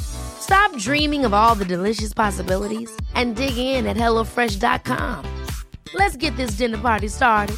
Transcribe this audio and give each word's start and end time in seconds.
Stop 0.00 0.76
dreaming 0.78 1.24
of 1.24 1.34
all 1.34 1.54
the 1.54 1.64
delicious 1.64 2.14
possibilities 2.14 2.90
and 3.14 3.36
dig 3.36 3.56
in 3.58 3.86
at 3.86 3.96
HelloFresh.com. 3.96 5.44
Let's 5.94 6.16
get 6.16 6.36
this 6.36 6.52
dinner 6.52 6.78
party 6.78 7.08
started. 7.08 7.56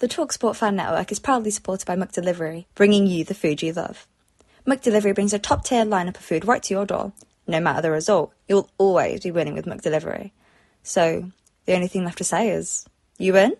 The 0.00 0.08
TalkSport 0.08 0.56
Fan 0.56 0.76
Network 0.76 1.10
is 1.12 1.18
proudly 1.18 1.50
supported 1.50 1.86
by 1.86 1.96
McDelivery, 1.96 2.66
bringing 2.74 3.06
you 3.06 3.24
the 3.24 3.32
food 3.32 3.62
you 3.62 3.72
love. 3.72 4.06
McDelivery 4.66 5.14
brings 5.14 5.32
a 5.32 5.38
top-tier 5.38 5.86
lineup 5.86 6.16
of 6.16 6.24
food 6.24 6.46
right 6.46 6.62
to 6.62 6.74
your 6.74 6.84
door. 6.84 7.12
No 7.46 7.58
matter 7.58 7.80
the 7.80 7.90
result, 7.90 8.32
you'll 8.46 8.68
always 8.76 9.20
be 9.20 9.30
winning 9.30 9.54
with 9.54 9.64
McDelivery. 9.64 10.32
So, 10.82 11.30
the 11.64 11.74
only 11.74 11.88
thing 11.88 12.04
left 12.04 12.18
to 12.18 12.24
say 12.24 12.50
is, 12.50 12.86
you 13.16 13.32
win? 13.32 13.54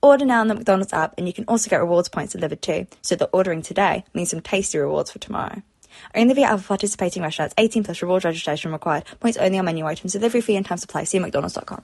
Order 0.00 0.24
now 0.24 0.40
on 0.40 0.48
the 0.48 0.54
McDonald's 0.54 0.92
app, 0.92 1.14
and 1.18 1.26
you 1.26 1.32
can 1.32 1.44
also 1.48 1.68
get 1.68 1.80
rewards 1.80 2.08
points 2.08 2.32
delivered 2.32 2.62
too. 2.62 2.86
So 3.02 3.16
that 3.16 3.30
ordering 3.32 3.62
today 3.62 4.04
means 4.14 4.30
some 4.30 4.40
tasty 4.40 4.78
rewards 4.78 5.10
for 5.10 5.18
tomorrow. 5.18 5.62
Only 6.14 6.34
via 6.34 6.46
other 6.46 6.62
participating 6.62 7.22
restaurants. 7.22 7.54
18 7.58 7.82
plus 7.84 8.00
rewards 8.02 8.24
registration 8.24 8.72
required. 8.72 9.04
Points 9.18 9.38
only 9.38 9.58
on 9.58 9.64
menu 9.64 9.84
items. 9.86 10.12
Delivery 10.12 10.40
fee 10.40 10.56
and 10.56 10.64
time 10.64 10.78
supply. 10.78 11.04
See 11.04 11.18
mcdonalds.com. 11.18 11.82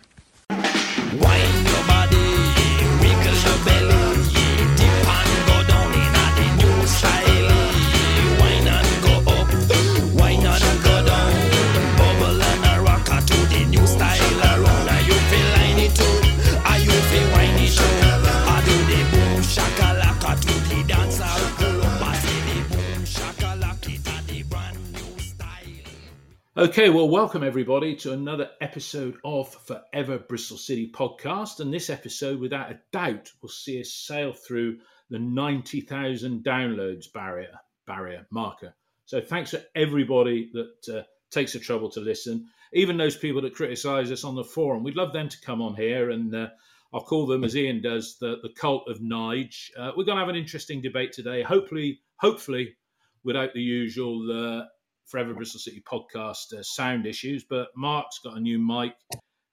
Okay, 26.56 26.88
well, 26.88 27.08
welcome 27.08 27.42
everybody 27.42 27.96
to 27.96 28.12
another 28.12 28.48
episode 28.60 29.16
of 29.24 29.52
Forever 29.52 30.20
Bristol 30.20 30.56
City 30.56 30.88
podcast. 30.88 31.58
And 31.58 31.74
this 31.74 31.90
episode, 31.90 32.38
without 32.38 32.70
a 32.70 32.78
doubt, 32.92 33.32
will 33.42 33.48
see 33.48 33.80
us 33.80 33.90
sail 33.90 34.32
through 34.32 34.78
the 35.10 35.18
90,000 35.18 36.44
downloads 36.44 37.12
barrier, 37.12 37.58
barrier 37.88 38.28
marker. 38.30 38.72
So 39.04 39.20
thanks 39.20 39.50
for 39.50 39.62
everybody 39.74 40.52
that 40.52 40.96
uh, 40.96 41.02
takes 41.32 41.54
the 41.54 41.58
trouble 41.58 41.90
to 41.90 42.00
listen, 42.00 42.46
even 42.72 42.96
those 42.96 43.16
people 43.16 43.42
that 43.42 43.56
criticise 43.56 44.12
us 44.12 44.22
on 44.22 44.36
the 44.36 44.44
forum. 44.44 44.84
We'd 44.84 44.94
love 44.94 45.12
them 45.12 45.28
to 45.30 45.40
come 45.40 45.60
on 45.60 45.74
here, 45.74 46.10
and 46.10 46.32
uh, 46.32 46.50
I'll 46.92 47.00
call 47.00 47.26
them, 47.26 47.42
as 47.42 47.56
Ian 47.56 47.82
does, 47.82 48.16
the, 48.20 48.36
the 48.44 48.54
cult 48.56 48.88
of 48.88 49.00
Nige. 49.00 49.70
Uh, 49.76 49.90
we're 49.96 50.04
going 50.04 50.18
to 50.18 50.24
have 50.24 50.28
an 50.28 50.36
interesting 50.36 50.80
debate 50.80 51.12
today. 51.14 51.42
Hopefully, 51.42 51.98
hopefully, 52.14 52.76
without 53.24 53.54
the 53.54 53.60
usual 53.60 54.60
uh, 54.60 54.66
Forever 55.06 55.34
Bristol 55.34 55.60
City 55.60 55.82
podcast 55.86 56.52
uh, 56.52 56.62
sound 56.62 57.06
issues, 57.06 57.44
but 57.44 57.68
Mark's 57.76 58.20
got 58.24 58.36
a 58.36 58.40
new 58.40 58.58
mic, 58.58 58.94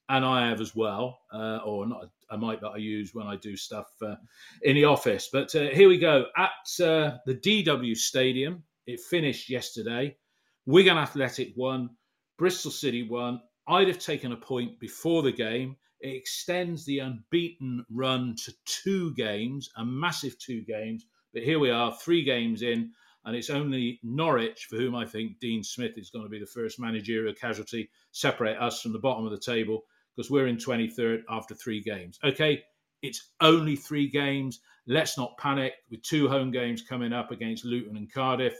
and 0.09 0.25
I 0.25 0.49
have 0.49 0.61
as 0.61 0.75
well, 0.75 1.19
uh, 1.33 1.59
or 1.65 1.85
not 1.85 2.05
a, 2.29 2.35
a 2.35 2.37
mic 2.37 2.61
that 2.61 2.69
I 2.69 2.77
use 2.77 3.11
when 3.13 3.27
I 3.27 3.35
do 3.35 3.55
stuff 3.55 3.87
uh, 4.01 4.15
in 4.61 4.75
the 4.75 4.85
office. 4.85 5.29
But 5.31 5.53
uh, 5.55 5.69
here 5.69 5.87
we 5.87 5.97
go 5.97 6.25
at 6.37 6.83
uh, 6.85 7.17
the 7.25 7.35
DW 7.35 7.95
Stadium. 7.95 8.63
It 8.87 8.99
finished 8.99 9.49
yesterday. 9.49 10.17
Wigan 10.65 10.97
Athletic 10.97 11.53
won, 11.55 11.89
Bristol 12.37 12.71
City 12.71 13.07
won. 13.07 13.41
I'd 13.67 13.87
have 13.87 13.99
taken 13.99 14.31
a 14.31 14.37
point 14.37 14.79
before 14.79 15.21
the 15.21 15.31
game. 15.31 15.75
It 15.99 16.15
extends 16.15 16.83
the 16.85 16.99
unbeaten 16.99 17.85
run 17.91 18.35
to 18.45 18.53
two 18.65 19.13
games, 19.13 19.69
a 19.77 19.85
massive 19.85 20.37
two 20.39 20.61
games. 20.63 21.05
But 21.33 21.43
here 21.43 21.59
we 21.59 21.69
are, 21.69 21.95
three 21.95 22.23
games 22.23 22.63
in, 22.63 22.91
and 23.25 23.35
it's 23.35 23.49
only 23.49 23.99
Norwich, 24.03 24.65
for 24.69 24.77
whom 24.77 24.95
I 24.95 25.05
think 25.05 25.39
Dean 25.39 25.63
Smith 25.63 25.97
is 25.97 26.09
going 26.09 26.25
to 26.25 26.29
be 26.29 26.39
the 26.39 26.45
first 26.45 26.79
managerial 26.79 27.33
casualty, 27.33 27.89
separate 28.11 28.57
us 28.57 28.81
from 28.81 28.93
the 28.93 28.99
bottom 28.99 29.25
of 29.25 29.31
the 29.31 29.39
table 29.39 29.83
because 30.15 30.31
we're 30.31 30.47
in 30.47 30.57
23rd 30.57 31.21
after 31.29 31.53
three 31.55 31.81
games. 31.81 32.19
Okay, 32.23 32.63
it's 33.01 33.29
only 33.39 33.75
three 33.75 34.07
games. 34.07 34.59
Let's 34.87 35.17
not 35.17 35.37
panic. 35.37 35.73
With 35.89 36.01
two 36.01 36.27
home 36.27 36.51
games 36.51 36.81
coming 36.81 37.13
up 37.13 37.31
against 37.31 37.65
Luton 37.65 37.97
and 37.97 38.11
Cardiff, 38.11 38.55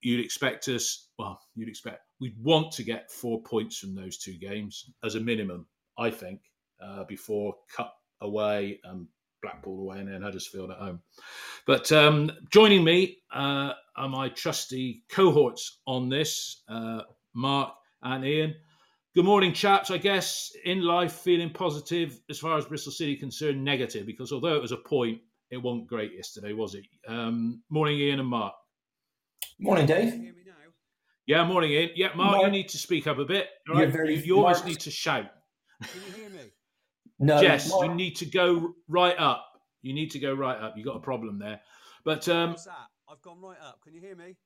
you'd 0.00 0.24
expect 0.24 0.68
us, 0.68 1.08
well, 1.18 1.40
you'd 1.54 1.68
expect, 1.68 2.00
we'd 2.20 2.36
want 2.42 2.72
to 2.72 2.82
get 2.82 3.10
four 3.10 3.42
points 3.42 3.78
from 3.78 3.94
those 3.94 4.18
two 4.18 4.36
games 4.38 4.90
as 5.04 5.14
a 5.14 5.20
minimum, 5.20 5.66
I 5.98 6.10
think, 6.10 6.40
uh, 6.80 7.04
before 7.04 7.54
cut 7.74 7.92
away 8.20 8.80
and 8.84 9.06
Blackpool 9.46 9.80
away 9.80 10.00
and 10.00 10.08
then 10.08 10.22
Huddersfield 10.22 10.72
at 10.72 10.78
home. 10.78 11.00
But 11.68 11.92
um, 11.92 12.32
joining 12.50 12.82
me 12.82 13.18
uh, 13.32 13.74
are 13.96 14.08
my 14.08 14.28
trusty 14.30 15.04
cohorts 15.08 15.78
on 15.86 16.08
this, 16.08 16.62
uh, 16.68 17.02
Mark 17.32 17.72
and 18.02 18.24
Ian. 18.24 18.54
Good 19.14 19.24
morning, 19.24 19.52
chaps. 19.52 19.92
I 19.92 19.98
guess 19.98 20.50
in 20.64 20.80
life, 20.82 21.12
feeling 21.12 21.50
positive 21.50 22.18
as 22.28 22.40
far 22.40 22.58
as 22.58 22.64
Bristol 22.66 22.90
City 22.92 23.14
concerned, 23.16 23.64
negative 23.64 24.04
because 24.04 24.32
although 24.32 24.56
it 24.56 24.60
was 24.62 24.72
a 24.72 24.76
point, 24.78 25.20
it 25.50 25.58
wasn't 25.58 25.86
great 25.86 26.12
yesterday, 26.12 26.52
was 26.52 26.74
it? 26.74 26.84
Um, 27.06 27.62
morning, 27.70 27.98
Ian 28.00 28.18
and 28.18 28.28
Mark. 28.28 28.52
Morning, 29.60 29.86
Dave. 29.86 30.12
Yeah, 31.26 31.44
morning, 31.46 31.70
Ian. 31.70 31.90
Yeah, 31.94 32.08
Mark, 32.16 32.42
you 32.42 32.50
need 32.50 32.68
to 32.70 32.78
speak 32.78 33.06
up 33.06 33.18
a 33.18 33.24
bit. 33.24 33.46
All 33.68 33.76
You're 33.76 33.84
right, 33.84 33.92
very- 33.92 34.16
you, 34.16 34.22
you 34.22 34.36
always 34.38 34.56
Mark's- 34.56 34.68
need 34.68 34.80
to 34.80 34.90
shout. 34.90 35.26
No, 37.18 37.40
Jess, 37.40 37.70
you 37.70 37.94
need 37.94 38.16
to 38.16 38.26
go 38.26 38.74
right 38.88 39.18
up. 39.18 39.46
You 39.82 39.94
need 39.94 40.10
to 40.12 40.18
go 40.18 40.34
right 40.34 40.58
up. 40.58 40.76
You 40.76 40.84
got 40.84 40.96
a 40.96 41.00
problem 41.00 41.38
there, 41.38 41.60
but 42.04 42.28
um, 42.28 42.50
What's 42.50 42.64
that? 42.64 42.88
I've 43.08 43.22
gone 43.22 43.40
right 43.40 43.58
up. 43.62 43.80
Can 43.82 43.94
you 43.94 44.00
hear 44.00 44.16
me? 44.16 44.36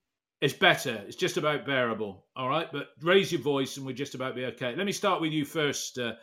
it's 0.41 0.54
better. 0.54 1.03
It's 1.06 1.16
just 1.16 1.36
about 1.36 1.66
bearable. 1.66 2.25
All 2.34 2.48
right, 2.48 2.70
but 2.72 2.88
raise 3.03 3.30
your 3.30 3.42
voice, 3.42 3.76
and 3.76 3.84
we're 3.84 3.92
just 3.92 4.14
about 4.14 4.34
be 4.34 4.47
okay. 4.47 4.75
Let 4.75 4.86
me 4.86 4.92
start 4.92 5.20
with 5.20 5.32
you 5.32 5.44
first, 5.44 5.98
uh, 5.98 6.14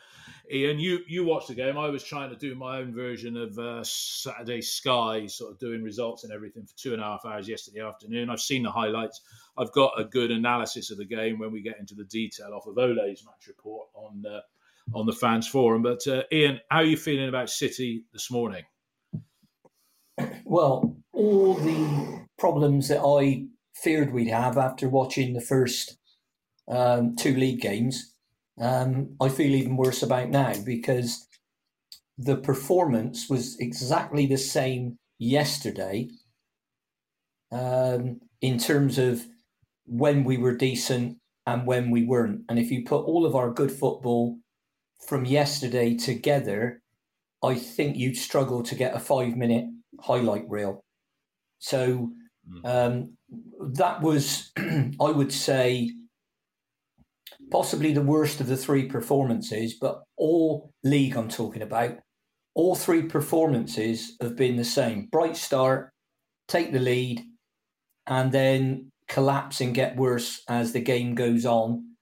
Ian. 0.52 0.80
You 0.80 1.02
you 1.08 1.24
watched 1.24 1.50
the 1.50 1.56
game. 1.56 1.78
I 1.78 1.90
was 1.90 2.04
trying 2.04 2.32
to 2.32 2.36
do 2.36 2.56
my 2.56 2.80
own 2.80 2.94
version 2.94 3.38
of 3.38 3.58
uh, 3.60 3.84
Saturday 3.84 4.62
Sky, 4.62 5.28
sort 5.28 5.52
of 5.52 5.60
doing 5.60 5.84
results 5.84 6.24
and 6.24 6.34
everything 6.34 6.66
for 6.66 6.76
two 6.76 6.94
and 6.94 7.02
a 7.02 7.06
half 7.06 7.26
hours 7.26 7.48
yesterday 7.48 7.82
afternoon. 7.82 8.32
I've 8.32 8.42
seen 8.42 8.64
the 8.64 8.72
highlights. 8.72 9.22
I've 9.56 9.72
got 9.72 10.00
a 10.00 10.04
good 10.04 10.32
analysis 10.32 10.90
of 10.90 10.98
the 10.98 11.06
game 11.06 11.38
when 11.38 11.52
we 11.52 11.62
get 11.62 11.80
into 11.80 11.94
the 11.94 12.06
detail 12.06 12.54
off 12.54 12.66
of 12.66 12.78
Ole's 12.78 13.24
match 13.24 13.48
report 13.48 13.88
on 13.94 14.24
uh, 14.26 14.40
on 14.94 15.06
the 15.06 15.14
fans 15.14 15.48
forum. 15.48 15.84
But 15.84 16.06
uh, 16.08 16.24
Ian, 16.32 16.60
how 16.70 16.78
are 16.78 16.86
you 16.86 16.98
feeling 16.98 17.30
about 17.30 17.50
City 17.50 18.04
this 18.14 18.32
morning? 18.32 18.64
Well, 20.46 20.98
all 21.14 21.56
the 21.56 22.26
problems 22.40 22.88
that 22.90 23.02
I 23.02 23.46
feared 23.76 24.14
we'd 24.14 24.30
have 24.30 24.58
after 24.58 24.90
watching 24.90 25.34
the 25.34 25.42
first 25.42 25.98
um, 26.68 27.16
two 27.16 27.36
league 27.36 27.62
games, 27.62 28.14
um, 28.60 29.16
I 29.22 29.30
feel 29.30 29.54
even 29.54 29.78
worse 29.78 30.02
about 30.02 30.30
now 30.30 30.54
because 30.66 31.28
the 32.18 32.38
performance 32.38 33.30
was 33.30 33.58
exactly 33.60 34.26
the 34.26 34.38
same 34.38 34.98
yesterday 35.20 36.10
um, 37.52 38.20
in 38.42 38.58
terms 38.58 38.98
of 38.98 39.26
when 39.86 40.24
we 40.24 40.38
were 40.38 40.56
decent 40.56 41.18
and 41.46 41.68
when 41.68 41.92
we 41.92 42.04
weren't. 42.04 42.42
And 42.50 42.58
if 42.60 42.72
you 42.72 42.84
put 42.84 43.06
all 43.06 43.26
of 43.26 43.36
our 43.36 43.52
good 43.52 43.72
football 43.72 44.38
from 45.06 45.26
yesterday 45.26 45.96
together, 45.96 46.82
I 47.44 47.56
think 47.56 47.98
you'd 47.98 48.18
struggle 48.18 48.64
to 48.64 48.76
get 48.76 48.96
a 48.96 49.00
five 49.00 49.36
minute 49.36 49.66
highlight 50.00 50.50
reel. 50.50 50.84
So 51.60 52.12
um, 52.64 53.18
that 53.74 54.02
was, 54.02 54.52
I 54.58 55.12
would 55.12 55.32
say, 55.32 55.92
possibly 57.52 57.94
the 57.94 58.02
worst 58.02 58.42
of 58.42 58.48
the 58.48 58.58
three 58.58 58.88
performances, 58.88 59.76
but 59.80 60.04
all 60.18 60.72
league 60.84 61.16
I'm 61.16 61.30
talking 61.30 61.62
about, 61.62 61.98
all 62.54 62.76
three 62.76 63.04
performances 63.04 64.18
have 64.22 64.36
been 64.36 64.56
the 64.56 64.66
same. 64.66 65.08
Bright 65.12 65.38
start, 65.38 65.92
take 66.48 66.72
the 66.72 66.80
lead, 66.80 67.24
and 68.08 68.32
then 68.32 68.92
collapse 69.08 69.62
and 69.62 69.76
get 69.76 69.96
worse 69.96 70.42
as 70.50 70.74
the 70.74 70.82
game 70.82 71.16
goes 71.16 71.46
on. 71.46 71.97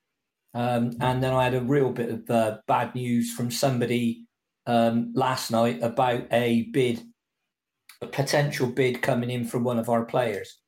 Um, 0.55 0.93
and 1.01 1.21
then 1.21 1.33
I 1.33 1.43
had 1.43 1.53
a 1.53 1.61
real 1.61 1.91
bit 1.91 2.09
of 2.09 2.29
uh, 2.29 2.57
bad 2.65 2.95
news 2.95 3.33
from 3.33 3.51
somebody 3.51 4.25
um, 4.65 5.11
last 5.13 5.51
night 5.51 5.83
about 5.83 6.23
a 6.31 6.63
bid 6.71 7.03
a 8.01 8.07
potential 8.07 8.67
bid 8.67 9.01
coming 9.01 9.29
in 9.29 9.45
from 9.45 9.63
one 9.63 9.79
of 9.79 9.89
our 9.89 10.05
players. 10.05 10.59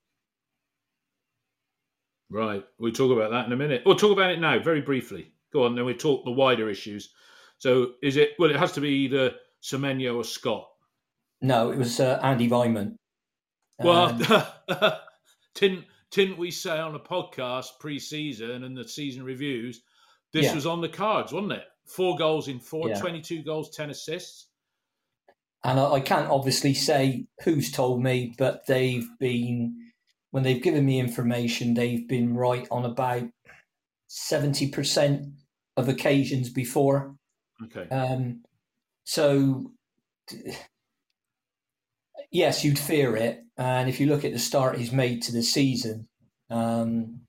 Right. 2.29 2.65
We'll 2.79 2.91
talk 2.91 3.11
about 3.11 3.31
that 3.31 3.45
in 3.45 3.53
a 3.53 3.57
minute. 3.57 3.83
We'll 3.85 3.95
talk 3.95 4.11
about 4.11 4.31
it 4.31 4.39
now, 4.39 4.59
very 4.59 4.81
briefly. 4.81 5.31
Go 5.53 5.63
on, 5.63 5.75
then 5.75 5.85
we 5.85 5.93
talk 5.93 6.25
the 6.25 6.31
wider 6.31 6.69
issues. 6.69 7.13
So 7.57 7.93
is 8.03 8.17
it, 8.17 8.31
well, 8.37 8.49
it 8.49 8.57
has 8.57 8.73
to 8.73 8.81
be 8.81 8.89
either 8.89 9.35
Semenyo 9.63 10.17
or 10.17 10.23
Scott. 10.23 10.67
No, 11.41 11.71
it 11.71 11.77
was 11.77 11.99
uh, 11.99 12.19
Andi 12.21 12.49
Weimann. 12.49 12.95
Well, 13.79 14.17
Um, 14.69 14.91
didn't, 15.55 15.85
didn't 16.17 16.37
we 16.39 16.49
say 16.49 16.79
on 16.79 16.95
a 16.95 16.99
podcast 16.99 17.67
pre 17.79 17.99
season 17.99 18.63
and 18.63 18.75
the 18.75 18.87
season 18.87 19.23
reviews, 19.23 19.83
this 20.33 20.45
Yeah. 20.45 20.55
was 20.55 20.65
on 20.65 20.81
the 20.81 20.89
cards, 20.89 21.31
wasn't 21.31 21.51
it? 21.53 21.65
Four 21.85 22.17
goals 22.17 22.47
in 22.47 22.59
four, 22.59 22.89
Yeah. 22.89 22.99
22 22.99 23.43
goals, 23.43 23.69
10 23.75 23.91
assists. 23.91 24.47
and 25.63 25.79
I, 25.79 25.93
I 25.93 25.99
can't 25.99 26.27
obviously 26.29 26.73
say 26.73 27.27
who's 27.43 27.71
told 27.71 28.01
me, 28.01 28.33
but 28.37 28.65
they've 28.65 29.07
been 29.19 29.75
when 30.31 30.43
they've 30.43 30.61
given 30.61 30.85
me 30.85 30.99
information, 30.99 31.73
they've 31.75 32.07
been 32.07 32.35
right 32.35 32.67
on 32.71 32.83
about 32.85 33.23
seventy 34.07 34.69
percent 34.69 35.21
of 35.75 35.87
occasions 35.87 36.49
before. 36.49 37.15
Okay. 37.63 37.87
Um, 37.95 38.43
so, 39.03 39.71
yes, 42.31 42.63
you'd 42.63 42.79
fear 42.79 43.15
it. 43.15 43.39
And 43.57 43.89
if 43.89 43.99
you 43.99 44.07
look 44.07 44.23
at 44.25 44.33
the 44.33 44.39
start 44.39 44.77
he's 44.77 44.91
made 44.91 45.21
to 45.23 45.31
the 45.31 45.41
season, 45.43 46.07
um, 46.49 47.21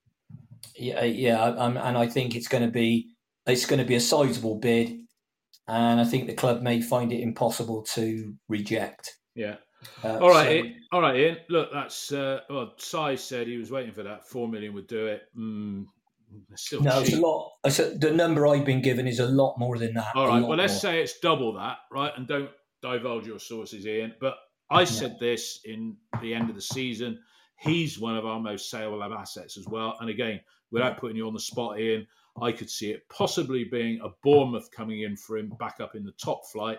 yeah, 0.76 1.04
yeah, 1.04 1.42
um, 1.42 1.76
and 1.76 1.96
I 1.96 2.06
think 2.06 2.34
it's 2.36 2.48
going 2.48 2.64
to 2.64 2.70
be 2.70 3.08
it's 3.46 3.66
going 3.66 3.78
to 3.80 3.84
be 3.86 3.94
a 3.94 4.00
sizable 4.00 4.56
bid, 4.56 4.98
and 5.66 6.00
I 6.00 6.04
think 6.04 6.26
the 6.26 6.34
club 6.34 6.62
may 6.62 6.80
find 6.82 7.12
it 7.12 7.20
impossible 7.20 7.82
to 7.94 8.34
reject. 8.48 9.16
yeah. 9.34 9.56
Uh, 10.02 10.18
All 10.18 10.30
right, 10.30 10.44
so- 10.46 10.52
Ian. 10.52 10.74
all 10.92 11.00
right, 11.00 11.16
Ian. 11.16 11.36
Look, 11.48 11.72
that's 11.72 12.10
uh, 12.12 12.40
well. 12.50 12.74
Sai 12.78 13.14
said 13.14 13.46
he 13.46 13.56
was 13.58 13.70
waiting 13.70 13.92
for 13.92 14.02
that. 14.02 14.26
Four 14.28 14.48
million 14.48 14.74
would 14.74 14.88
do 14.88 15.06
it. 15.06 15.22
Mm, 15.38 15.84
still 16.56 16.80
no, 16.82 17.00
it's 17.00 17.12
a 17.12 17.20
lot. 17.20 17.52
it's 17.64 17.78
a- 17.78 17.90
the 17.96 18.10
number 18.10 18.48
I've 18.48 18.64
been 18.64 18.82
given 18.82 19.06
is 19.06 19.20
a 19.20 19.26
lot 19.26 19.56
more 19.56 19.78
than 19.78 19.94
that. 19.94 20.16
All 20.16 20.26
right. 20.26 20.42
Well, 20.42 20.58
let's 20.58 20.72
more. 20.72 20.80
say 20.92 21.00
it's 21.00 21.20
double 21.20 21.52
that, 21.54 21.76
right? 21.92 22.12
And 22.16 22.26
don't 22.26 22.50
divulge 22.82 23.24
your 23.28 23.38
sources, 23.38 23.86
Ian. 23.86 24.14
But 24.20 24.34
I 24.70 24.84
said 24.84 25.18
this 25.18 25.60
in 25.64 25.96
the 26.20 26.34
end 26.34 26.50
of 26.50 26.56
the 26.56 26.62
season. 26.62 27.18
He's 27.56 27.98
one 27.98 28.16
of 28.16 28.26
our 28.26 28.38
most 28.38 28.70
saleable 28.70 29.02
assets 29.14 29.56
as 29.56 29.66
well. 29.66 29.96
And 30.00 30.10
again, 30.10 30.40
without 30.70 30.98
putting 30.98 31.16
you 31.16 31.26
on 31.26 31.34
the 31.34 31.40
spot, 31.40 31.80
Ian, 31.80 32.06
I 32.40 32.52
could 32.52 32.70
see 32.70 32.90
it 32.90 33.08
possibly 33.08 33.64
being 33.64 34.00
a 34.02 34.10
Bournemouth 34.22 34.70
coming 34.70 35.02
in 35.02 35.16
for 35.16 35.38
him 35.38 35.52
back 35.58 35.80
up 35.80 35.94
in 35.94 36.04
the 36.04 36.12
top 36.12 36.42
flight, 36.52 36.78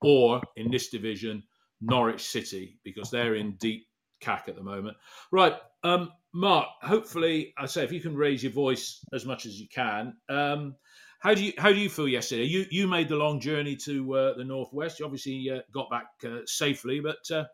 or 0.00 0.40
in 0.56 0.70
this 0.70 0.90
division, 0.90 1.42
Norwich 1.80 2.22
City, 2.22 2.78
because 2.84 3.10
they're 3.10 3.34
in 3.34 3.52
deep 3.52 3.86
cack 4.20 4.44
at 4.48 4.54
the 4.54 4.62
moment. 4.62 4.96
Right. 5.32 5.54
Um, 5.82 6.12
Mark, 6.32 6.68
hopefully, 6.82 7.52
I 7.58 7.66
say 7.66 7.82
if 7.82 7.92
you 7.92 8.00
can 8.00 8.16
raise 8.16 8.42
your 8.42 8.52
voice 8.52 9.04
as 9.12 9.26
much 9.26 9.44
as 9.46 9.60
you 9.60 9.66
can. 9.68 10.14
Um, 10.28 10.76
how 11.22 11.34
do 11.34 11.44
you 11.44 11.52
how 11.56 11.68
do 11.70 11.78
you 11.78 11.88
feel 11.88 12.08
yesterday? 12.08 12.44
You 12.44 12.66
you 12.70 12.88
made 12.88 13.08
the 13.08 13.16
long 13.16 13.38
journey 13.38 13.76
to 13.76 14.14
uh, 14.14 14.34
the 14.34 14.44
northwest. 14.44 14.98
You 14.98 15.04
obviously 15.04 15.50
uh, 15.50 15.60
got 15.72 15.88
back 15.88 16.06
uh, 16.26 16.40
safely, 16.46 16.98
but 16.98 17.30
uh, 17.30 17.44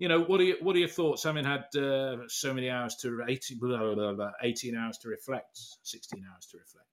you 0.00 0.08
know 0.08 0.22
what 0.22 0.40
are 0.40 0.44
your, 0.44 0.56
what 0.62 0.74
are 0.74 0.80
your 0.80 0.88
thoughts? 0.88 1.22
Having 1.22 1.44
had 1.44 1.64
uh, 1.76 2.16
so 2.26 2.52
many 2.52 2.68
hours 2.68 2.96
to 3.02 3.22
18, 3.28 3.58
blah, 3.60 3.78
blah, 3.78 3.94
blah, 3.94 4.12
blah, 4.14 4.30
18 4.42 4.76
hours 4.76 4.98
to 4.98 5.08
reflect, 5.08 5.60
sixteen 5.84 6.24
hours 6.28 6.46
to 6.50 6.58
reflect. 6.58 6.88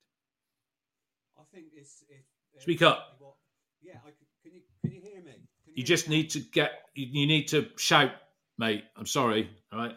I 1.39 1.43
think 1.51 1.67
it's. 1.75 2.03
If, 2.07 2.21
if 2.53 2.61
Speak 2.61 2.83
up. 2.83 3.15
What, 3.17 3.33
yeah, 3.81 3.95
I 4.05 4.11
can 4.43 4.53
you 4.53 4.61
can 4.81 4.91
you 4.91 5.01
hear 5.01 5.23
me? 5.23 5.31
Can 5.31 5.73
You 5.73 5.73
hear 5.77 5.85
just 5.85 6.07
me 6.07 6.17
need 6.17 6.29
to 6.31 6.39
get 6.39 6.71
you, 6.93 7.07
you 7.11 7.25
need 7.25 7.47
to 7.47 7.67
shout, 7.77 8.11
mate. 8.59 8.83
I'm 8.95 9.07
sorry. 9.07 9.49
All 9.73 9.79
right. 9.79 9.95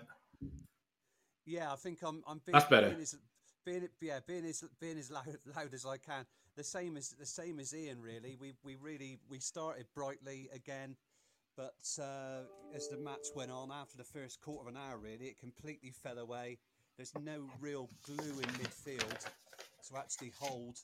Yeah, 1.44 1.70
I 1.70 1.76
think 1.76 1.99
I'm. 2.02 2.22
I'm 2.26 2.40
being, 2.46 2.55
That's 2.55 2.69
better. 2.70 2.88
Being 2.88 3.02
as, 3.02 3.14
being, 3.69 3.88
yeah, 4.00 4.20
being 4.26 4.44
as 4.47 4.65
being 4.81 4.99
as 4.99 5.11
loud, 5.11 5.37
loud 5.56 5.75
as 5.75 5.85
I 5.85 5.99
can. 5.99 6.25
The 6.56 6.65
same 6.65 6.97
as 6.97 7.11
the 7.11 7.26
same 7.26 7.61
as 7.61 7.75
Ian. 7.75 8.00
Really, 8.00 8.37
we 8.41 8.53
we 8.65 8.76
really 8.76 9.19
we 9.29 9.38
started 9.38 9.87
brightly 9.94 10.49
again, 10.55 10.97
but 11.56 11.76
uh, 12.00 12.47
as 12.75 12.88
the 12.88 12.97
match 12.97 13.29
went 13.35 13.50
on, 13.50 13.70
after 13.70 13.97
the 13.97 14.05
first 14.05 14.41
quarter 14.41 14.69
of 14.69 14.75
an 14.75 14.81
hour, 14.81 14.99
really, 14.99 15.26
it 15.26 15.38
completely 15.38 15.91
fell 15.91 16.19
away. 16.19 16.59
There's 16.97 17.12
no 17.23 17.49
real 17.61 17.88
glue 18.05 18.41
in 18.41 18.49
midfield 18.61 19.26
to 19.88 19.97
actually 19.97 20.32
hold. 20.41 20.79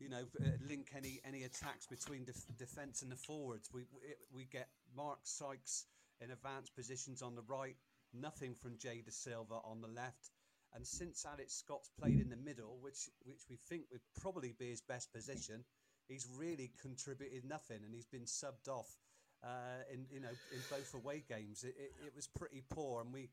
You 0.00 0.08
know, 0.08 0.24
uh, 0.40 0.48
link 0.68 0.88
any 0.96 1.20
any 1.24 1.44
attacks 1.44 1.86
between 1.86 2.24
def- 2.24 2.46
defence 2.58 3.02
and 3.02 3.12
the 3.12 3.16
forwards. 3.16 3.68
We 3.72 3.82
we, 3.92 4.14
we 4.34 4.44
get 4.44 4.68
Mark 4.96 5.20
Sykes 5.24 5.86
in 6.20 6.30
advanced 6.30 6.74
positions 6.74 7.20
on 7.22 7.34
the 7.34 7.42
right. 7.42 7.76
Nothing 8.14 8.54
from 8.54 8.76
Jay 8.78 9.02
Dasilva 9.06 9.64
on 9.64 9.80
the 9.80 9.88
left. 9.88 10.30
And 10.74 10.86
since 10.86 11.26
Alex 11.26 11.54
Scott's 11.54 11.90
played 12.00 12.18
in 12.20 12.30
the 12.30 12.36
middle, 12.36 12.78
which 12.80 13.10
which 13.24 13.42
we 13.50 13.56
think 13.56 13.84
would 13.90 14.00
probably 14.20 14.54
be 14.58 14.70
his 14.70 14.80
best 14.80 15.12
position, 15.12 15.64
he's 16.08 16.26
really 16.36 16.70
contributed 16.80 17.44
nothing, 17.44 17.80
and 17.84 17.94
he's 17.94 18.06
been 18.06 18.24
subbed 18.24 18.68
off 18.68 18.96
uh, 19.44 19.82
in 19.92 20.06
you 20.10 20.20
know 20.20 20.30
in 20.52 20.60
both 20.70 20.94
away 20.94 21.24
games. 21.28 21.62
It, 21.64 21.74
it, 21.78 21.92
it 22.06 22.12
was 22.16 22.26
pretty 22.26 22.62
poor, 22.70 23.02
and 23.02 23.12
we 23.12 23.28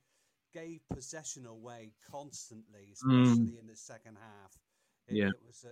gave 0.53 0.81
possession 0.91 1.45
away 1.45 1.93
constantly, 2.11 2.89
especially 2.93 3.57
in 3.59 3.67
the 3.67 3.75
second 3.75 4.17
half. 4.17 4.57
It, 5.07 5.15
Yeah. 5.17 5.29
it 5.29 5.41
was 5.45 5.65
uh, 5.65 5.69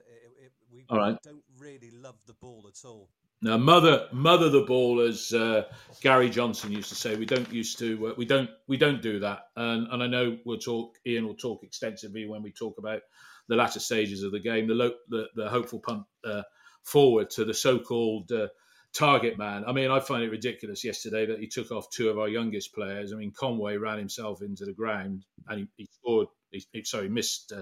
we 0.72 0.86
don't 1.24 1.44
really 1.60 1.92
love 1.92 2.18
the 2.26 2.34
ball 2.34 2.66
at 2.68 2.86
all. 2.88 3.10
Now, 3.42 3.58
mother, 3.58 4.08
mother 4.12 4.50
the 4.50 4.64
ball, 4.64 5.00
as 5.00 5.32
uh, 5.32 5.66
Gary 6.02 6.30
Johnson 6.30 6.72
used 6.72 6.90
to 6.90 6.96
say. 6.96 7.16
We 7.16 7.26
don't 7.26 7.52
used 7.54 7.78
to. 7.80 8.08
Uh, 8.08 8.14
we 8.18 8.26
don't. 8.26 8.50
We 8.68 8.78
don't 8.78 9.02
do 9.02 9.20
that. 9.20 9.42
And, 9.56 9.88
and 9.92 10.02
I 10.02 10.08
know 10.08 10.38
we'll 10.46 10.58
talk. 10.58 10.96
Ian 11.06 11.28
will 11.28 11.36
talk 11.36 11.64
extensively 11.64 12.28
when 12.28 12.42
we 12.42 12.52
talk 12.52 12.78
about 12.80 13.02
the 13.48 13.56
latter 13.56 13.80
stages 13.80 14.24
of 14.24 14.32
the 14.32 14.40
game. 14.40 14.68
The 14.68 14.74
lo- 14.74 14.96
the, 15.10 15.28
the 15.36 15.50
hopeful 15.50 15.80
punt 15.80 16.04
uh, 16.26 16.42
forward 16.84 17.30
to 17.32 17.46
the 17.46 17.54
so-called 17.54 18.32
uh, 18.32 18.48
target 18.94 19.38
man. 19.38 19.64
I 19.68 19.72
mean, 19.72 19.92
I 19.92 20.00
find 20.00 20.24
it 20.24 20.32
ridiculous 20.32 20.84
yesterday 20.84 21.28
that 21.28 21.40
he 21.40 21.48
took 21.48 21.72
off 21.72 21.92
two 21.92 22.10
of 22.10 22.18
our 22.18 22.28
youngest 22.30 22.74
players. 22.74 23.14
I 23.14 23.18
mean, 23.18 23.34
Conway 23.38 23.78
ran 23.78 24.00
himself 24.00 24.42
into 24.42 24.66
the 24.66 24.74
ground 24.74 25.26
and 25.48 25.60
he, 25.60 25.68
he 25.78 25.88
scored. 25.92 26.28
He, 26.50 26.66
he- 26.72 26.84
sorry, 26.86 27.08
missed 27.10 27.54
uh, 27.56 27.62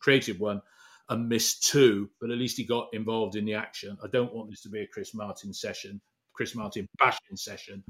created 0.00 0.38
one 0.38 0.62
and 1.08 1.28
missed 1.28 1.64
two, 1.64 2.10
but 2.20 2.30
at 2.30 2.38
least 2.38 2.56
he 2.56 2.64
got 2.64 2.88
involved 2.92 3.36
in 3.36 3.44
the 3.44 3.54
action. 3.54 3.96
I 4.02 4.08
don't 4.08 4.34
want 4.34 4.50
this 4.50 4.62
to 4.62 4.68
be 4.68 4.80
a 4.80 4.86
Chris 4.86 5.14
Martin 5.14 5.52
session, 5.52 6.00
Chris 6.32 6.54
Martin 6.54 6.88
bashing 6.98 7.36
session, 7.36 7.82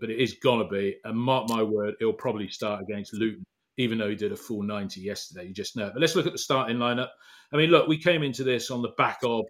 but 0.00 0.10
it 0.10 0.20
is 0.20 0.34
gonna 0.42 0.68
be. 0.68 0.96
And 1.04 1.18
mark 1.18 1.48
my 1.48 1.62
word, 1.62 1.94
he'll 1.98 2.12
probably 2.12 2.48
start 2.48 2.82
against 2.82 3.14
Luton, 3.14 3.44
even 3.76 3.98
though 3.98 4.08
he 4.08 4.16
did 4.16 4.32
a 4.32 4.36
full 4.36 4.62
ninety 4.62 5.00
yesterday. 5.00 5.48
You 5.48 5.54
just 5.54 5.76
know. 5.76 5.90
But 5.92 6.00
let's 6.00 6.14
look 6.14 6.26
at 6.26 6.32
the 6.32 6.38
starting 6.38 6.76
lineup. 6.76 7.08
I 7.52 7.56
mean, 7.56 7.70
look, 7.70 7.88
we 7.88 7.98
came 7.98 8.22
into 8.22 8.44
this 8.44 8.70
on 8.70 8.82
the 8.82 8.92
back 8.96 9.18
of 9.24 9.44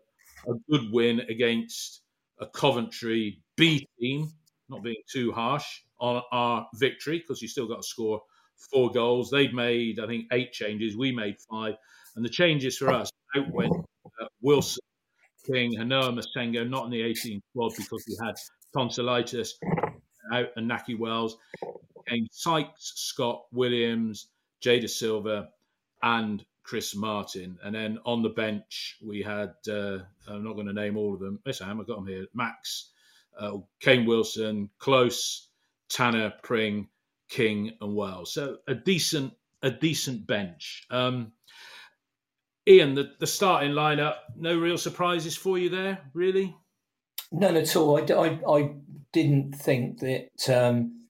a 0.49 0.53
good 0.71 0.91
win 0.93 1.21
against 1.29 2.03
a 2.39 2.47
Coventry 2.47 3.41
B 3.57 3.87
team, 3.99 4.31
not 4.69 4.83
being 4.83 5.03
too 5.11 5.33
harsh 5.33 5.83
on 5.99 6.23
our 6.33 6.67
victory 6.75 7.19
because 7.19 7.41
you 7.41 7.49
still 7.49 7.67
got 7.67 7.83
to 7.83 7.89
score 7.89 8.21
four 8.71 8.91
goals. 8.91 9.31
They'd 9.31 9.55
made, 9.55 10.01
I 10.01 10.07
think, 10.07 10.27
eight 10.33 10.53
changes. 10.53 10.97
We 10.97 11.13
made 11.13 11.37
five. 11.51 11.75
And 12.17 12.25
the 12.25 12.31
changes 12.31 12.79
for 12.79 12.91
us 12.91 13.11
out 13.37 13.51
went 13.53 13.73
uh, 14.21 14.27
Wilson, 14.41 14.83
King, 15.47 15.77
Han-Noah 15.77 16.13
Massengo, 16.13 16.69
not 16.69 16.87
in 16.87 16.91
the 16.91 17.03
18 17.03 17.41
squad 17.51 17.73
because 17.77 18.05
we 18.09 18.17
had 18.25 18.35
tonsillitis 18.75 19.59
out 20.33 20.49
and 20.57 20.71
Nahki 20.71 20.99
Wells. 20.99 21.37
Came 22.09 22.27
Sykes, 22.31 22.93
Scott, 22.97 23.43
Williams, 23.53 24.29
Jay 24.61 24.81
Dasilva, 24.81 25.49
and 26.03 26.45
Chris 26.63 26.95
Martin. 26.95 27.59
And 27.63 27.75
then 27.75 27.99
on 28.05 28.23
the 28.23 28.29
bench, 28.29 28.97
we 29.05 29.23
had, 29.23 29.55
uh, 29.69 29.99
I'm 30.29 30.45
not 30.45 30.55
going 30.55 30.67
to 30.67 30.73
name 30.73 30.97
all 30.97 31.15
of 31.15 31.21
them. 31.21 31.41
Yes, 31.45 31.61
I 31.61 31.71
am. 31.71 31.81
I've 31.81 31.87
got 31.87 31.97
them 31.97 32.07
here. 32.07 32.27
Max, 32.35 32.91
uh, 33.39 33.59
Kane 33.81 34.07
Wilson, 34.07 34.71
Klose, 34.81 35.47
Tanner, 35.89 36.33
Pring, 36.43 36.89
King, 37.29 37.73
and 37.81 37.95
Wells. 37.95 38.33
So 38.33 38.59
a 38.69 38.75
decent, 38.75 39.33
a 39.63 39.71
decent 39.71 40.27
bench. 40.27 40.87
Um, 40.91 41.33
Ian, 42.69 42.95
the, 42.95 43.13
the 43.21 43.27
starting 43.27 43.73
lineup, 43.73 44.17
no 44.37 44.59
real 44.59 44.79
surprises 44.79 45.37
for 45.37 45.57
you 45.57 45.69
there, 45.69 46.01
really? 46.15 46.57
None 47.31 47.57
at 47.57 47.77
all. 47.77 47.97
I 47.99 48.75
didn't 49.13 49.53
think 49.53 50.01
that 50.01 50.49
um, 50.49 51.07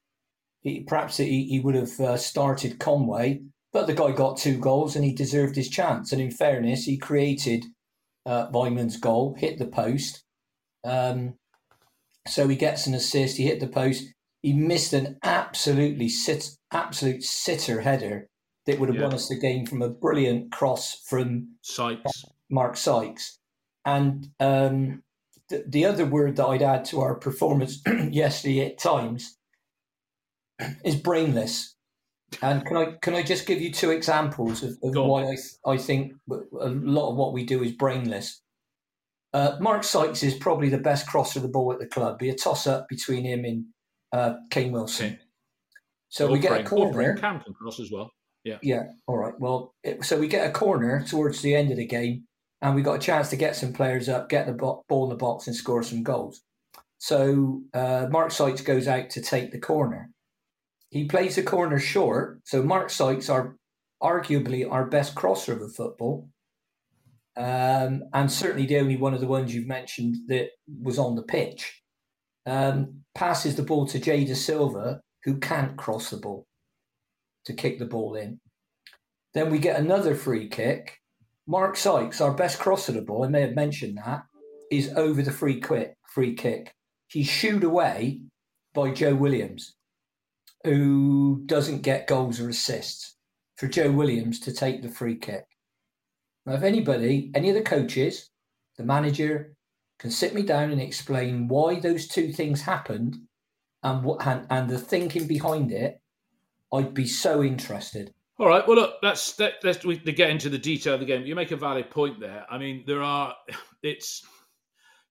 he, 0.61 0.81
perhaps 0.81 1.17
he, 1.17 1.45
he 1.45 1.61
would 1.61 1.75
have 1.75 2.01
uh, 2.01 2.17
started 2.17 2.79
Conway, 2.79 3.43
but 3.73 3.87
the 3.87 3.95
guy 3.95 4.13
got 4.13 4.37
two 4.37 4.59
goals 4.59 4.97
and 4.97 5.05
he 5.05 5.15
deserved 5.15 5.57
his 5.57 5.71
chance. 5.71 6.13
And 6.13 6.21
in 6.21 6.31
fairness, 6.31 6.85
he 6.85 6.99
created 6.99 7.65
uh, 8.27 8.51
goal, 8.51 9.35
hit 9.39 9.59
the 9.59 9.67
post. 9.67 10.23
Um, 10.85 11.35
so 12.29 12.49
he 12.49 12.57
gets 12.57 12.87
an 12.87 12.95
assist. 12.95 13.37
He 13.37 13.45
hit 13.45 13.61
the 13.61 13.67
post. 13.67 14.05
He 14.43 14.53
missed 14.53 14.93
an 14.93 15.19
absolutely 15.23 16.09
sit, 16.09 16.51
absolute 16.73 17.23
sitter 17.23 17.81
header 17.81 18.29
that 18.67 18.79
would 18.79 18.89
have 18.89 18.97
Yeah. 18.97 19.05
won 19.05 19.15
us 19.15 19.29
the 19.29 19.39
game 19.39 19.65
from 19.67 19.83
a 19.83 19.89
brilliant 19.89 20.53
cross 20.53 21.01
from 21.07 21.57
Sykes. 21.63 22.25
Mark 22.51 22.77
Sykes. 22.77 23.39
And 23.85 24.29
um, 24.41 25.03
the, 25.49 25.65
the 25.67 25.85
other 25.85 26.05
word 26.07 26.37
that 26.37 26.47
I'd 26.47 26.63
add 26.63 26.85
to 26.87 27.01
our 27.01 27.15
performance 27.15 27.81
yesterday 28.11 28.67
at 28.67 28.79
times 28.79 29.39
is 30.85 30.97
brainless. 30.97 31.75
And 32.43 32.67
can 32.67 32.77
I 32.77 32.93
can 33.03 33.15
I 33.15 33.23
just 33.23 33.47
give 33.47 33.61
you 33.61 33.73
two 33.73 33.91
examples 33.93 34.65
of, 34.65 34.71
of 34.83 34.95
why 34.97 35.25
I 35.25 35.37
I 35.71 35.77
think 35.79 36.13
a 36.29 36.69
lot 36.69 37.11
of 37.11 37.17
what 37.17 37.33
we 37.33 37.45
do 37.45 37.63
is 37.63 37.71
brainless. 37.73 38.43
Uh, 39.33 39.57
Mark 39.61 39.85
Sykes 39.85 40.23
is 40.25 40.35
probably 40.35 40.69
the 40.69 40.79
best 40.79 41.07
crosser 41.07 41.39
of 41.39 41.43
the 41.45 41.49
ball 41.49 41.73
at 41.73 41.79
the 41.79 41.87
club. 41.87 42.19
Be 42.19 42.31
a 42.31 42.35
toss 42.35 42.67
up 42.67 42.89
between 42.89 43.25
him 43.25 43.45
and 43.45 43.65
uh, 44.13 44.35
Kane 44.51 44.73
Wilson. 44.73 45.13
Okay. 45.13 45.19
So 46.09 46.27
Or 46.27 46.33
we 46.33 46.39
get 46.41 46.51
Brent- 46.51 46.73
a 46.73 46.75
or 46.75 46.93
Brent 46.93 46.95
corner. 46.95 47.17
Camp 47.19 47.45
can 47.45 47.55
cross 47.55 47.79
as 47.79 47.91
well. 47.93 48.11
Yeah. 48.47 48.59
Yeah, 48.63 48.85
all 49.09 49.19
right. 49.19 49.35
Well, 49.41 49.75
it, 49.83 50.05
so 50.05 50.21
we 50.21 50.29
get 50.29 50.49
a 50.49 50.53
corner 50.53 51.05
towards 51.05 51.43
the 51.43 51.57
end 51.57 51.73
of 51.73 51.79
the 51.79 51.87
game, 51.87 52.27
and 52.63 52.77
we 52.77 52.83
got 52.83 52.95
a 52.95 53.01
chance 53.01 53.29
to 53.31 53.37
get 53.37 53.57
some 53.57 53.73
players 53.73 54.09
up, 54.09 54.29
get 54.29 54.47
the 54.47 54.53
ball 54.53 54.85
in 55.03 55.09
the 55.09 55.17
box, 55.17 55.49
and 55.49 55.57
score 55.57 55.83
some 55.83 56.05
goals. 56.05 56.43
So 56.99 57.63
uh, 57.75 58.07
Mark 58.09 58.31
Sykes 58.31 58.61
goes 58.61 58.87
out 58.87 59.11
to 59.11 59.21
take 59.21 59.51
the 59.51 59.59
corner. 59.59 60.11
He 60.91 61.07
plays 61.07 61.35
the 61.35 61.43
corner 61.43 61.81
short. 61.81 62.41
So 62.45 62.63
Mark 62.63 62.91
Sykes 62.91 63.29
are 63.29 63.57
arguably 64.01 64.71
our 64.71 64.87
best 64.87 65.17
crosser 65.17 65.55
of 65.55 65.59
the 65.59 65.69
football, 65.69 66.29
um, 67.37 68.05
and 68.15 68.31
certainly 68.31 68.67
the 68.67 68.79
only 68.79 68.97
one 68.97 69.13
of 69.13 69.21
the 69.21 69.27
ones 69.27 69.53
you've 69.53 69.67
mentioned 69.67 70.15
that 70.29 70.51
was 70.83 71.01
on 71.01 71.17
the 71.17 71.23
pitch. 71.23 71.83
Um, 72.47 73.01
passes 73.17 73.57
the 73.57 73.65
ball 73.65 73.89
to 73.89 73.99
Jay 73.99 74.25
Dasilva, 74.25 75.01
who 75.25 75.41
can't 75.41 75.77
cross 75.77 76.11
the 76.11 76.19
ball 76.19 76.47
to 77.47 77.55
kick 77.55 77.79
the 77.79 77.87
ball 77.87 78.15
in. 78.15 78.41
Then 79.35 79.51
we 79.51 79.59
get 79.59 79.81
another 79.81 80.15
free 80.15 80.49
kick. 80.49 80.99
Mark 81.47 81.77
Sykes, 81.77 82.21
our 82.21 82.33
best 82.33 82.59
crosser 82.59 82.93
of 82.93 82.97
the 82.97 83.03
ball, 83.03 83.25
I 83.25 83.29
may 83.29 83.43
have 83.43 83.55
mentioned 83.55 83.99
that, 83.99 84.25
is 84.71 84.93
over 84.97 85.23
the 85.23 85.33
free 85.33 85.61
kick. 85.61 85.97
Free 86.15 86.35
kick. 86.35 86.75
He's 87.09 87.29
shooed 87.29 87.65
away 87.65 88.23
by 88.75 88.91
Joe 88.91 89.15
Williams, 89.15 89.75
who 90.65 91.43
doesn't 91.47 91.83
get 91.83 92.07
goals 92.07 92.41
or 92.41 92.49
assists. 92.49 93.17
For 93.57 93.69
Joe 93.69 93.91
Williams 93.91 94.41
to 94.41 94.53
take 94.53 94.83
the 94.83 94.89
free 94.89 95.17
kick. 95.17 95.47
Now, 96.45 96.55
if 96.55 96.63
anybody, 96.63 97.31
any 97.35 97.49
of 97.49 97.55
the 97.55 97.63
coaches, 97.63 98.29
the 98.77 98.85
manager, 98.85 99.55
can 99.99 100.11
sit 100.11 100.35
me 100.35 100.43
down 100.43 100.71
and 100.71 100.81
explain 100.81 101.49
why 101.49 101.81
those 101.81 102.07
two 102.07 102.33
things 102.33 102.61
happened 102.61 103.17
and 103.83 104.05
what 104.05 104.27
and, 104.27 104.47
and 104.51 104.69
the 104.69 104.79
thinking 104.79 105.27
behind 105.27 105.73
it, 105.73 106.01
I'd 106.73 106.95
be 106.95 107.07
so 107.07 107.43
interested. 107.43 108.13
All 108.39 108.49
right. 108.49 108.67
Well, 108.67 108.77
look, 108.77 108.95
let's 109.03 109.39
let, 109.39 109.55
let's 109.63 109.85
we, 109.85 109.97
get 109.97 110.31
into 110.31 110.51
the 110.51 110.59
detail 110.59 110.95
of 110.95 111.01
the 111.01 111.07
game. 111.07 111.25
You 111.25 111.35
make 111.35 111.53
a 111.53 111.57
valid 111.57 111.91
point 111.91 112.21
there. 112.21 112.45
I 112.51 112.59
mean, 112.59 112.85
there 112.87 113.03
are. 113.03 113.35
It's 113.83 114.27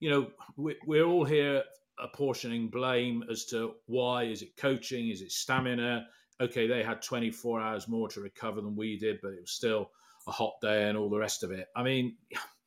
you 0.01 0.09
know 0.09 0.27
we, 0.57 0.75
we're 0.85 1.05
all 1.05 1.23
here 1.23 1.63
apportioning 2.03 2.67
blame 2.67 3.23
as 3.31 3.45
to 3.45 3.75
why 3.85 4.23
is 4.23 4.41
it 4.41 4.57
coaching, 4.57 5.09
is 5.09 5.21
it 5.21 5.31
stamina? 5.31 6.05
Okay, 6.41 6.67
they 6.67 6.83
had 6.83 7.01
24 7.01 7.61
hours 7.61 7.87
more 7.87 8.09
to 8.09 8.19
recover 8.19 8.59
than 8.59 8.75
we 8.75 8.97
did, 8.97 9.19
but 9.21 9.29
it 9.29 9.39
was 9.39 9.51
still 9.51 9.91
a 10.27 10.31
hot 10.31 10.55
day 10.61 10.89
and 10.89 10.97
all 10.97 11.09
the 11.09 11.17
rest 11.17 11.41
of 11.41 11.51
it. 11.51 11.67
I 11.73 11.83
mean, 11.83 12.17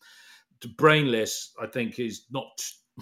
brainless, 0.78 1.52
I 1.60 1.66
think, 1.66 1.98
is 1.98 2.24
not 2.30 2.48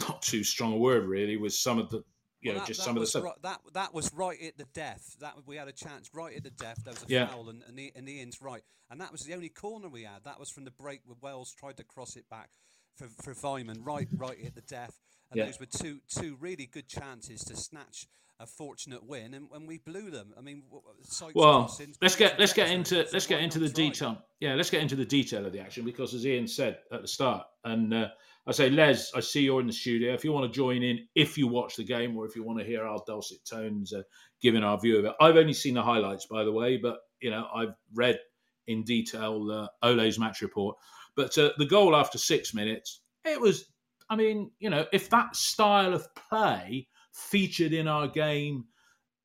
not 0.00 0.20
too 0.22 0.42
strong 0.42 0.72
a 0.72 0.78
word 0.78 1.04
really. 1.04 1.36
With 1.36 1.54
some 1.54 1.78
of 1.78 1.90
the 1.90 2.02
you 2.46 2.52
know 2.52 2.58
that- 2.60 2.66
just 2.68 2.80
that 2.80 2.84
some 2.84 2.90
of 2.90 2.94
the 2.96 3.00
was 3.00 3.10
stuff. 3.10 3.24
Right, 3.24 3.42
that 3.42 3.60
that 3.74 3.94
was 3.94 4.12
right 4.14 4.40
at 4.42 4.56
the 4.58 4.66
death. 4.72 5.16
That 5.20 5.34
we 5.46 5.56
had 5.56 5.68
a 5.68 5.72
chance 5.72 6.10
right 6.14 6.36
at 6.36 6.42
the 6.44 6.50
death. 6.50 6.82
There 6.84 6.92
was 6.94 7.02
a 7.02 7.06
Yeah. 7.08 7.26
foul, 7.28 7.48
and, 7.48 7.62
and 7.62 8.08
Ian's 8.08 8.40
right, 8.42 8.62
and 8.90 9.00
that 9.00 9.12
was 9.12 9.22
the 9.22 9.34
only 9.34 9.48
corner 9.48 9.88
we 9.88 10.04
had. 10.04 10.24
That 10.24 10.38
was 10.40 10.50
from 10.50 10.64
the 10.64 10.70
break 10.70 11.00
where 11.04 11.16
Wells 11.20 11.52
tried 11.52 11.76
to 11.78 11.84
cross 11.84 12.16
it 12.16 12.28
back 12.28 12.50
for 12.94 13.08
for 13.08 13.34
Weimann, 13.34 13.84
right 13.84 14.08
right 14.16 14.38
at 14.44 14.54
the 14.54 14.62
death. 14.62 15.00
And 15.30 15.38
Yeah. 15.38 15.46
those 15.46 15.58
were 15.60 15.66
two 15.66 16.00
two 16.08 16.36
really 16.36 16.66
good 16.66 16.88
chances 16.88 17.42
to 17.44 17.56
snatch 17.56 18.06
a 18.38 18.46
fortunate 18.46 19.04
win, 19.06 19.34
and, 19.34 19.48
and 19.54 19.66
we 19.66 19.78
blew 19.78 20.10
them. 20.10 20.34
I 20.36 20.40
mean, 20.40 20.62
w- 20.64 20.82
w- 20.82 20.98
Sykes 21.02 21.34
Well, 21.34 21.74
let's 22.02 22.16
get 22.16 22.38
let's 22.38 22.52
get 22.52 22.70
into 22.70 23.06
let's 23.12 23.26
get 23.26 23.40
into 23.40 23.58
the 23.58 23.68
detail. 23.68 24.18
Yeah, 24.40 24.54
let's 24.54 24.70
get 24.70 24.82
into 24.82 24.96
the 24.96 25.04
detail 25.04 25.46
of 25.46 25.52
the 25.52 25.60
action 25.60 25.84
because, 25.84 26.14
as 26.14 26.26
Ian 26.26 26.46
said 26.46 26.78
at 26.92 27.02
the 27.02 27.08
start, 27.08 27.46
and 27.64 27.94
uh, 27.94 28.08
I 28.46 28.52
say, 28.52 28.70
Les, 28.70 29.12
I 29.14 29.20
see 29.20 29.42
you're 29.42 29.60
in 29.60 29.66
the 29.66 29.72
studio. 29.72 30.12
If 30.12 30.24
you 30.24 30.32
want 30.32 30.50
to 30.50 30.54
join 30.54 30.82
in, 30.82 31.06
if 31.14 31.38
you 31.38 31.48
watch 31.48 31.76
the 31.76 31.84
game, 31.84 32.16
or 32.16 32.26
if 32.26 32.36
you 32.36 32.44
want 32.44 32.58
to 32.58 32.64
hear 32.64 32.84
our 32.84 32.98
dulcet 33.06 33.38
tones 33.44 33.92
uh, 33.92 34.02
giving 34.42 34.62
our 34.62 34.78
view 34.78 34.98
of 34.98 35.04
it, 35.06 35.14
I've 35.20 35.36
only 35.36 35.54
seen 35.54 35.74
the 35.74 35.82
highlights, 35.82 36.26
by 36.26 36.44
the 36.44 36.52
way, 36.52 36.76
but 36.76 36.98
you 37.20 37.30
know 37.30 37.48
I've 37.54 37.74
read 37.94 38.18
in 38.66 38.82
detail 38.84 39.50
uh, 39.50 39.86
Ole's 39.86 40.18
match 40.18 40.42
report. 40.42 40.76
But 41.16 41.36
uh, 41.38 41.50
the 41.56 41.64
goal 41.64 41.96
after 41.96 42.18
six 42.18 42.52
minutes, 42.52 43.00
it 43.24 43.40
was. 43.40 43.66
I 44.08 44.14
mean, 44.14 44.52
you 44.60 44.70
know, 44.70 44.86
if 44.92 45.10
that 45.10 45.34
style 45.34 45.92
of 45.92 46.06
play 46.14 46.86
featured 47.16 47.72
in 47.72 47.88
our 47.88 48.06
game 48.06 48.64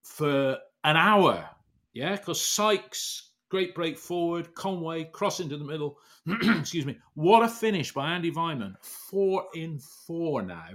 for 0.03 0.57
an 0.83 0.95
hour. 0.95 1.47
Yeah, 1.93 2.15
because 2.15 2.41
Sykes, 2.41 3.31
great 3.49 3.75
break 3.75 3.97
forward, 3.97 4.55
Conway, 4.55 5.05
cross 5.05 5.39
into 5.39 5.57
the 5.57 5.65
middle. 5.65 5.97
Excuse 6.59 6.85
me. 6.85 6.97
What 7.15 7.43
a 7.43 7.49
finish 7.49 7.93
by 7.93 8.09
Andi 8.09 8.33
Weimann. 8.33 8.75
Four 8.81 9.45
in 9.53 9.79
four 9.79 10.41
now. 10.41 10.69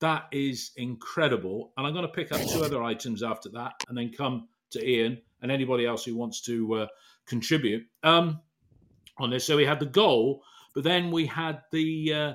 That 0.00 0.26
is 0.32 0.72
incredible. 0.76 1.72
And 1.76 1.86
I'm 1.86 1.92
going 1.92 2.06
to 2.06 2.12
pick 2.12 2.32
up 2.32 2.40
two 2.48 2.62
other 2.62 2.82
items 2.82 3.22
after 3.22 3.48
that 3.50 3.72
and 3.88 3.96
then 3.96 4.12
come 4.12 4.48
to 4.70 4.86
Ian 4.86 5.20
and 5.42 5.50
anybody 5.50 5.86
else 5.86 6.04
who 6.04 6.16
wants 6.16 6.40
to 6.42 6.74
uh, 6.74 6.86
contribute 7.26 7.86
um, 8.02 8.40
on 9.18 9.30
this. 9.30 9.46
So 9.46 9.56
we 9.56 9.66
had 9.66 9.80
the 9.80 9.86
goal, 9.86 10.42
but 10.74 10.84
then 10.84 11.10
we 11.10 11.26
had 11.26 11.62
the 11.70 12.14
uh, 12.14 12.34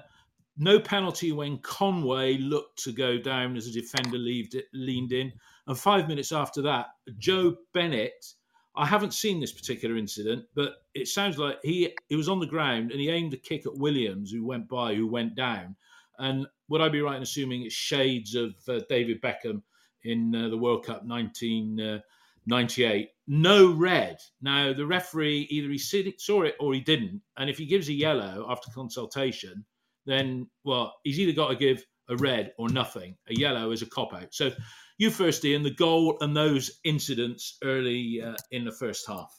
no 0.57 0.79
penalty 0.79 1.31
when 1.31 1.57
Conway 1.59 2.38
looked 2.38 2.83
to 2.83 2.91
go 2.91 3.17
down 3.17 3.57
as 3.57 3.67
a 3.67 3.71
defender 3.71 4.17
it, 4.17 4.65
leaned 4.74 5.12
in. 5.12 5.33
And 5.67 5.77
five 5.77 6.07
minutes 6.07 6.31
after 6.31 6.62
that, 6.63 6.88
Joe 7.17 7.55
Bennett. 7.74 8.33
I 8.77 8.85
haven't 8.85 9.13
seen 9.13 9.39
this 9.39 9.53
particular 9.53 9.95
incident, 9.95 10.47
but 10.53 10.74
it 10.93 11.07
sounds 11.07 11.38
like 11.38 11.59
he 11.63 11.95
he 12.09 12.17
was 12.17 12.27
on 12.27 12.41
the 12.41 12.45
ground 12.45 12.91
and 12.91 13.00
he 13.00 13.09
aimed 13.09 13.33
a 13.33 13.38
kick 13.38 13.65
at 13.65 13.77
Williams, 13.77 14.31
who 14.31 14.45
went 14.45 14.67
by, 14.67 14.93
who 14.93 15.07
went 15.07 15.33
down. 15.33 15.77
And 16.19 16.45
would 16.67 16.81
I 16.81 16.89
be 16.89 17.01
right 17.01 17.15
in 17.15 17.24
assuming 17.24 17.63
it's 17.63 17.74
shades 17.74 18.35
of 18.35 18.53
uh, 18.67 18.81
David 18.89 19.21
Beckham 19.21 19.62
in 20.03 20.35
uh, 20.35 20.50
the 20.50 20.57
World 20.57 20.85
Cup 20.85 21.05
1998? 21.05 23.09
No 23.27 23.71
red. 23.71 24.17
Now 24.41 24.74
the 24.74 24.85
referee 24.85 25.47
either 25.50 25.69
he 25.69 25.77
saw 25.77 26.41
it 26.41 26.55
or 26.59 26.74
he 26.74 26.81
didn't, 26.81 27.21
and 27.38 27.50
if 27.50 27.57
he 27.57 27.65
gives 27.65 27.88
a 27.88 27.93
yellow 27.93 28.45
after 28.50 28.69
consultation, 28.71 29.63
then 30.05 30.47
well 30.63 30.95
he's 31.03 31.19
either 31.19 31.33
got 31.33 31.50
to 31.50 31.55
give 31.55 31.83
a 32.09 32.15
red 32.17 32.53
or 32.57 32.69
nothing. 32.69 33.17
A 33.29 33.33
yellow 33.33 33.71
is 33.71 33.81
a 33.81 33.85
cop 33.85 34.13
out. 34.13 34.33
So 34.33 34.51
you 34.97 35.09
first, 35.09 35.43
Ian, 35.43 35.63
the 35.63 35.74
goal 35.74 36.17
and 36.21 36.35
those 36.35 36.79
incidents 36.83 37.57
early 37.63 38.21
uh, 38.25 38.35
in 38.51 38.65
the 38.65 38.71
first 38.71 39.07
half. 39.07 39.33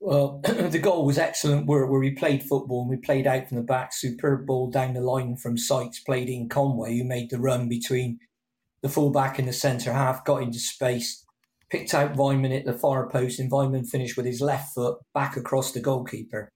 Well, 0.00 0.40
the 0.44 0.78
goal 0.78 1.04
was 1.04 1.18
excellent 1.18 1.66
where, 1.66 1.86
where 1.86 2.00
we 2.00 2.12
played 2.12 2.42
football 2.42 2.82
and 2.82 2.90
we 2.90 2.96
played 2.96 3.26
out 3.26 3.48
from 3.48 3.56
the 3.56 3.64
back. 3.64 3.92
Superb 3.92 4.46
ball 4.46 4.70
down 4.70 4.94
the 4.94 5.00
line 5.00 5.36
from 5.36 5.58
Sykes, 5.58 6.00
played 6.00 6.28
in 6.28 6.48
Conway, 6.48 6.96
who 6.96 7.04
made 7.04 7.30
the 7.30 7.38
run 7.38 7.68
between 7.68 8.20
the 8.80 8.88
fullback 8.88 9.38
and 9.38 9.48
the 9.48 9.52
centre 9.52 9.92
half, 9.92 10.24
got 10.24 10.42
into 10.42 10.60
space, 10.60 11.24
picked 11.68 11.92
out 11.92 12.14
Weimann 12.14 12.56
at 12.56 12.64
the 12.64 12.78
far 12.78 13.08
post, 13.10 13.40
and 13.40 13.50
Weimann 13.50 13.88
finished 13.88 14.16
with 14.16 14.24
his 14.24 14.40
left 14.40 14.72
foot 14.72 14.98
back 15.12 15.36
across 15.36 15.72
the 15.72 15.80
goalkeeper. 15.80 16.48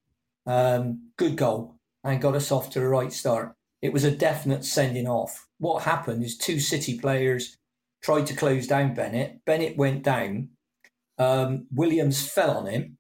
Um, 0.47 1.11
good 1.17 1.37
goal 1.37 1.81
and 2.05 2.21
got 2.21 2.35
us 2.35 2.51
off 2.51 2.71
to 2.71 2.81
a 2.81 2.89
right 2.89 3.13
start. 3.13 3.55
It 3.81 3.93
was 3.93 4.05
a 4.05 4.11
definite 4.11 4.65
sending 4.65 5.09
off. 5.09 5.49
What 5.59 5.83
happened 5.83 6.25
is 6.25 6.37
two 6.37 6.61
City 6.61 6.99
players 6.99 7.57
tried 8.03 8.27
to 8.27 8.37
close 8.37 8.67
down 8.67 8.95
Bennett. 8.95 9.45
Bennett 9.45 9.77
went 9.77 10.03
down. 10.03 10.49
Um, 11.19 11.67
Williams 11.73 12.29
fell 12.29 12.51
on 12.57 12.67
him 12.67 12.99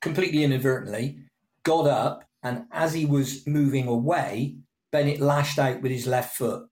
completely 0.00 0.44
inadvertently, 0.44 1.18
got 1.64 1.86
up, 1.86 2.24
and 2.42 2.64
as 2.70 2.94
he 2.94 3.04
was 3.04 3.46
moving 3.46 3.88
away, 3.88 4.56
Bennett 4.92 5.20
lashed 5.20 5.58
out 5.58 5.82
with 5.82 5.90
his 5.90 6.06
left 6.06 6.36
foot. 6.36 6.68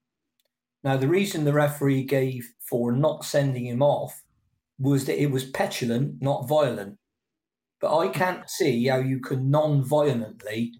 Now, 0.83 0.97
the 0.97 1.07
reason 1.07 1.43
the 1.43 1.53
referee 1.53 2.03
gave 2.03 2.47
for 2.69 2.91
not 2.91 3.25
sending 3.25 3.65
him 3.65 3.81
off 3.81 4.23
was 4.79 5.05
that 5.05 5.21
it 5.21 5.31
was 5.31 5.49
petulant, 5.49 6.21
not 6.21 6.47
violent. 6.47 6.97
But 7.81 7.97
I 7.97 8.07
can't 8.07 8.49
see 8.49 8.87
how 8.87 8.99
you 8.99 9.19
can 9.19 9.49
non 9.49 9.83
violently 9.83 10.73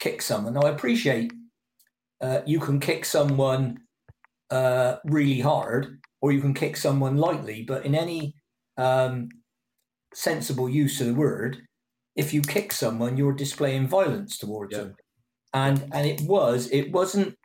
kick 0.00 0.22
someone. 0.22 0.54
Now, 0.54 0.62
I 0.62 0.70
appreciate 0.70 1.32
uh, 2.20 2.42
you 2.46 2.60
can 2.60 2.80
kick 2.80 3.04
someone 3.04 3.78
uh, 4.50 4.96
really 5.04 5.40
hard 5.40 6.00
or 6.22 6.32
you 6.32 6.40
can 6.40 6.54
kick 6.54 6.76
someone 6.76 7.16
lightly, 7.16 7.64
but 7.66 7.86
in 7.86 7.94
any 7.94 8.34
um, 8.76 9.28
sensible 10.14 10.68
use 10.68 11.00
of 11.00 11.06
the 11.08 11.14
word, 11.14 11.62
if 12.16 12.34
you 12.34 12.42
kick 12.42 12.72
someone, 12.72 13.16
you're 13.16 13.34
displaying 13.34 13.88
violence 13.88 14.38
towards 14.38 14.76
Yeah. 14.76 14.84
them. 14.84 14.96
And 15.54 15.88
and 15.92 16.06
it 16.06 16.22
was 16.22 16.70
it 16.72 16.92
wasn't 16.92 17.36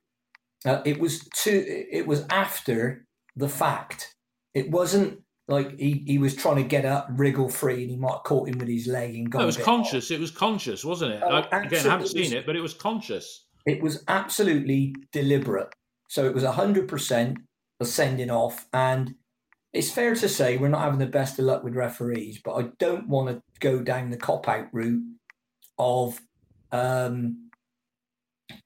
uh, 0.66 0.82
it 0.86 1.00
was 1.00 1.28
too 1.36 1.64
it 1.92 2.08
was 2.08 2.26
after 2.32 3.06
the 3.36 3.50
fact. 3.50 4.16
It 4.54 4.72
wasn't 4.72 5.25
like 5.48 5.78
he, 5.80 6.04
he 6.08 6.18
was 6.18 6.36
trying 6.36 6.58
to 6.58 6.64
get 6.64 6.86
up, 6.86 7.08
wriggle 7.12 7.50
free, 7.50 7.84
and 7.84 7.92
he 7.92 7.98
might 7.98 8.14
have 8.14 8.24
caught 8.24 8.50
him 8.50 8.58
with 8.58 8.68
his 8.68 8.88
leg 8.88 9.16
and 9.16 9.30
gone. 9.30 9.42
No, 9.42 9.44
it 9.44 9.48
was 9.48 9.58
conscious. 9.58 10.10
It 10.10 10.20
was 10.20 10.32
conscious, 10.32 10.84
wasn't 10.84 11.14
it? 11.14 11.24
Oh, 11.24 11.38
again, 11.52 11.86
I 11.86 11.92
haven't 11.92 12.08
seen 12.08 12.34
it, 12.34 12.46
but 12.46 12.56
it 12.56 12.62
was 12.62 12.74
conscious. 12.74 13.46
It 13.66 13.82
was 13.82 14.04
absolutely 14.08 14.96
deliberate. 15.12 15.74
So 16.10 16.26
it 16.26 16.34
was 16.34 16.44
100% 16.44 17.36
a 17.80 17.86
sending 17.86 18.32
off. 18.32 18.68
And 18.74 19.16
it's 19.74 19.92
fair 19.92 20.16
to 20.16 20.30
say 20.30 20.58
we're 20.58 20.70
not 20.70 20.82
having 20.82 21.00
the 21.00 21.06
best 21.06 21.38
of 21.40 21.46
luck 21.46 21.64
with 21.64 21.76
referees, 21.76 22.40
but 22.44 22.54
I 22.54 22.70
don't 22.80 23.08
want 23.08 23.30
to 23.30 23.42
go 23.60 23.82
down 23.82 24.10
the 24.10 24.18
cop 24.18 24.48
out 24.48 24.68
route 24.72 25.04
of 25.78 26.20
um, 26.72 27.50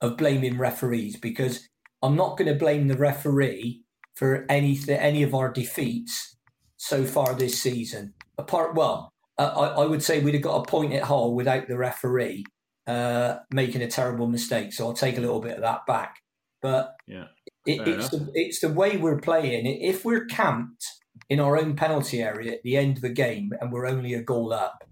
of 0.00 0.16
blaming 0.16 0.58
referees 0.58 1.16
because 1.16 1.68
I'm 2.02 2.16
not 2.16 2.36
going 2.36 2.52
to 2.52 2.58
blame 2.58 2.88
the 2.88 2.96
referee 2.96 3.82
for 4.14 4.46
any 4.48 4.78
any 4.88 5.22
of 5.22 5.34
our 5.34 5.50
defeats 5.50 6.36
so 6.80 7.04
far 7.04 7.34
this 7.34 7.60
season. 7.60 8.14
Apart, 8.38 8.74
well, 8.74 9.12
uh, 9.36 9.52
I, 9.54 9.82
I 9.82 9.86
would 9.86 10.02
say 10.02 10.20
we'd 10.20 10.32
have 10.32 10.42
got 10.42 10.62
a 10.62 10.70
point 10.70 10.94
at 10.94 11.02
Hull 11.02 11.34
without 11.34 11.68
the 11.68 11.76
referee 11.76 12.46
uh, 12.86 13.36
making 13.52 13.82
a 13.82 13.86
terrible 13.86 14.26
mistake. 14.26 14.72
So 14.72 14.86
I'll 14.86 14.94
take 14.94 15.18
a 15.18 15.20
little 15.20 15.40
bit 15.40 15.56
of 15.56 15.60
that 15.60 15.84
back. 15.86 16.16
But 16.62 16.94
Yeah. 17.06 17.26
it, 17.66 17.86
it's 17.86 18.08
the, 18.08 18.30
it's 18.32 18.60
the 18.60 18.72
way 18.72 18.96
we're 18.96 19.20
playing. 19.20 19.66
If 19.66 20.06
we're 20.06 20.24
camped 20.24 20.86
in 21.28 21.38
our 21.38 21.58
own 21.58 21.76
penalty 21.76 22.22
area 22.22 22.52
at 22.52 22.62
the 22.62 22.78
end 22.78 22.96
of 22.96 23.02
the 23.02 23.10
game 23.10 23.52
and 23.60 23.70
we're 23.70 23.86
only 23.86 24.14
a 24.14 24.22
goal 24.22 24.52
up, 24.54 24.82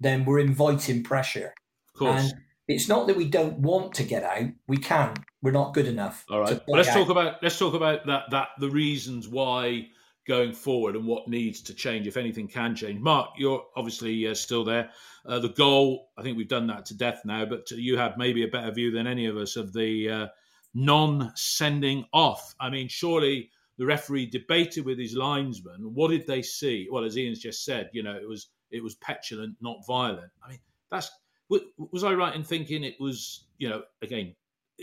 then 0.00 0.24
we're 0.24 0.40
inviting 0.40 1.04
pressure. 1.04 1.54
Of 1.94 1.98
course. 2.00 2.32
And 2.32 2.32
it's 2.66 2.88
not 2.88 3.06
that 3.06 3.16
we 3.16 3.26
don't 3.26 3.60
want 3.60 3.94
to 3.94 4.02
get 4.02 4.24
out. 4.24 4.48
We 4.66 4.76
can. 4.76 5.14
We're 5.40 5.52
not 5.52 5.72
good 5.72 5.86
enough. 5.86 6.24
All 6.28 6.40
right. 6.40 6.60
Well, 6.66 6.78
let's 6.78 6.88
get 6.88 6.94
talk 6.94 7.10
about 7.10 7.40
let's 7.44 7.58
talk 7.58 7.74
about 7.74 8.06
that 8.06 8.24
that 8.32 8.48
the 8.58 8.70
reasons 8.70 9.28
why 9.28 9.86
going 10.28 10.52
forward 10.52 10.94
and 10.94 11.06
what 11.06 11.26
needs 11.26 11.62
to 11.62 11.74
change 11.74 12.06
if 12.06 12.16
anything 12.16 12.46
can 12.46 12.76
change. 12.76 13.00
Mark, 13.00 13.30
you're 13.38 13.64
obviously 13.74 14.28
uh, 14.28 14.34
still 14.34 14.62
there. 14.62 14.90
Uh, 15.26 15.38
the 15.38 15.48
goal, 15.48 16.10
I 16.16 16.22
think 16.22 16.36
we've 16.36 16.46
done 16.46 16.66
that 16.68 16.86
to 16.86 16.96
death 16.96 17.22
now, 17.24 17.46
but 17.46 17.70
you 17.70 17.96
have 17.96 18.18
maybe 18.18 18.44
a 18.44 18.48
better 18.48 18.70
view 18.70 18.90
than 18.90 19.06
any 19.06 19.26
of 19.26 19.36
us 19.36 19.56
of 19.56 19.72
the 19.72 20.10
uh, 20.10 20.26
non-sending 20.74 22.04
off. 22.12 22.54
I 22.60 22.68
mean, 22.68 22.88
surely 22.88 23.50
the 23.78 23.86
referee 23.86 24.26
debated 24.26 24.84
with 24.84 24.98
his 24.98 25.16
linesman. 25.16 25.94
What 25.94 26.10
did 26.10 26.26
they 26.26 26.42
see? 26.42 26.86
Well, 26.90 27.04
as 27.04 27.16
Ian's 27.16 27.40
just 27.40 27.64
said, 27.64 27.88
you 27.92 28.02
know, 28.02 28.14
it 28.14 28.28
was 28.28 28.50
it 28.70 28.84
was 28.84 28.96
petulant, 28.96 29.56
not 29.62 29.78
violent. 29.86 30.30
I 30.44 30.50
mean, 30.50 30.60
that's 30.90 31.10
was 31.48 32.04
I 32.04 32.12
right 32.12 32.34
in 32.34 32.44
thinking 32.44 32.84
it 32.84 33.00
was, 33.00 33.46
you 33.56 33.70
know, 33.70 33.82
again, 34.02 34.34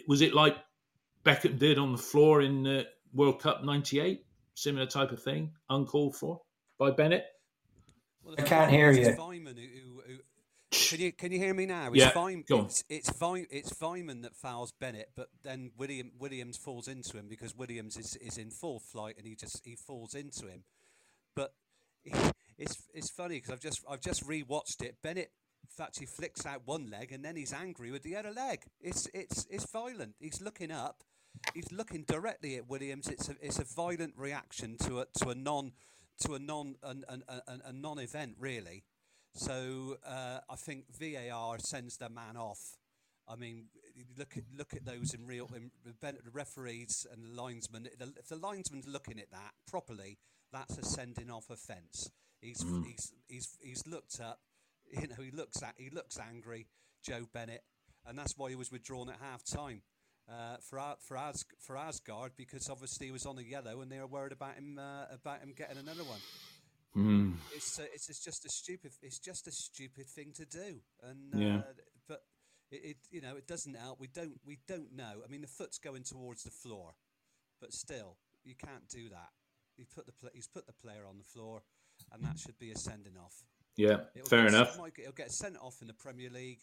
was 0.07 0.21
it 0.21 0.33
like 0.33 0.57
Beckham 1.23 1.59
did 1.59 1.77
on 1.77 1.91
the 1.91 1.97
floor 1.99 2.41
in 2.41 2.83
World 3.13 3.41
Cup 3.41 3.63
'98? 3.63 4.25
Similar 4.55 4.87
type 4.87 5.11
of 5.11 5.21
thing, 5.21 5.51
uncalled 5.69 6.15
for 6.15 6.41
by 6.79 6.91
Bennett. 6.91 7.25
Well, 8.23 8.35
I 8.37 8.41
can't 8.41 8.71
hear 8.71 8.91
you. 8.91 9.07
it's 9.07 9.19
Weimann 9.19 9.57
who, 9.57 9.61
who, 9.61 10.01
who, 10.07 10.17
can 10.71 10.99
you 10.99 11.11
can 11.11 11.31
you 11.31 11.37
hear 11.37 11.53
me 11.53 11.65
now? 11.65 11.87
It's 11.87 11.97
Yeah, 11.97 12.11
Vime, 12.11 12.43
go 12.47 12.59
on. 12.59 12.65
It's 12.65 12.83
it's, 12.89 13.17
Vine, 13.17 13.47
it's 13.49 13.73
Weimann 13.73 14.23
that 14.23 14.35
fouls 14.35 14.71
Bennett, 14.71 15.11
but 15.15 15.29
then 15.43 15.71
William 15.77 16.11
Williams 16.19 16.57
falls 16.57 16.87
into 16.87 17.17
him 17.17 17.27
because 17.29 17.55
Williams 17.55 17.97
is, 17.97 18.15
is 18.17 18.37
in 18.37 18.49
full 18.49 18.79
flight 18.79 19.15
and 19.17 19.27
he 19.27 19.35
just 19.35 19.61
he 19.63 19.75
falls 19.75 20.15
into 20.15 20.47
him. 20.47 20.63
But 21.35 21.53
it's 22.57 22.83
it's 22.93 23.11
funny 23.11 23.35
because 23.35 23.51
I've 23.51 23.61
just 23.61 23.83
I've 23.89 24.01
just 24.01 24.27
rewatched 24.27 24.81
it. 24.81 24.97
Bennett 25.01 25.31
actually 25.79 26.05
flicks 26.05 26.45
out 26.45 26.61
one 26.65 26.89
leg 26.89 27.11
and 27.11 27.23
then 27.23 27.35
he's 27.35 27.53
angry 27.53 27.91
with 27.91 28.03
the 28.03 28.15
other 28.15 28.31
leg. 28.31 28.61
It's 28.81 29.07
it's 29.13 29.45
it's 29.49 29.69
violent. 29.71 30.15
He's 30.19 30.41
looking 30.41 30.71
up. 30.71 31.03
He's 31.53 31.71
looking 31.71 32.03
directly 32.03 32.57
at 32.57 32.69
Williams. 32.69 33.07
It's 33.07 33.29
a 33.29 33.35
it's 33.41 33.59
a 33.59 33.63
violent 33.63 34.13
reaction 34.17 34.77
to 34.79 34.99
a 34.99 35.05
to 35.19 35.29
a 35.29 35.35
non 35.35 35.71
to 36.21 36.33
a 36.35 36.39
non 36.39 36.75
an, 36.83 37.05
an, 37.07 37.23
an, 37.47 37.61
a 37.65 37.73
non 37.73 37.99
event 37.99 38.35
really. 38.39 38.83
So 39.33 39.97
uh, 40.07 40.39
I 40.49 40.55
think 40.55 40.85
VAR 40.97 41.59
sends 41.59 41.97
the 41.97 42.09
man 42.09 42.37
off. 42.37 42.77
I 43.27 43.35
mean, 43.35 43.65
look 44.17 44.37
at 44.37 44.43
look 44.57 44.73
at 44.73 44.85
those 44.85 45.13
in 45.13 45.25
real 45.25 45.49
in, 45.55 45.71
the 45.83 46.31
referees 46.31 47.05
and 47.11 47.23
the 47.23 47.41
linesmen. 47.41 47.87
The, 47.97 48.13
if 48.17 48.29
the 48.29 48.37
linesman's 48.37 48.87
looking 48.87 49.19
at 49.19 49.31
that 49.31 49.51
properly, 49.67 50.17
that's 50.53 50.77
a 50.77 50.85
sending 50.85 51.29
off 51.29 51.49
offence. 51.49 52.09
He's 52.41 52.63
he's 52.85 53.13
he's 53.27 53.57
he's 53.61 53.87
looked 53.87 54.19
up. 54.21 54.39
You 54.91 55.07
know, 55.07 55.23
he 55.23 55.31
looks 55.31 55.63
at 55.63 55.73
he 55.77 55.89
looks 55.89 56.19
angry, 56.19 56.67
Joe 57.03 57.27
Bennett, 57.33 57.63
and 58.05 58.17
that's 58.17 58.37
why 58.37 58.49
he 58.49 58.55
was 58.55 58.71
withdrawn 58.71 59.09
at 59.09 59.17
half 59.19 59.43
time. 59.43 59.81
Uh, 60.27 60.57
for 60.67 60.79
for 61.07 61.17
As- 61.17 61.45
for 61.59 61.75
Aasgaard 61.75 62.31
because 62.35 62.67
obviously 62.69 63.05
he 63.07 63.11
was 63.11 63.27
on 63.27 63.35
the 63.35 63.43
yellow 63.43 63.81
and 63.81 63.91
they 63.91 63.99
were 63.99 64.07
worried 64.07 64.31
about 64.31 64.55
him 64.55 64.79
uh, 64.79 65.05
about 65.13 65.39
him 65.39 65.53
getting 65.55 65.77
another 65.77 66.03
one. 66.03 66.19
Hmm. 66.93 67.33
it's 67.53 67.77
uh, 67.77 67.83
it's 67.93 68.07
just 68.23 68.43
a 68.45 68.49
stupid 68.49 68.91
it's 69.03 69.19
just 69.19 69.47
a 69.47 69.51
stupid 69.51 70.07
thing 70.07 70.31
to 70.37 70.45
do. 70.45 70.79
And 71.03 71.35
uh, 71.35 71.37
Yeah. 71.37 71.61
but 72.07 72.23
it, 72.71 72.81
it 72.83 72.97
you 73.11 73.21
know 73.21 73.35
it 73.35 73.45
doesn't 73.47 73.75
help. 73.75 73.99
We 73.99 74.07
don't 74.07 74.39
we 74.45 74.57
don't 74.67 74.93
know. 74.95 75.21
I 75.23 75.29
mean 75.29 75.41
the 75.41 75.47
foot's 75.47 75.77
going 75.77 76.03
towards 76.03 76.41
the 76.43 76.51
floor 76.51 76.95
but 77.61 77.71
still 77.71 78.17
you 78.43 78.55
can't 78.55 78.87
do 78.89 79.09
that. 79.09 79.29
He 79.77 79.83
put 79.83 80.07
the 80.07 80.13
he's 80.33 80.47
put 80.47 80.65
the 80.65 80.73
player 80.73 81.05
on 81.07 81.17
the 81.19 81.23
floor 81.23 81.61
and 82.11 82.23
that 82.23 82.39
should 82.39 82.57
be 82.57 82.71
a 82.71 82.77
sending 82.77 83.17
off. 83.17 83.43
Yeah, 83.77 84.05
It'll 84.15 84.27
fair 84.29 84.47
enough. 84.47 84.75
get, 84.95 85.03
it'll 85.03 85.11
get 85.13 85.31
sent 85.31 85.57
off 85.57 85.81
in 85.81 85.87
the 85.87 85.93
premier 85.93 86.29
league 86.31 86.61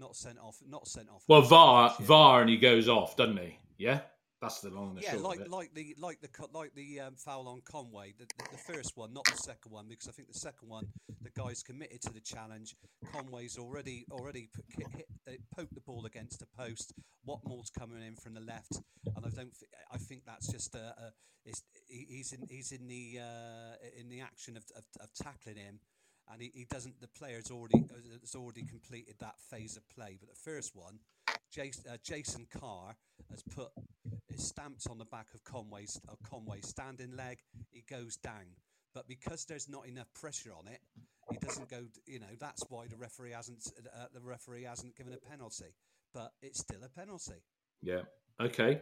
not 0.00 0.16
sent 0.16 0.38
off 0.38 0.56
not 0.66 0.88
sent 0.88 1.08
off 1.10 1.22
Well, 1.28 1.42
VAR. 1.42 1.94
VAR, 2.00 2.40
and 2.40 2.50
he 2.50 2.56
goes 2.56 2.88
off, 2.88 3.16
doesn't 3.16 3.38
he? 3.38 3.56
Yeah, 3.78 4.00
that's 4.40 4.60
the 4.60 4.70
long 4.70 4.90
and 4.90 4.98
the 4.98 5.02
Yeah, 5.02 5.12
short 5.12 5.22
like 5.24 5.38
of 5.40 5.46
it. 5.46 5.50
like 5.50 5.74
the 5.74 5.94
like 5.98 6.20
the 6.20 6.28
like 6.52 6.74
the 6.74 7.00
um, 7.00 7.14
foul 7.16 7.46
on 7.48 7.60
Conway, 7.70 8.14
the, 8.18 8.24
the, 8.38 8.50
the 8.52 8.72
first 8.72 8.96
one, 8.96 9.12
not 9.12 9.24
the 9.26 9.36
second 9.36 9.70
one, 9.70 9.86
because 9.88 10.08
I 10.08 10.12
think 10.12 10.28
the 10.32 10.38
second 10.38 10.68
one, 10.68 10.86
the 11.22 11.30
guy's 11.30 11.62
committed 11.62 12.00
to 12.02 12.12
the 12.12 12.20
challenge. 12.20 12.74
Conway's 13.12 13.58
already 13.58 14.06
already 14.10 14.48
put, 14.54 14.64
hit, 14.68 14.86
hit, 14.96 15.06
uh, 15.28 15.32
poked 15.56 15.74
the 15.74 15.80
ball 15.82 16.06
against 16.06 16.42
a 16.42 16.46
post. 16.46 16.92
Watmore's 17.26 17.70
coming 17.70 18.02
in 18.02 18.16
from 18.16 18.34
the 18.34 18.40
left, 18.40 18.80
and 19.14 19.24
I 19.24 19.28
don't. 19.28 19.52
Th- 19.58 19.70
I 19.92 19.98
think 19.98 20.22
that's 20.26 20.50
just 20.50 20.74
a. 20.74 20.78
a 20.98 21.12
it's, 21.44 21.62
he's 21.88 22.32
in 22.34 22.46
he's 22.50 22.70
in 22.72 22.86
the 22.86 23.18
uh, 23.20 23.74
in 23.98 24.08
the 24.10 24.20
action 24.20 24.56
of, 24.58 24.64
of, 24.76 24.84
of 25.00 25.08
tackling 25.14 25.56
him. 25.56 25.80
And 26.32 26.40
he, 26.40 26.50
he 26.54 26.64
doesn't. 26.64 27.00
The 27.00 27.08
player's 27.08 27.50
already 27.50 27.84
has 28.20 28.34
already 28.34 28.62
completed 28.62 29.16
that 29.20 29.40
phase 29.40 29.76
of 29.76 29.88
play. 29.88 30.16
But 30.20 30.28
the 30.28 30.50
first 30.50 30.76
one, 30.76 30.98
Jason, 31.50 31.84
uh, 31.90 31.96
Jason 32.02 32.46
Kerr 32.50 32.94
has 33.30 33.42
put 33.54 33.70
is 34.28 34.46
stamped 34.46 34.86
on 34.88 34.98
the 34.98 35.04
back 35.04 35.26
of 35.34 35.42
Conway's 35.44 36.00
of 36.08 36.18
Conway's 36.22 36.68
standing 36.68 37.16
leg. 37.16 37.38
He 37.70 37.84
goes 37.88 38.16
down, 38.16 38.56
but 38.94 39.08
because 39.08 39.44
there's 39.44 39.68
not 39.68 39.86
enough 39.86 40.12
pressure 40.14 40.52
on 40.56 40.68
it, 40.68 40.80
he 41.30 41.38
doesn't 41.38 41.68
go. 41.68 41.82
You 42.06 42.20
know 42.20 42.26
that's 42.38 42.62
why 42.68 42.86
the 42.86 42.96
referee 42.96 43.32
hasn't 43.32 43.66
uh, 43.78 44.06
the 44.14 44.20
referee 44.20 44.64
hasn't 44.64 44.96
given 44.96 45.12
a 45.12 45.30
penalty, 45.30 45.74
but 46.14 46.32
it's 46.42 46.60
still 46.60 46.80
a 46.84 46.88
penalty. 46.88 47.42
Yeah. 47.82 48.02
Okay. 48.40 48.80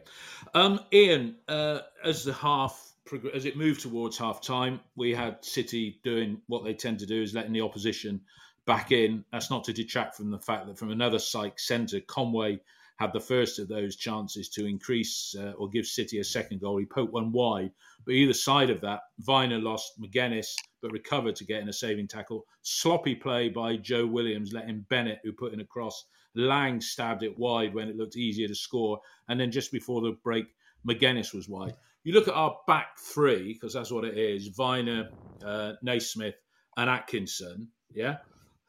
Um, 0.54 0.80
Ian, 0.92 1.36
uh, 1.48 1.80
as 2.04 2.24
the 2.24 2.32
half 2.32 2.92
as 3.34 3.44
it 3.44 3.56
moved 3.56 3.80
towards 3.80 4.18
half 4.18 4.40
time, 4.40 4.80
we 4.96 5.14
had 5.14 5.44
City 5.44 6.00
doing 6.02 6.40
what 6.46 6.64
they 6.64 6.74
tend 6.74 6.98
to 7.00 7.06
do 7.06 7.22
is 7.22 7.34
letting 7.34 7.52
the 7.52 7.60
opposition 7.60 8.20
back 8.66 8.92
in. 8.92 9.24
That's 9.32 9.50
not 9.50 9.64
to 9.64 9.72
detract 9.72 10.16
from 10.16 10.30
the 10.30 10.38
fact 10.38 10.66
that 10.66 10.78
from 10.78 10.90
another 10.90 11.18
psych 11.18 11.58
centre, 11.58 12.00
Conway 12.00 12.60
had 12.98 13.12
the 13.12 13.20
first 13.20 13.58
of 13.58 13.68
those 13.68 13.96
chances 13.96 14.48
to 14.48 14.66
increase 14.66 15.34
uh, 15.38 15.52
or 15.52 15.68
give 15.68 15.86
City 15.86 16.18
a 16.18 16.24
second 16.24 16.60
goal. 16.60 16.78
He 16.78 16.84
poked 16.84 17.12
one 17.12 17.30
wide, 17.30 17.70
but 18.04 18.12
either 18.12 18.34
side 18.34 18.70
of 18.70 18.80
that, 18.80 19.00
Vyner 19.22 19.62
lost 19.62 20.00
Magennis 20.00 20.54
but 20.82 20.90
recovered 20.90 21.36
to 21.36 21.44
get 21.44 21.62
in 21.62 21.68
a 21.68 21.72
saving 21.72 22.08
tackle. 22.08 22.44
Sloppy 22.62 23.14
play 23.14 23.48
by 23.48 23.76
Joe 23.76 24.06
Williams, 24.06 24.52
letting 24.52 24.84
Bennett, 24.88 25.20
who 25.22 25.32
put 25.32 25.52
in 25.52 25.60
a 25.60 25.64
cross, 25.64 26.06
Lang 26.34 26.80
stabbed 26.80 27.22
it 27.22 27.38
wide 27.38 27.72
when 27.72 27.88
it 27.88 27.96
looked 27.96 28.16
easier 28.16 28.48
to 28.48 28.54
score. 28.54 29.00
And 29.28 29.40
then 29.40 29.50
just 29.50 29.72
before 29.72 30.00
the 30.00 30.16
break, 30.22 30.46
Magennis 30.86 31.32
was 31.32 31.48
wide. 31.48 31.74
You 32.08 32.14
look 32.14 32.26
at 32.26 32.32
our 32.32 32.56
back 32.66 32.98
three, 32.98 33.52
because 33.52 33.74
that's 33.74 33.92
what 33.92 34.06
it 34.06 34.16
is 34.16 34.56
Vyner, 34.56 35.10
uh, 35.44 35.74
Naismith, 35.82 36.36
and 36.78 36.88
Atkinson. 36.88 37.68
Yeah. 37.92 38.16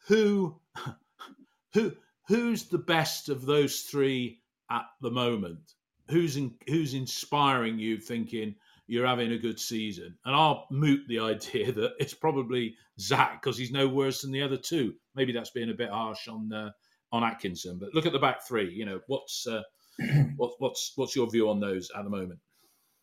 Who, 0.09 0.59
who, 1.73 1.93
who's 2.27 2.65
the 2.65 2.79
best 2.79 3.29
of 3.29 3.45
those 3.45 3.83
three 3.83 4.41
at 4.69 4.83
the 4.99 5.11
moment? 5.11 5.71
Who's 6.09 6.35
in, 6.35 6.53
who's 6.67 6.93
inspiring 6.93 7.79
you, 7.79 7.97
thinking 7.97 8.55
you're 8.87 9.07
having 9.07 9.31
a 9.31 9.37
good 9.37 9.57
season? 9.57 10.17
And 10.25 10.35
I'll 10.35 10.67
moot 10.69 11.07
the 11.07 11.19
idea 11.21 11.71
that 11.71 11.93
it's 11.97 12.13
probably 12.13 12.75
Zak 12.99 13.41
because 13.41 13.57
he's 13.57 13.71
no 13.71 13.87
worse 13.87 14.21
than 14.21 14.33
the 14.33 14.41
other 14.41 14.57
two. 14.57 14.95
Maybe 15.15 15.31
that's 15.31 15.51
being 15.51 15.69
a 15.69 15.75
bit 15.75 15.91
harsh 15.91 16.27
on 16.27 16.51
uh, 16.51 16.71
on 17.13 17.23
Atkinson, 17.23 17.77
but 17.79 17.93
look 17.93 18.05
at 18.05 18.11
the 18.11 18.19
back 18.19 18.45
three. 18.45 18.69
You 18.69 18.85
know 18.85 18.99
what's 19.07 19.47
uh, 19.47 19.63
what, 20.35 20.55
what's 20.59 20.91
what's 20.97 21.15
your 21.15 21.31
view 21.31 21.49
on 21.49 21.61
those 21.61 21.89
at 21.97 22.03
the 22.03 22.09
moment? 22.09 22.41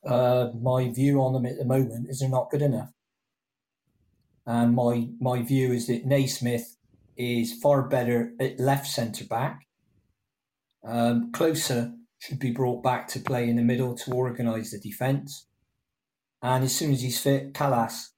Uh, 0.06 0.50
my 0.60 0.90
view 0.90 1.20
on 1.20 1.32
them 1.32 1.46
at 1.46 1.58
the 1.58 1.64
moment 1.64 2.08
is 2.08 2.20
they're 2.20 2.28
not 2.28 2.50
good 2.50 2.62
enough. 2.62 2.92
And 4.46 4.74
my 4.74 5.08
my 5.20 5.42
view 5.42 5.72
is 5.72 5.88
that 5.88 6.06
Naismith 6.06 6.76
is 7.16 7.58
far 7.60 7.82
better 7.82 8.32
at 8.38 8.60
left 8.60 8.86
centre 8.86 9.24
back. 9.24 9.66
Um, 10.84 11.32
Klose 11.32 11.92
should 12.18 12.38
be 12.38 12.52
brought 12.52 12.82
back 12.82 13.08
to 13.08 13.20
play 13.20 13.48
in 13.48 13.56
the 13.56 13.62
middle 13.62 13.94
to 13.96 14.12
organise 14.12 14.70
the 14.70 14.78
defence. 14.78 15.46
And 16.42 16.62
as 16.62 16.74
soon 16.74 16.92
as 16.92 17.02
he's 17.02 17.18
fit, 17.18 17.52
Kalas 17.52 18.10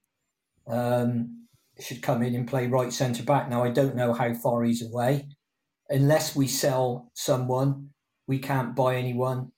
um, 0.67 1.47
should 1.79 2.01
come 2.01 2.21
in 2.21 2.35
and 2.35 2.47
play 2.47 2.67
right 2.67 2.93
centre 2.93 3.23
back. 3.23 3.49
Now 3.49 3.63
I 3.63 3.69
don't 3.69 3.95
know 3.95 4.13
how 4.13 4.33
far 4.33 4.63
he's 4.63 4.85
away. 4.85 5.29
Unless 5.89 6.35
we 6.35 6.47
sell 6.47 7.09
someone, 7.15 7.89
we 8.27 8.37
can't 8.37 8.75
buy 8.75 8.97
anyone. 8.97 9.51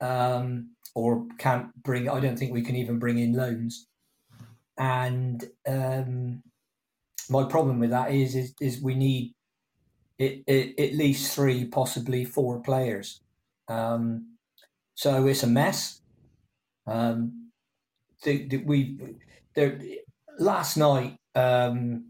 Um, 0.00 0.73
or 0.94 1.26
can't 1.38 1.74
bring. 1.82 2.08
I 2.08 2.20
don't 2.20 2.38
think 2.38 2.52
we 2.52 2.62
can 2.62 2.76
even 2.76 2.98
bring 2.98 3.18
in 3.18 3.34
loans. 3.34 3.86
and 4.78 5.44
um, 5.66 6.42
my 7.30 7.44
problem 7.44 7.78
with 7.78 7.90
that 7.90 8.10
is 8.12 8.34
is, 8.34 8.54
is 8.60 8.82
we 8.82 8.94
need 8.94 9.34
it, 10.18 10.44
it, 10.46 10.78
at 10.78 10.94
least 10.94 11.34
three, 11.34 11.64
possibly 11.64 12.24
four 12.24 12.60
players. 12.60 13.20
Um, 13.68 14.36
so 14.94 15.26
it's 15.26 15.42
a 15.42 15.48
mess. 15.48 16.00
Um, 16.86 17.50
the, 18.22 18.46
the, 18.46 18.56
we 18.58 18.98
there 19.54 19.80
last 20.38 20.76
night 20.76 21.16
um, 21.34 22.06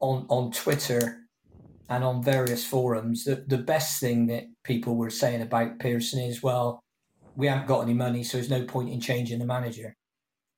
on 0.00 0.26
on 0.28 0.52
Twitter 0.52 1.20
and 1.88 2.02
on 2.02 2.22
various 2.22 2.64
forums, 2.64 3.24
the, 3.24 3.44
the 3.46 3.58
best 3.58 4.00
thing 4.00 4.26
that 4.28 4.44
people 4.64 4.96
were 4.96 5.10
saying 5.10 5.42
about 5.42 5.78
Pearson 5.78 6.20
is, 6.20 6.42
well, 6.42 6.83
we 7.36 7.46
haven't 7.46 7.66
got 7.66 7.80
any 7.80 7.94
money, 7.94 8.22
so 8.24 8.38
there's 8.38 8.50
no 8.50 8.64
point 8.64 8.90
in 8.90 9.00
changing 9.00 9.38
the 9.38 9.46
manager, 9.46 9.96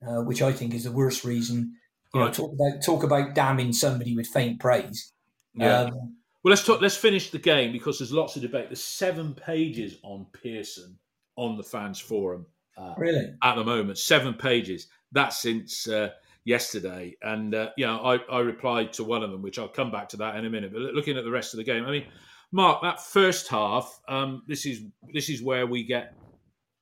uh, 0.07 0.23
which 0.23 0.43
I 0.43 0.53
think 0.53 0.75
is 0.75 0.85
the 0.85 0.93
worst 0.93 1.25
reason. 1.25 1.75
You 2.15 2.21
know, 2.21 2.31
talk 2.31 2.53
about 2.53 2.83
talk 2.83 3.03
about 3.03 3.35
damning 3.35 3.73
somebody 3.73 4.17
with 4.17 4.27
faint 4.27 4.61
praise. 4.61 5.12
Yeah. 5.55 5.81
Um, 5.83 6.17
Well, 6.43 6.51
let's 6.51 6.65
talk. 6.65 6.81
Let's 6.81 6.97
finish 6.97 7.31
the 7.31 7.39
game 7.39 7.73
because 7.73 7.99
there's 7.99 8.12
lots 8.12 8.37
of 8.37 8.43
debate. 8.43 8.69
There's 8.69 8.85
seven 8.85 9.35
pages 9.35 9.97
on 10.03 10.27
Pearson 10.33 10.99
on 11.35 11.57
the 11.57 11.62
fans 11.62 11.99
forum 11.99 12.47
uh, 12.79 12.95
really, 12.97 13.35
at 13.43 13.57
the 13.57 13.65
moment. 13.65 13.99
Seven 13.99 14.33
pages. 14.35 14.87
That's 15.12 15.43
since 15.43 15.89
uh, 15.89 16.11
yesterday, 16.45 17.17
and 17.23 17.55
uh, 17.55 17.71
yeah, 17.77 17.97
I, 17.97 18.19
I 18.31 18.41
replied 18.41 18.93
to 18.95 19.05
one 19.05 19.23
of 19.23 19.31
them, 19.31 19.43
which 19.43 19.59
I'll 19.59 19.69
come 19.69 19.91
back 19.91 20.09
to 20.11 20.17
that 20.19 20.37
in 20.37 20.47
a 20.47 20.51
minute. 20.51 20.73
But 20.73 20.83
looking 20.83 21.17
at 21.19 21.25
the 21.25 21.31
rest 21.31 21.53
of 21.53 21.59
the 21.59 21.65
game, 21.65 21.85
I 21.85 21.91
mean, 21.91 22.07
Mark, 22.53 22.81
that 22.83 23.03
first 23.03 23.49
half, 23.49 24.01
um, 24.09 24.43
this 24.47 24.67
is 24.67 24.83
this 25.12 25.29
is 25.29 25.43
where 25.43 25.67
we 25.67 25.85
get. 25.85 26.15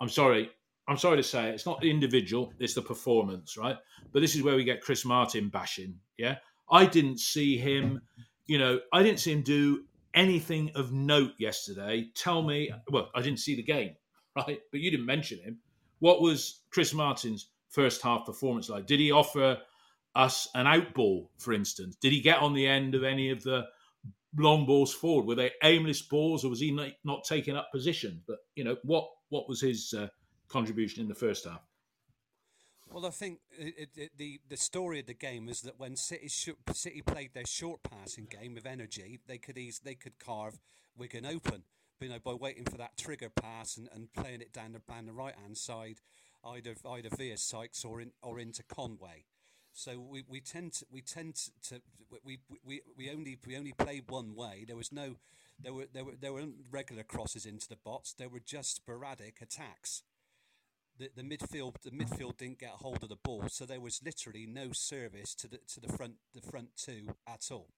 I'm 0.00 0.08
sorry. 0.08 0.50
I'm 0.86 0.98
sorry 0.98 1.16
to 1.16 1.22
say 1.22 1.48
it, 1.48 1.54
it's 1.54 1.66
not 1.66 1.80
the 1.80 1.90
individual, 1.90 2.52
it's 2.58 2.74
the 2.74 2.82
performance, 2.82 3.56
right? 3.56 3.76
But 4.12 4.20
this 4.20 4.34
is 4.34 4.42
where 4.42 4.56
we 4.56 4.64
get 4.64 4.82
Chris 4.82 5.04
Martin 5.04 5.48
bashing. 5.48 5.98
Yeah. 6.18 6.36
I 6.70 6.86
didn't 6.86 7.20
see 7.20 7.56
him, 7.56 8.02
you 8.46 8.58
know, 8.58 8.80
I 8.92 9.02
didn't 9.02 9.20
see 9.20 9.32
him 9.32 9.42
do 9.42 9.84
anything 10.14 10.70
of 10.74 10.92
note 10.92 11.32
yesterday. 11.38 12.08
Tell 12.14 12.42
me, 12.42 12.70
well, 12.90 13.10
I 13.14 13.22
didn't 13.22 13.40
see 13.40 13.56
the 13.56 13.62
game, 13.62 13.94
right? 14.36 14.58
But 14.70 14.80
you 14.80 14.90
didn't 14.90 15.06
mention 15.06 15.38
him. 15.38 15.58
What 16.00 16.20
was 16.20 16.60
Chris 16.70 16.92
Martin's 16.92 17.48
first 17.70 18.02
half 18.02 18.26
performance 18.26 18.68
like? 18.68 18.86
Did 18.86 19.00
he 19.00 19.10
offer 19.10 19.58
us 20.14 20.48
an 20.54 20.66
out 20.66 20.92
ball, 20.94 21.30
for 21.38 21.52
instance? 21.52 21.96
Did 21.96 22.12
he 22.12 22.20
get 22.20 22.38
on 22.38 22.52
the 22.52 22.66
end 22.66 22.94
of 22.94 23.04
any 23.04 23.30
of 23.30 23.42
the 23.42 23.64
long 24.36 24.66
balls 24.66 24.92
forward? 24.92 25.26
Were 25.26 25.34
they 25.34 25.52
aimless 25.62 26.02
balls, 26.02 26.44
or 26.44 26.50
was 26.50 26.60
he 26.60 26.70
not, 26.70 26.90
not 27.04 27.24
taking 27.24 27.56
up 27.56 27.72
position? 27.72 28.22
But 28.26 28.38
you 28.54 28.64
know, 28.64 28.76
what 28.82 29.08
what 29.28 29.48
was 29.48 29.60
his 29.60 29.94
uh, 29.94 30.08
contribution 30.48 31.02
in 31.02 31.08
the 31.08 31.14
first 31.14 31.44
half? 31.44 31.62
Well, 32.90 33.06
I 33.06 33.10
think 33.10 33.40
it, 33.58 33.88
it, 33.96 34.10
the 34.16 34.40
the 34.48 34.56
story 34.56 35.00
of 35.00 35.06
the 35.06 35.14
game 35.14 35.48
is 35.48 35.62
that 35.62 35.80
when 35.80 35.96
City 35.96 36.28
City 36.28 37.02
played 37.02 37.34
their 37.34 37.46
short 37.46 37.82
passing 37.82 38.26
game 38.26 38.54
with 38.54 38.66
energy, 38.66 39.18
they 39.26 39.38
could 39.38 39.58
ease, 39.58 39.80
they 39.82 39.94
could 39.94 40.18
carve 40.18 40.60
Wigan 40.96 41.26
open. 41.26 41.64
You 42.00 42.10
know, 42.10 42.18
by 42.22 42.34
waiting 42.34 42.64
for 42.64 42.76
that 42.76 42.98
trigger 42.98 43.30
pass 43.30 43.76
and, 43.78 43.88
and 43.94 44.12
playing 44.12 44.42
it 44.42 44.52
down 44.52 44.72
the 44.72 44.80
down 44.86 45.06
the 45.06 45.12
right 45.12 45.34
hand 45.34 45.56
side, 45.56 46.00
either 46.44 46.74
either 46.88 47.08
via 47.16 47.36
Sykes 47.36 47.84
or 47.84 48.00
in 48.00 48.12
or 48.22 48.38
into 48.38 48.62
Conway. 48.62 49.24
So 49.72 49.98
we, 49.98 50.22
we 50.28 50.40
tend 50.40 50.74
to, 50.74 50.86
we 50.90 51.00
tend 51.00 51.34
to 51.68 51.80
we, 52.22 52.38
we, 52.64 52.82
we 52.96 53.10
only 53.10 53.38
we 53.46 53.56
only 53.56 53.72
played 53.72 54.04
one 54.08 54.34
way. 54.34 54.64
There 54.66 54.76
was 54.76 54.92
no 54.92 55.16
there 55.64 55.74
were 55.74 55.86
there 55.92 56.04
were 56.04 56.14
there 56.20 56.32
weren't 56.32 56.54
regular 56.70 57.02
crosses 57.02 57.46
into 57.46 57.68
the 57.68 57.76
box. 57.76 58.12
There 58.12 58.28
were 58.28 58.40
just 58.40 58.76
sporadic 58.76 59.40
attacks 59.40 60.02
the, 60.98 61.10
the 61.14 61.22
midfield 61.22 61.74
the 61.82 61.90
midfield 61.90 62.36
didn't 62.36 62.60
get 62.60 62.70
hold 62.70 63.02
of 63.02 63.08
the 63.08 63.16
ball, 63.16 63.44
so 63.48 63.64
there 63.64 63.80
was 63.80 64.00
literally 64.04 64.46
no 64.46 64.70
service 64.72 65.34
to 65.36 65.48
the 65.48 65.58
to 65.68 65.80
the 65.80 65.92
front 65.92 66.14
the 66.34 66.40
front 66.40 66.76
two 66.76 67.16
at 67.26 67.48
all. 67.50 67.68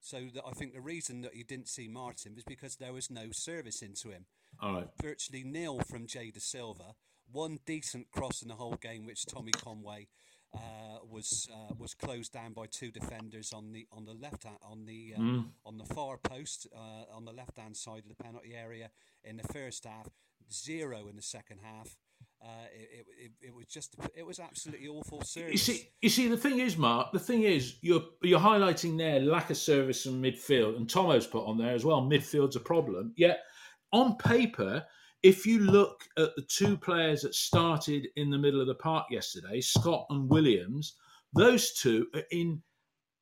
So 0.00 0.28
the, 0.32 0.42
I 0.44 0.52
think 0.52 0.74
the 0.74 0.80
reason 0.80 1.22
that 1.22 1.36
you 1.36 1.44
didn't 1.44 1.68
see 1.68 1.88
Martin 1.88 2.34
was 2.34 2.44
because 2.44 2.76
there 2.76 2.92
was 2.92 3.10
no 3.10 3.28
service 3.30 3.82
into 3.82 4.10
him. 4.10 4.26
All 4.60 4.74
right. 4.74 4.88
Virtually 5.00 5.44
nil 5.44 5.80
from 5.80 6.06
Jay 6.06 6.32
Dasilva. 6.32 6.94
One 7.30 7.60
decent 7.64 8.10
cross 8.10 8.42
in 8.42 8.48
the 8.48 8.56
whole 8.56 8.76
game, 8.80 9.06
which 9.06 9.26
Tommy 9.26 9.52
Conway 9.52 10.08
uh, 10.54 10.98
was 11.08 11.48
uh, 11.52 11.74
was 11.78 11.94
closed 11.94 12.32
down 12.32 12.52
by 12.52 12.66
two 12.66 12.90
defenders 12.90 13.52
on 13.52 13.72
the 13.72 13.86
on 13.92 14.04
the 14.04 14.14
left 14.14 14.44
on 14.62 14.84
the 14.84 15.14
uh, 15.16 15.20
on 15.64 15.78
the 15.78 15.84
far 15.84 16.18
post 16.18 16.66
uh, 16.74 17.14
on 17.14 17.24
the 17.24 17.32
left 17.32 17.58
hand 17.58 17.76
side 17.76 18.02
of 18.04 18.08
the 18.08 18.22
penalty 18.22 18.54
area 18.54 18.90
in 19.24 19.36
the 19.36 19.48
first 19.52 19.84
half. 19.84 20.08
Zero 20.52 21.08
in 21.08 21.16
the 21.16 21.22
second 21.22 21.60
half. 21.62 21.96
Uh, 22.44 22.66
it, 22.74 23.06
it, 23.18 23.32
it, 23.40 23.54
was 23.54 23.66
just 23.66 23.94
it 24.16 24.26
was 24.26 24.40
absolutely 24.40 24.88
awful 24.88 25.22
You 25.36 25.56
see, 25.56 25.88
you 26.00 26.08
see, 26.08 26.26
the 26.26 26.36
thing 26.36 26.58
is, 26.58 26.76
Mark. 26.76 27.12
The 27.12 27.20
thing 27.20 27.44
is, 27.44 27.76
you're 27.82 28.02
you're 28.20 28.40
highlighting 28.40 28.98
there 28.98 29.20
lack 29.20 29.50
of 29.50 29.56
service 29.56 30.06
in 30.06 30.20
midfield, 30.20 30.76
and 30.76 30.88
Tomo's 30.88 31.26
put 31.26 31.46
on 31.46 31.56
there 31.56 31.72
as 31.72 31.84
well. 31.84 32.02
Midfield's 32.02 32.56
a 32.56 32.60
problem. 32.60 33.12
Yet, 33.16 33.44
on 33.92 34.16
paper, 34.16 34.84
if 35.22 35.46
you 35.46 35.60
look 35.60 36.04
at 36.18 36.34
the 36.36 36.42
two 36.42 36.76
players 36.76 37.22
that 37.22 37.34
started 37.34 38.08
in 38.16 38.30
the 38.30 38.38
middle 38.38 38.60
of 38.60 38.66
the 38.66 38.74
park 38.74 39.06
yesterday, 39.10 39.60
Scott 39.60 40.06
and 40.10 40.28
Williams, 40.28 40.96
those 41.34 41.72
two 41.74 42.06
are 42.14 42.24
in 42.30 42.60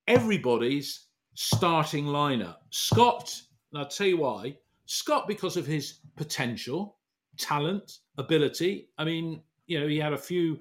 everybody's 0.09 1.07
starting 1.35 2.07
lineup. 2.07 2.57
Scott, 2.71 3.41
and 3.73 3.81
I'll 3.81 3.89
tell 3.89 4.07
you 4.07 4.19
why. 4.19 4.57
Scott, 4.87 5.29
because 5.29 5.57
of 5.57 5.67
his 5.67 6.01
potential, 6.17 6.97
talent, 7.39 7.99
ability. 8.19 8.89
I 8.99 9.05
mean, 9.05 9.43
you 9.67 9.79
know, 9.79 9.87
he 9.87 9.99
had 9.99 10.13
a 10.13 10.19
few 10.19 10.59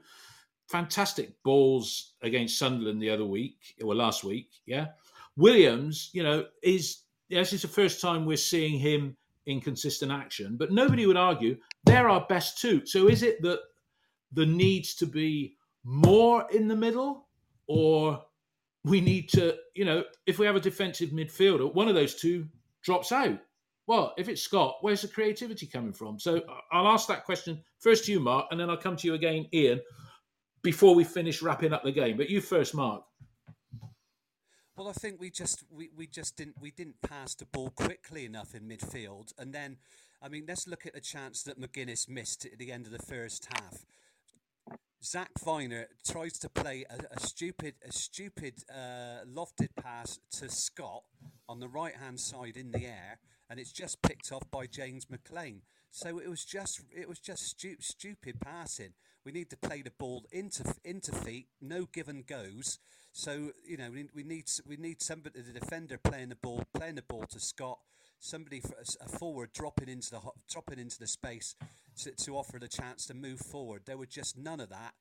fantastic 0.67 1.41
balls 1.43 2.13
against 2.21 2.59
Sunderland 2.59 3.01
the 3.01 3.09
other 3.09 3.25
week, 3.25 3.75
or 3.83 3.95
last 3.95 4.23
week. 4.23 4.49
Yeah. 4.65 4.87
Williams, 5.35 6.09
you 6.13 6.21
know, 6.21 6.45
is 6.61 7.03
yes, 7.29 7.53
it's 7.53 7.63
the 7.63 7.67
first 7.67 8.01
time 8.01 8.25
we're 8.25 8.37
seeing 8.37 8.77
him 8.77 9.15
in 9.49 9.59
consistent 9.59 10.11
action, 10.11 10.55
but 10.57 10.71
nobody 10.71 11.05
would 11.05 11.17
argue 11.17 11.57
they're 11.83 12.07
our 12.07 12.25
best 12.29 12.59
two. 12.59 12.85
So 12.85 13.07
is 13.07 13.23
it 13.23 13.41
that 13.41 13.59
there 14.31 14.45
needs 14.45 14.93
to 14.95 15.07
be 15.07 15.55
more 15.83 16.45
in 16.51 16.67
the 16.67 16.75
middle, 16.75 17.27
or 17.67 18.23
we 18.83 19.01
need 19.01 19.27
to, 19.29 19.55
you 19.73 19.85
know, 19.85 20.03
if 20.27 20.37
we 20.37 20.45
have 20.45 20.55
a 20.55 20.59
defensive 20.59 21.09
midfielder, 21.09 21.73
one 21.73 21.87
of 21.87 21.95
those 21.95 22.15
two 22.15 22.47
drops 22.83 23.11
out. 23.11 23.39
Well, 23.87 24.13
if 24.19 24.29
it's 24.29 24.43
Scott, 24.43 24.77
where's 24.81 25.01
the 25.01 25.07
creativity 25.07 25.65
coming 25.65 25.93
from? 25.93 26.19
So 26.19 26.43
I'll 26.71 26.87
ask 26.87 27.07
that 27.07 27.25
question 27.25 27.63
first 27.79 28.05
to 28.05 28.11
you, 28.11 28.19
Mark, 28.19 28.45
and 28.51 28.59
then 28.59 28.69
I'll 28.69 28.77
come 28.77 28.95
to 28.97 29.07
you 29.07 29.15
again, 29.15 29.47
Ian, 29.51 29.81
before 30.61 30.93
we 30.93 31.03
finish 31.03 31.41
wrapping 31.41 31.73
up 31.73 31.83
the 31.83 31.91
game. 31.91 32.17
But 32.17 32.29
you 32.29 32.39
first, 32.39 32.75
Mark. 32.75 33.03
Well, 34.79 34.87
I 34.87 34.93
think 34.93 35.19
we 35.19 35.29
just 35.29 35.65
we, 35.69 35.89
we 35.93 36.07
just 36.07 36.37
didn't 36.37 36.55
we 36.61 36.71
didn't 36.71 37.01
pass 37.01 37.35
the 37.35 37.45
ball 37.45 37.69
quickly 37.71 38.23
enough 38.23 38.55
in 38.55 38.63
midfield, 38.63 39.33
and 39.37 39.53
then 39.53 39.75
I 40.21 40.29
mean 40.29 40.45
let's 40.47 40.69
look 40.69 40.85
at 40.85 40.93
the 40.93 41.01
chance 41.01 41.43
that 41.43 41.59
Magennis 41.59 42.07
missed 42.07 42.45
at 42.45 42.57
the 42.57 42.71
end 42.71 42.85
of 42.85 42.93
the 42.93 43.05
first 43.05 43.49
half. 43.51 43.83
Zak 45.03 45.31
Vyner 45.45 45.87
tries 46.09 46.39
to 46.39 46.47
play 46.47 46.85
a, 46.89 46.95
a 47.13 47.19
stupid 47.19 47.73
a 47.85 47.91
stupid 47.91 48.53
uh, 48.73 49.25
lofted 49.27 49.75
pass 49.75 50.17
to 50.37 50.47
Scott 50.47 51.03
on 51.49 51.59
the 51.59 51.67
right 51.67 51.97
hand 51.97 52.17
side 52.17 52.55
in 52.55 52.71
the 52.71 52.85
air, 52.85 53.19
and 53.49 53.59
it's 53.59 53.73
just 53.73 54.01
picked 54.01 54.31
off 54.31 54.49
by 54.49 54.65
James 54.65 55.07
McClean. 55.07 55.59
So 55.91 56.19
it 56.19 56.29
was 56.29 56.45
just 56.45 56.83
it 56.95 57.09
was 57.09 57.19
just 57.19 57.43
stu- 57.43 57.81
stupid 57.81 58.39
passing. 58.39 58.93
We 59.25 59.33
need 59.33 59.49
to 59.49 59.57
play 59.57 59.81
the 59.81 59.91
ball 59.91 60.23
into 60.31 60.73
into 60.85 61.11
feet, 61.11 61.47
no 61.59 61.83
give 61.83 62.07
and 62.07 62.25
goes. 62.25 62.79
So 63.11 63.51
you 63.65 63.77
know 63.77 63.89
we, 63.91 64.07
we 64.13 64.23
need 64.23 64.45
we 64.67 64.77
need 64.77 65.01
somebody 65.01 65.41
the 65.41 65.59
defender 65.59 65.97
playing 65.97 66.29
the 66.29 66.35
ball 66.35 66.63
playing 66.73 66.95
the 66.95 67.01
ball 67.03 67.25
to 67.31 67.39
Scott. 67.39 67.79
Somebody 68.21 68.59
for 68.59 68.75
a 69.01 69.07
forward 69.17 69.53
dropping 69.53 69.87
into 69.87 70.11
the 70.11 70.19
dropping 70.49 70.79
into 70.79 70.99
the 70.99 71.07
space 71.07 71.55
to, 72.03 72.11
to 72.11 72.35
offer 72.37 72.59
the 72.59 72.67
chance 72.67 73.05
to 73.07 73.13
move 73.13 73.39
forward. 73.39 73.83
There 73.85 73.97
were 73.97 74.05
just 74.05 74.37
none 74.37 74.59
of 74.59 74.69
that. 74.69 74.93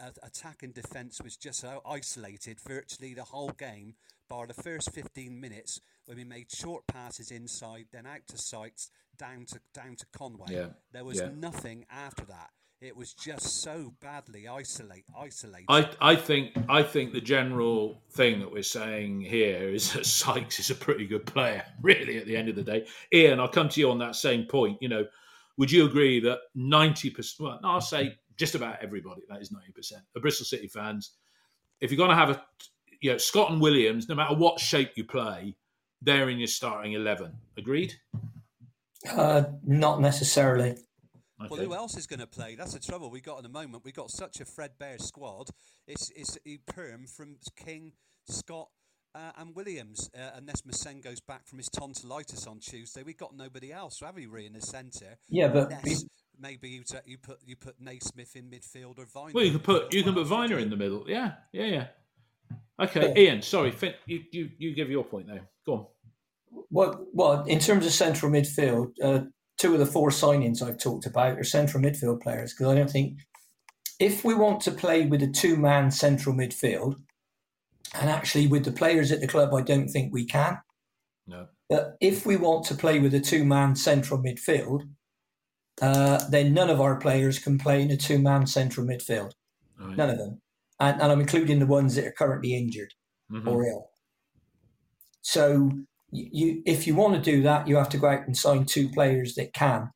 Uh, 0.00 0.10
attack 0.22 0.62
and 0.62 0.72
defence 0.72 1.20
was 1.20 1.36
just 1.36 1.60
so 1.60 1.80
isolated 1.84 2.60
virtually 2.60 3.12
the 3.12 3.24
whole 3.24 3.50
game, 3.50 3.94
bar 4.28 4.46
the 4.46 4.54
first 4.54 4.92
15 4.94 5.40
minutes 5.40 5.80
when 6.06 6.16
we 6.16 6.22
made 6.22 6.50
short 6.50 6.86
passes 6.86 7.32
inside, 7.32 7.86
then 7.92 8.06
out 8.06 8.20
to 8.28 8.38
Sykes, 8.38 8.90
down 9.18 9.46
to 9.46 9.60
down 9.74 9.96
to 9.96 10.06
Conway. 10.16 10.46
Yeah, 10.50 10.66
There 10.92 11.04
was 11.04 11.18
yeah. 11.18 11.30
nothing 11.36 11.86
after 11.90 12.24
that. 12.26 12.50
It 12.80 12.96
was 12.96 13.12
just 13.12 13.62
so 13.62 13.92
badly 14.00 14.48
isolate 14.48 15.04
isolated. 15.14 15.66
I, 15.68 15.90
I 16.00 16.16
think 16.16 16.52
I 16.66 16.82
think 16.82 17.12
the 17.12 17.20
general 17.20 18.00
thing 18.12 18.40
that 18.40 18.50
we're 18.50 18.62
saying 18.62 19.20
here 19.20 19.68
is 19.68 19.92
that 19.92 20.06
Sykes 20.06 20.58
is 20.58 20.70
a 20.70 20.74
pretty 20.74 21.06
good 21.06 21.26
player, 21.26 21.62
really, 21.82 22.16
at 22.16 22.24
the 22.24 22.34
end 22.34 22.48
of 22.48 22.56
the 22.56 22.62
day. 22.62 22.86
Ian, 23.12 23.38
I'll 23.38 23.48
come 23.48 23.68
to 23.68 23.80
you 23.80 23.90
on 23.90 23.98
that 23.98 24.16
same 24.16 24.46
point. 24.46 24.78
You 24.80 24.88
know, 24.88 25.06
would 25.58 25.70
you 25.70 25.84
agree 25.84 26.20
that 26.20 26.38
90%, 26.56 27.40
well, 27.40 27.60
I'll 27.62 27.82
say 27.82 28.16
just 28.38 28.54
about 28.54 28.78
everybody, 28.80 29.20
that 29.28 29.42
is 29.42 29.50
90%, 29.50 29.92
of 30.16 30.22
Bristol 30.22 30.46
City 30.46 30.66
fans, 30.66 31.12
if 31.82 31.90
you're 31.90 31.98
going 31.98 32.08
to 32.08 32.16
have 32.16 32.30
a, 32.30 32.42
you 33.02 33.10
know, 33.10 33.18
Scott 33.18 33.50
and 33.50 33.60
Williams, 33.60 34.08
no 34.08 34.14
matter 34.14 34.34
what 34.34 34.58
shape 34.58 34.92
you 34.94 35.04
play, 35.04 35.54
they're 36.00 36.30
in 36.30 36.38
your 36.38 36.46
starting 36.46 36.94
11. 36.94 37.30
Agreed? 37.58 37.92
uh, 39.12 39.44
not 39.64 40.00
necessarily. 40.00 40.76
Well, 41.40 41.54
Okay. 41.54 41.64
who 41.64 41.74
else 41.74 41.96
is 41.96 42.06
going 42.06 42.20
to 42.20 42.26
play? 42.26 42.54
That's 42.54 42.72
the 42.74 42.78
trouble 42.80 43.10
we've 43.10 43.22
got 43.22 43.38
at 43.38 43.42
the 43.44 43.48
moment. 43.48 43.84
We've 43.84 43.94
got 43.94 44.10
such 44.10 44.40
a 44.40 44.44
threadbare 44.44 44.98
squad. 44.98 45.48
It's 45.86 46.10
it's 46.14 46.36
a 46.46 46.58
perm 46.66 47.06
from 47.06 47.36
King, 47.56 47.92
Scott, 48.28 48.68
uh, 49.14 49.32
and 49.38 49.54
Williams. 49.54 50.10
Uh, 50.14 50.30
unless 50.36 50.62
Massengo's 50.62 51.20
back 51.20 51.46
from 51.46 51.58
his 51.58 51.68
tonsillitis 51.68 52.46
on 52.46 52.58
Tuesday, 52.60 53.02
we've 53.02 53.16
got 53.16 53.34
nobody 53.34 53.72
else. 53.72 53.98
So 53.98 54.06
have 54.06 54.18
you 54.18 54.30
re 54.30 54.46
in 54.46 54.52
the 54.52 54.60
centre? 54.60 55.16
Yeah, 55.28 55.48
but 55.48 55.72
Unless 55.72 56.04
maybe 56.38 56.68
you, 56.68 56.82
t- 56.84 56.96
you 57.06 57.18
put 57.18 57.38
you 57.46 57.56
put 57.56 57.80
Naismith 57.80 58.36
in 58.36 58.50
midfield 58.50 58.98
or 58.98 59.06
Vine. 59.06 59.32
Well, 59.32 59.44
you 59.44 59.52
can 59.52 59.60
put 59.60 59.92
you 59.94 60.02
can 60.02 60.14
put 60.14 60.26
Vyner 60.26 60.60
in 60.60 60.68
the 60.70 60.76
middle. 60.76 61.04
Yeah, 61.08 61.32
yeah, 61.52 61.66
yeah. 61.66 61.86
Okay, 62.78 63.12
Ian. 63.16 63.42
Sorry, 63.42 63.70
fin- 63.70 63.94
you 64.06 64.24
you 64.32 64.50
you 64.58 64.74
give 64.74 64.90
your 64.90 65.04
point 65.04 65.26
now. 65.28 65.40
Go 65.66 65.72
on. 65.74 65.86
Well, 66.70 67.06
well, 67.12 67.44
in 67.44 67.58
terms 67.60 67.86
of 67.86 67.92
central 67.92 68.30
midfield, 68.32 68.92
uh, 69.02 69.20
two 69.60 69.74
of 69.74 69.78
the 69.78 69.86
four 69.86 70.08
signings 70.08 70.62
I've 70.62 70.78
talked 70.78 71.04
about 71.04 71.38
are 71.38 71.44
central 71.44 71.82
midfield 71.82 72.22
players 72.22 72.54
because 72.54 72.68
I 72.68 72.74
don't 72.74 72.90
think 72.90 73.18
if 73.98 74.24
we 74.24 74.34
want 74.34 74.62
to 74.62 74.70
play 74.70 75.04
with 75.04 75.22
a 75.22 75.26
two-man 75.26 75.90
central 75.90 76.34
midfield, 76.34 76.94
and 77.94 78.08
actually 78.08 78.46
with 78.46 78.64
the 78.64 78.72
players 78.72 79.12
at 79.12 79.20
the 79.20 79.26
club, 79.26 79.52
I 79.52 79.60
don't 79.60 79.88
think 79.88 80.14
we 80.14 80.24
can. 80.24 80.58
No. 81.26 81.48
But 81.68 81.98
if 82.00 82.24
we 82.24 82.36
want 82.36 82.64
to 82.66 82.74
play 82.74 82.98
with 83.00 83.12
a 83.12 83.20
two-man 83.20 83.76
central 83.76 84.18
midfield, 84.18 84.88
uh, 85.82 86.26
then 86.30 86.54
none 86.54 86.70
of 86.70 86.80
our 86.80 86.96
players 86.96 87.38
can 87.38 87.58
play 87.58 87.82
in 87.82 87.90
a 87.90 87.98
two-man 87.98 88.46
central 88.46 88.86
midfield. 88.86 89.32
Right. 89.78 89.96
None 89.96 90.08
of 90.08 90.16
them, 90.16 90.40
and, 90.78 91.02
and 91.02 91.12
I'm 91.12 91.20
including 91.20 91.58
the 91.58 91.66
ones 91.66 91.94
that 91.96 92.06
are 92.06 92.12
currently 92.12 92.54
injured 92.54 92.94
Mhm. 93.30 93.46
or 93.46 93.66
ill. 93.66 93.90
So 95.20 95.70
you, 96.12 96.62
if 96.66 96.86
you 96.86 96.94
want 96.94 97.14
to 97.14 97.30
do 97.30 97.42
that, 97.42 97.68
you 97.68 97.76
have 97.76 97.88
to 97.90 97.98
go 97.98 98.08
out 98.08 98.26
and 98.26 98.36
sign 98.36 98.64
two 98.64 98.88
players 98.88 99.34
that 99.34 99.52
can. 99.52 99.90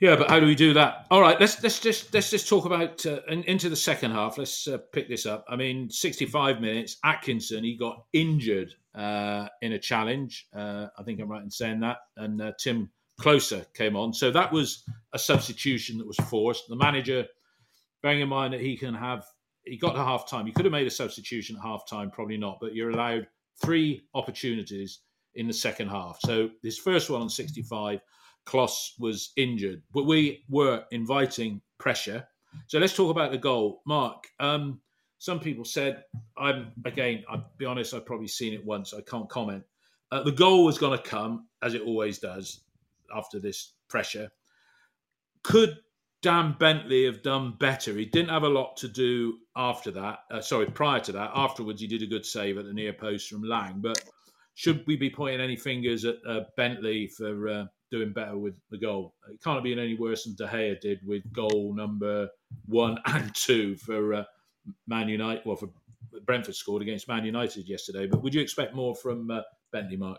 Yeah, 0.00 0.14
but 0.14 0.30
how 0.30 0.38
do 0.38 0.46
we 0.46 0.54
do 0.54 0.74
that? 0.74 1.06
All 1.10 1.20
right, 1.20 1.40
let's 1.40 1.60
let's 1.60 1.80
just 1.80 2.14
let's 2.14 2.30
just 2.30 2.48
talk 2.48 2.66
about 2.66 3.04
uh, 3.04 3.20
into 3.26 3.68
the 3.68 3.74
second 3.74 4.12
half. 4.12 4.38
Let's 4.38 4.68
uh, 4.68 4.78
pick 4.92 5.08
this 5.08 5.26
up. 5.26 5.44
I 5.48 5.56
mean, 5.56 5.90
sixty-five 5.90 6.60
minutes. 6.60 6.98
Atkinson 7.04 7.64
he 7.64 7.76
got 7.76 8.04
injured 8.12 8.74
uh, 8.94 9.48
in 9.60 9.72
a 9.72 9.78
challenge. 9.78 10.46
Uh, 10.54 10.86
I 10.96 11.02
think 11.02 11.18
I'm 11.20 11.28
right 11.28 11.42
in 11.42 11.50
saying 11.50 11.80
that. 11.80 11.96
And 12.16 12.40
uh, 12.40 12.52
Timm 12.60 12.90
Klose 13.20 13.64
came 13.74 13.96
on, 13.96 14.12
so 14.12 14.30
that 14.30 14.52
was 14.52 14.84
a 15.12 15.18
substitution 15.18 15.98
that 15.98 16.06
was 16.06 16.16
forced. 16.16 16.68
The 16.68 16.76
manager, 16.76 17.26
bearing 18.00 18.20
in 18.20 18.28
mind 18.28 18.54
that 18.54 18.60
he 18.60 18.76
can 18.76 18.94
have, 18.94 19.24
he 19.64 19.76
got 19.76 19.94
to 19.94 20.04
half 20.04 20.30
time. 20.30 20.46
He 20.46 20.52
could 20.52 20.64
have 20.64 20.70
made 20.70 20.86
a 20.86 20.90
substitution 20.90 21.56
at 21.56 21.62
half 21.62 21.88
time, 21.88 22.12
probably 22.12 22.36
not. 22.36 22.58
But 22.60 22.72
you're 22.72 22.90
allowed 22.90 23.26
three 23.60 24.06
opportunities 24.14 25.00
in 25.34 25.46
the 25.46 25.52
second 25.52 25.88
half. 25.88 26.18
So 26.20 26.50
this 26.62 26.78
first 26.78 27.10
one 27.10 27.22
on 27.22 27.28
sixty-five. 27.30 28.00
Klose 28.46 28.92
was 28.98 29.32
injured, 29.36 29.82
but 29.92 30.06
we 30.06 30.42
were 30.48 30.82
inviting 30.90 31.60
pressure. 31.76 32.26
So 32.66 32.78
let's 32.78 32.96
talk 32.96 33.10
about 33.10 33.30
the 33.30 33.36
goal, 33.36 33.82
Mark. 33.84 34.24
Um, 34.40 34.80
some 35.18 35.38
people 35.38 35.66
said, 35.66 36.04
"I'm 36.38 36.72
again. 36.86 37.24
I'll 37.28 37.50
be 37.58 37.66
honest. 37.66 37.92
I've 37.92 38.06
probably 38.06 38.28
seen 38.28 38.54
it 38.54 38.64
once. 38.64 38.94
I 38.94 39.02
can't 39.02 39.28
comment." 39.28 39.64
Uh, 40.10 40.22
the 40.22 40.32
goal 40.32 40.64
was 40.64 40.78
going 40.78 40.96
to 40.96 41.04
come 41.04 41.46
as 41.60 41.74
it 41.74 41.82
always 41.82 42.18
does 42.18 42.62
after 43.14 43.38
this 43.38 43.74
pressure. 43.88 44.30
Could 45.42 45.76
Dan 46.20 46.56
Bentley 46.58 47.04
have 47.04 47.22
done 47.22 47.54
better? 47.58 47.94
He 47.94 48.04
didn't 48.04 48.30
have 48.30 48.42
a 48.42 48.48
lot 48.48 48.76
to 48.78 48.88
do 48.88 49.38
after 49.56 49.90
that. 49.92 50.20
Uh, 50.30 50.40
sorry, 50.40 50.66
prior 50.66 51.00
to 51.00 51.12
that. 51.12 51.30
Afterwards, 51.34 51.80
he 51.80 51.86
did 51.86 52.02
a 52.02 52.06
good 52.06 52.26
save 52.26 52.58
at 52.58 52.64
the 52.64 52.72
near 52.72 52.92
post 52.92 53.28
from 53.28 53.42
Lang. 53.42 53.80
But 53.80 54.02
should 54.54 54.84
we 54.86 54.96
be 54.96 55.10
pointing 55.10 55.40
any 55.40 55.56
fingers 55.56 56.04
at 56.04 56.16
uh, 56.28 56.40
Bentley 56.56 57.06
for 57.06 57.48
uh, 57.48 57.64
doing 57.92 58.12
better 58.12 58.36
with 58.36 58.56
the 58.70 58.78
goal? 58.78 59.14
It 59.30 59.40
can't 59.42 59.56
have 59.56 59.64
been 59.64 59.78
any 59.78 59.94
worse 59.94 60.24
than 60.24 60.34
De 60.34 60.46
Gea 60.46 60.80
did 60.80 60.98
with 61.06 61.22
goal 61.32 61.72
number 61.76 62.28
one 62.66 62.98
and 63.06 63.32
two 63.34 63.76
for 63.76 64.14
uh, 64.14 64.24
Man 64.88 65.08
United. 65.08 65.42
Well, 65.46 65.56
for 65.56 65.70
Brentford 66.26 66.56
scored 66.56 66.82
against 66.82 67.06
Man 67.06 67.24
United 67.24 67.68
yesterday. 67.68 68.08
But 68.08 68.22
would 68.24 68.34
you 68.34 68.40
expect 68.40 68.74
more 68.74 68.96
from 68.96 69.30
uh, 69.30 69.42
Bentley, 69.72 69.96
Mark? 69.96 70.18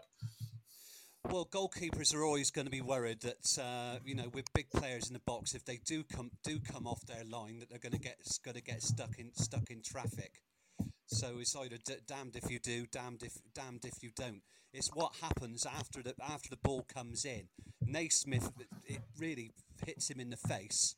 Well, 1.25 1.45
goalkeepers 1.45 2.15
are 2.15 2.23
always 2.23 2.49
going 2.49 2.65
to 2.65 2.71
be 2.71 2.81
worried 2.81 3.21
that 3.21 3.59
uh, 3.61 3.99
you 4.05 4.15
know 4.15 4.29
with 4.33 4.51
big 4.53 4.69
players 4.71 5.07
in 5.07 5.13
the 5.13 5.19
box, 5.19 5.53
if 5.53 5.65
they 5.65 5.77
do 5.85 6.03
come 6.03 6.31
do 6.43 6.59
come 6.59 6.87
off 6.87 7.05
their 7.05 7.23
line, 7.23 7.59
that 7.59 7.69
they're 7.69 7.77
going 7.77 7.93
to 7.93 7.99
get 7.99 8.19
going 8.43 8.55
to 8.55 8.63
get 8.63 8.81
stuck 8.81 9.19
in 9.19 9.31
stuck 9.35 9.69
in 9.69 9.81
traffic. 9.81 10.41
So 11.07 11.37
it's 11.39 11.55
either 11.55 11.77
d- 11.83 11.95
damned 12.07 12.35
if 12.35 12.49
you 12.49 12.59
do, 12.59 12.85
damned 12.85 13.23
if 13.23 13.33
damned 13.53 13.85
if 13.85 14.01
you 14.01 14.11
don't. 14.15 14.41
It's 14.73 14.89
what 14.89 15.13
happens 15.21 15.65
after 15.65 16.01
the 16.01 16.15
after 16.21 16.49
the 16.49 16.57
ball 16.57 16.85
comes 16.93 17.25
in. 17.25 17.49
Naismith, 17.85 18.51
it 18.85 19.01
really 19.19 19.51
hits 19.85 20.09
him 20.09 20.19
in 20.19 20.29
the 20.29 20.37
face, 20.37 20.95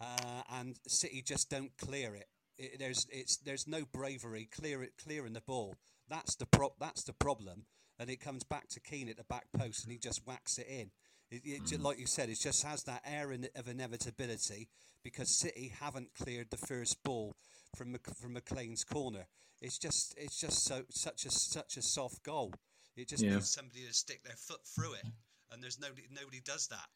uh, 0.00 0.42
and 0.52 0.78
City 0.86 1.22
just 1.22 1.50
don't 1.50 1.76
clear 1.76 2.14
it. 2.14 2.28
it. 2.56 2.78
There's 2.78 3.06
it's 3.10 3.36
there's 3.38 3.66
no 3.66 3.84
bravery 3.92 4.48
clear 4.50 4.82
it 4.82 4.92
clearing 5.02 5.32
the 5.32 5.40
ball. 5.40 5.74
That's 6.08 6.36
the 6.36 6.46
pro- 6.46 6.74
that's 6.78 7.02
the 7.02 7.14
problem, 7.14 7.64
and 7.98 8.10
it 8.10 8.20
comes 8.20 8.44
back 8.44 8.68
to 8.68 8.80
Keane 8.80 9.08
at 9.08 9.16
the 9.16 9.24
back 9.24 9.46
post, 9.56 9.84
and 9.84 9.92
he 9.92 9.98
just 9.98 10.26
whacks 10.26 10.58
it 10.58 10.66
in. 10.68 10.90
It, 11.30 11.42
it, 11.44 11.66
ju- 11.66 11.78
mm. 11.78 11.82
like 11.82 11.98
you 11.98 12.06
said, 12.06 12.28
it 12.28 12.38
just 12.40 12.62
has 12.62 12.84
that 12.84 13.02
air 13.04 13.32
in, 13.32 13.48
of 13.56 13.66
inevitability 13.68 14.68
because 15.02 15.28
City 15.28 15.72
haven't 15.80 16.10
cleared 16.14 16.50
the 16.50 16.56
first 16.56 17.02
ball 17.02 17.34
from 17.76 17.92
Mc, 17.92 18.02
from 18.14 18.34
McClean's 18.34 18.84
corner. 18.84 19.26
It's 19.60 19.78
just 19.78 20.14
it's 20.18 20.38
just 20.40 20.64
so 20.64 20.82
such 20.90 21.24
a 21.24 21.30
such 21.30 21.76
a 21.76 21.82
soft 21.82 22.22
goal. 22.22 22.52
It 22.96 23.08
just 23.08 23.22
Yeah. 23.24 23.34
needs 23.34 23.50
somebody 23.50 23.86
to 23.86 23.92
stick 23.92 24.22
their 24.24 24.36
foot 24.36 24.64
through 24.66 24.94
it, 24.94 25.04
and 25.50 25.62
there's 25.62 25.78
nobody 25.78 26.02
nobody 26.10 26.40
does 26.40 26.68
that. 26.68 26.86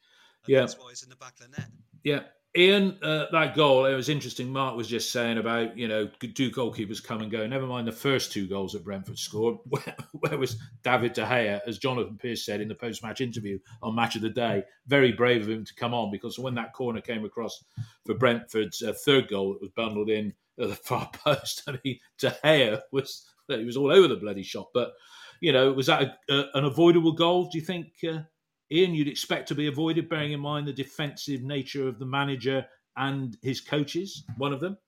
And 0.44 0.52
Yeah. 0.52 0.60
that's 0.60 0.78
why 0.78 0.90
it's 0.90 1.02
in 1.02 1.10
the 1.10 1.16
back 1.16 1.34
of 1.40 1.50
the 1.50 1.58
net. 1.60 1.70
Yeah, 2.04 2.24
Ian, 2.56 2.98
uh, 3.00 3.26
that 3.30 3.54
goal, 3.54 3.86
it 3.86 3.94
was 3.94 4.08
interesting. 4.08 4.52
Mark 4.52 4.76
was 4.76 4.88
just 4.88 5.12
saying 5.12 5.38
about, 5.38 5.78
you 5.78 5.86
know, 5.86 6.10
do 6.18 6.50
goalkeepers 6.50 7.02
come 7.02 7.20
and 7.20 7.30
go? 7.30 7.46
Never 7.46 7.66
mind 7.66 7.86
the 7.86 7.92
first 7.92 8.32
two 8.32 8.48
goals 8.48 8.72
that 8.72 8.82
Brentford 8.82 9.18
scored. 9.20 9.58
Where, 9.68 9.96
where 10.12 10.36
was 10.36 10.56
David 10.82 11.12
De 11.12 11.24
Gea, 11.24 11.60
as 11.64 11.78
Jonathan 11.78 12.18
Pearce 12.20 12.44
said 12.44 12.60
in 12.60 12.66
the 12.66 12.74
post 12.74 13.04
match 13.04 13.20
interview 13.20 13.58
on 13.82 13.94
Match 13.94 14.16
of 14.16 14.22
the 14.22 14.30
Day? 14.30 14.64
Very 14.88 15.12
brave 15.12 15.42
of 15.42 15.48
him 15.48 15.64
to 15.64 15.74
come 15.76 15.94
on 15.94 16.10
because 16.10 16.40
when 16.40 16.56
that 16.56 16.72
corner 16.72 17.00
came 17.00 17.24
across 17.24 17.62
for 18.04 18.14
Brentford's 18.14 18.82
uh, 18.82 18.94
third 19.04 19.28
goal, 19.28 19.54
it 19.54 19.60
was 19.60 19.70
bundled 19.76 20.10
in 20.10 20.34
at 20.58 20.70
the 20.70 20.74
far 20.84 21.08
post. 21.12 21.62
I 21.68 21.78
mean, 21.84 22.00
De 22.18 22.36
Gea 22.44 22.80
was, 22.90 23.30
he 23.46 23.64
was 23.64 23.76
all 23.76 23.92
over 23.92 24.08
the 24.08 24.16
bloody 24.16 24.42
shot. 24.42 24.66
But, 24.74 24.90
you 25.40 25.52
know, 25.52 25.72
was 25.72 25.86
that 25.86 26.02
a, 26.02 26.34
a, 26.34 26.48
an 26.54 26.64
avoidable 26.64 27.12
goal, 27.12 27.44
do 27.44 27.58
you 27.58 27.64
think? 27.64 27.92
Uh, 28.08 28.22
Ian, 28.72 28.94
you'd 28.94 29.08
expect 29.08 29.48
to 29.48 29.54
be 29.54 29.66
avoided, 29.66 30.08
bearing 30.08 30.32
in 30.32 30.40
mind 30.40 30.66
the 30.66 30.72
defensive 30.72 31.42
nature 31.42 31.88
of 31.88 31.98
the 31.98 32.06
manager 32.06 32.66
and 32.96 33.36
his 33.42 33.60
coaches, 33.60 34.24
one 34.36 34.52
of 34.52 34.60
them. 34.60 34.78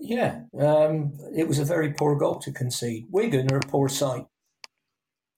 Yeah, 0.00 0.42
um, 0.58 1.12
it 1.36 1.46
was 1.46 1.58
a 1.58 1.64
very 1.64 1.92
poor 1.92 2.16
goal 2.16 2.36
to 2.36 2.52
concede. 2.52 3.06
Wigan 3.10 3.52
are 3.52 3.58
a 3.58 3.60
poor 3.60 3.88
side. 3.88 4.26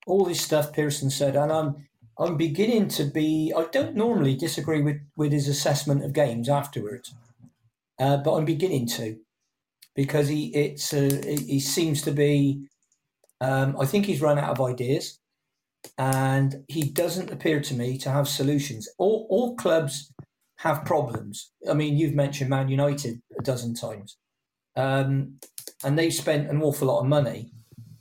All 0.07 0.25
this 0.25 0.41
stuff 0.41 0.73
Pearson 0.73 1.11
said, 1.11 1.35
and 1.35 1.51
I'm 1.51 1.89
I'm 2.19 2.37
beginning 2.37 2.89
to 2.89 3.05
be. 3.05 3.53
I 3.57 3.65
don't 3.73 3.97
normally 3.97 4.37
disagree 4.37 4.83
with 4.83 5.01
with 5.17 5.33
his 5.33 5.49
assessment 5.49 6.05
of 6.05 6.13
games 6.13 6.49
afterwards, 6.49 7.15
uh, 7.99 8.19
but 8.19 8.35
I'm 8.35 8.45
beginning 8.45 8.87
to 8.89 9.19
because 9.97 10.29
he 10.29 10.55
it's 10.55 10.95
uh, 10.95 11.21
he 11.25 11.37
he 11.37 11.61
seems 11.61 12.03
to 12.03 12.13
be. 12.13 12.69
Um, 13.41 13.77
I 13.79 13.85
think 13.85 14.07
he's 14.07 14.23
run 14.23 14.39
out 14.39 14.51
of 14.59 14.65
ideas, 14.65 15.19
and 15.99 16.65
he 16.69 16.83
doesn't 16.91 17.31
appear 17.31 17.61
to 17.61 17.75
me 17.75 17.99
to 17.99 18.11
have 18.11 18.29
solutions. 18.29 18.89
All 18.99 19.27
all 19.31 19.57
clubs 19.57 20.13
have 20.59 20.85
problems. 20.85 21.53
I 21.69 21.75
mean, 21.75 21.97
you've 21.97 22.15
mentioned 22.15 22.51
Man 22.51 22.69
United 22.69 23.21
a 23.39 23.43
dozen 23.43 23.75
times 23.75 24.17
um, 24.77 25.39
and 25.83 25.99
they've 25.99 26.13
spent 26.13 26.51
an 26.51 26.63
awful 26.63 26.89
lot 26.89 27.01
of 27.01 27.07
money, 27.07 27.51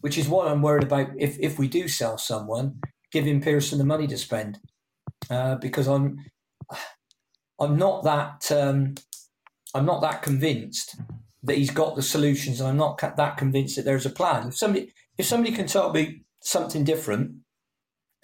which 0.02 0.18
is 0.18 0.28
what 0.28 0.48
I'm 0.48 0.62
worried 0.62 0.84
about. 0.84 1.10
If 1.18 1.40
if 1.40 1.58
we 1.58 1.68
do 1.68 1.88
sell 1.88 2.18
someone, 2.18 2.80
giving 3.12 3.42
Pearson 3.42 3.80
the 3.80 3.86
money 3.86 4.08
to 4.08 4.18
spend, 4.18 4.60
uh, 5.30 5.56
because 5.56 5.88
I'm 5.88 6.18
I'm 7.60 7.78
not 7.78 8.04
that 8.04 8.52
um, 8.52 8.96
I'm 9.74 9.86
not 9.86 10.02
that 10.02 10.22
convinced 10.22 10.98
that 11.44 11.58
he's 11.58 11.72
got 11.72 11.96
the 11.96 12.02
solutions, 12.02 12.60
and 12.60 12.70
I'm 12.70 12.78
not 12.78 13.00
that 13.00 13.38
convinced 13.38 13.78
that 13.78 13.86
there's 13.86 14.06
a 14.06 14.10
plan. 14.10 14.50
If 14.50 14.58
somebody 14.58 14.92
if 15.18 15.26
somebody 15.26 15.56
can 15.56 15.68
tell 15.68 15.94
me 15.94 16.24
something 16.42 16.84
different, 16.84 17.38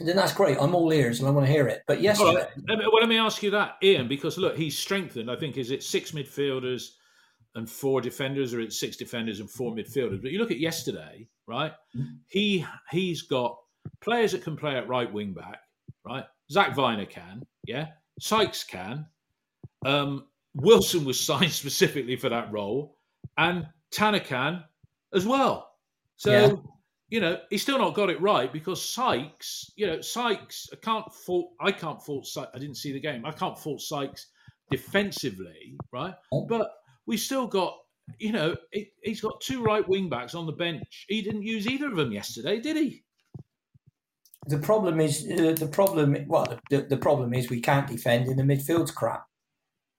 then 0.07 0.15
that's 0.15 0.33
great. 0.33 0.57
I'm 0.59 0.75
all 0.75 0.91
ears 0.91 1.19
and 1.19 1.27
I 1.27 1.31
want 1.31 1.45
to 1.45 1.51
hear 1.51 1.67
it. 1.67 1.83
But 1.87 2.01
yes, 2.01 2.19
All 2.19 2.35
right, 2.35 2.47
let 2.67 2.79
me, 2.79 2.85
well, 2.91 3.01
let 3.01 3.09
me 3.09 3.17
ask 3.17 3.41
you 3.43 3.51
that, 3.51 3.77
Ian, 3.83 4.07
because 4.07 4.37
look, 4.37 4.55
he's 4.55 4.77
strengthened. 4.77 5.29
I 5.29 5.35
think 5.35 5.57
is 5.57 5.71
it 5.71 5.83
six 5.83 6.11
midfielders 6.11 6.89
and 7.55 7.69
four 7.69 8.01
defenders, 8.01 8.53
or 8.53 8.61
it's 8.61 8.79
six 8.79 8.95
defenders 8.95 9.39
and 9.39 9.49
four 9.49 9.73
midfielders. 9.73 10.21
But 10.21 10.31
you 10.31 10.39
look 10.39 10.51
at 10.51 10.59
yesterday, 10.59 11.27
right? 11.47 11.73
He 12.27 12.65
he's 12.91 13.23
got 13.23 13.57
players 13.99 14.31
that 14.31 14.43
can 14.43 14.55
play 14.55 14.75
at 14.75 14.87
right 14.87 15.11
wing 15.11 15.33
back, 15.33 15.59
right? 16.05 16.25
Zak 16.51 16.75
Vyner 16.75 17.09
can, 17.09 17.45
yeah. 17.65 17.87
Sykes 18.19 18.63
can. 18.63 19.05
Um, 19.85 20.27
Wilson 20.55 21.05
was 21.05 21.19
signed 21.29 21.51
specifically 21.51 22.15
for 22.15 22.29
that 22.29 22.51
role, 22.51 22.97
and 23.37 23.67
Tanner 23.91 24.19
can 24.19 24.63
as 25.13 25.25
well. 25.25 25.71
So 26.17 26.31
Yeah. 26.31 26.53
You 27.11 27.19
know, 27.19 27.37
he's 27.49 27.61
still 27.61 27.77
not 27.77 27.93
got 27.93 28.09
it 28.09 28.19
right 28.21 28.51
because 28.51 28.81
Sykes, 28.81 29.69
you 29.75 29.85
know, 29.85 29.99
Sykes, 29.99 30.69
I 30.71 30.77
can't 30.77 31.13
fault, 31.13 31.51
I 31.59 31.71
can't 31.71 32.01
fault 32.01 32.25
Sykes. 32.25 32.49
I 32.55 32.57
didn't 32.57 32.77
see 32.77 32.93
the 32.93 33.01
game. 33.01 33.25
I 33.25 33.31
can't 33.31 33.59
fault 33.59 33.81
Sykes 33.81 34.27
defensively, 34.71 35.77
right? 35.91 36.13
But 36.47 36.71
we 37.05 37.17
still 37.17 37.47
got, 37.47 37.77
you 38.17 38.31
know, 38.31 38.55
he, 38.71 38.87
he's 39.03 39.19
got 39.19 39.41
two 39.41 39.61
right 39.61 39.87
wing 39.89 40.09
backs 40.09 40.33
on 40.33 40.45
the 40.45 40.53
bench. 40.53 41.05
He 41.09 41.21
didn't 41.21 41.43
use 41.43 41.67
either 41.67 41.87
of 41.87 41.97
them 41.97 42.13
yesterday, 42.13 42.61
did 42.61 42.77
he? 42.77 43.03
The 44.47 44.59
problem 44.59 45.01
is 45.01 45.27
uh, 45.29 45.53
the 45.59 45.67
problem. 45.67 46.15
Well, 46.27 46.59
the, 46.69 46.83
the 46.83 46.97
problem 46.97 47.33
is 47.33 47.49
we 47.49 47.59
can't 47.59 47.87
defend 47.87 48.27
in 48.27 48.37
the 48.37 48.43
midfield's 48.43 48.91
crap. 48.91 49.25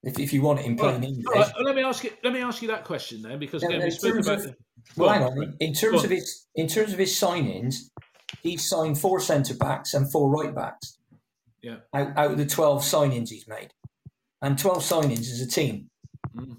If, 0.04 0.18
if 0.18 0.32
you 0.32 0.42
want 0.42 0.60
it 0.60 0.66
in 0.66 0.76
plain 0.76 0.96
right, 0.96 1.04
English. 1.04 1.24
right, 1.32 1.52
well, 1.54 1.64
let 1.64 1.76
me 1.76 1.82
ask 1.82 2.02
you. 2.02 2.10
Let 2.24 2.32
me 2.32 2.40
ask 2.42 2.60
you 2.62 2.68
that 2.68 2.84
question 2.84 3.22
then, 3.22 3.38
because 3.38 3.62
again, 3.62 3.80
in 3.80 3.84
we 3.84 3.90
spoke 3.90 4.18
about. 4.18 4.38
of- 4.38 4.42
the- 4.44 4.56
Well, 4.96 5.10
hang 5.10 5.22
on. 5.22 5.56
In 5.60 5.72
terms 5.74 6.02
of 6.04 6.10
his 6.10 6.46
in 6.56 6.66
terms 6.66 6.92
of 6.92 6.98
his 6.98 7.12
signings, 7.12 7.76
he 8.42 8.56
signed 8.56 8.98
four 8.98 9.20
centre 9.20 9.54
backs 9.54 9.94
and 9.94 10.10
four 10.10 10.28
right 10.28 10.52
backs 10.54 10.98
Yeah. 11.62 11.76
out, 11.94 12.16
out 12.16 12.30
of 12.32 12.38
the 12.38 12.46
twelve 12.46 12.82
signings 12.82 13.28
he's 13.28 13.46
made, 13.46 13.72
and 14.40 14.58
twelve 14.58 14.82
signings 14.82 15.20
is 15.20 15.40
a 15.40 15.46
team. 15.46 15.88
Mm. 16.36 16.56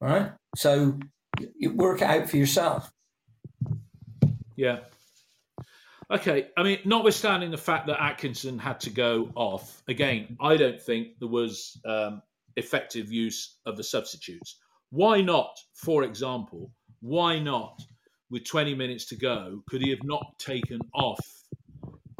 All 0.00 0.08
right, 0.08 0.32
so 0.56 0.98
you 1.58 1.74
work 1.74 2.00
it 2.00 2.08
out 2.08 2.30
for 2.30 2.38
yourself. 2.38 2.90
Yeah. 4.56 4.78
Okay. 6.10 6.48
I 6.56 6.62
mean, 6.62 6.78
notwithstanding 6.84 7.50
the 7.50 7.58
fact 7.58 7.88
that 7.88 8.00
Atkinson 8.02 8.58
had 8.58 8.80
to 8.80 8.90
go 8.90 9.30
off, 9.34 9.82
again, 9.88 10.36
I 10.40 10.56
don't 10.56 10.80
think 10.80 11.18
there 11.18 11.28
was 11.28 11.78
um, 11.84 12.22
effective 12.56 13.12
use 13.12 13.58
of 13.66 13.76
the 13.76 13.84
substitutes. 13.84 14.58
Why 14.90 15.20
not, 15.20 15.58
for 15.74 16.04
example, 16.04 16.70
why 17.00 17.38
not, 17.38 17.82
with 18.30 18.44
20 18.44 18.74
minutes 18.74 19.06
to 19.06 19.16
go, 19.16 19.62
could 19.68 19.82
he 19.82 19.90
have 19.90 20.02
not 20.02 20.38
taken 20.38 20.80
off 20.94 21.20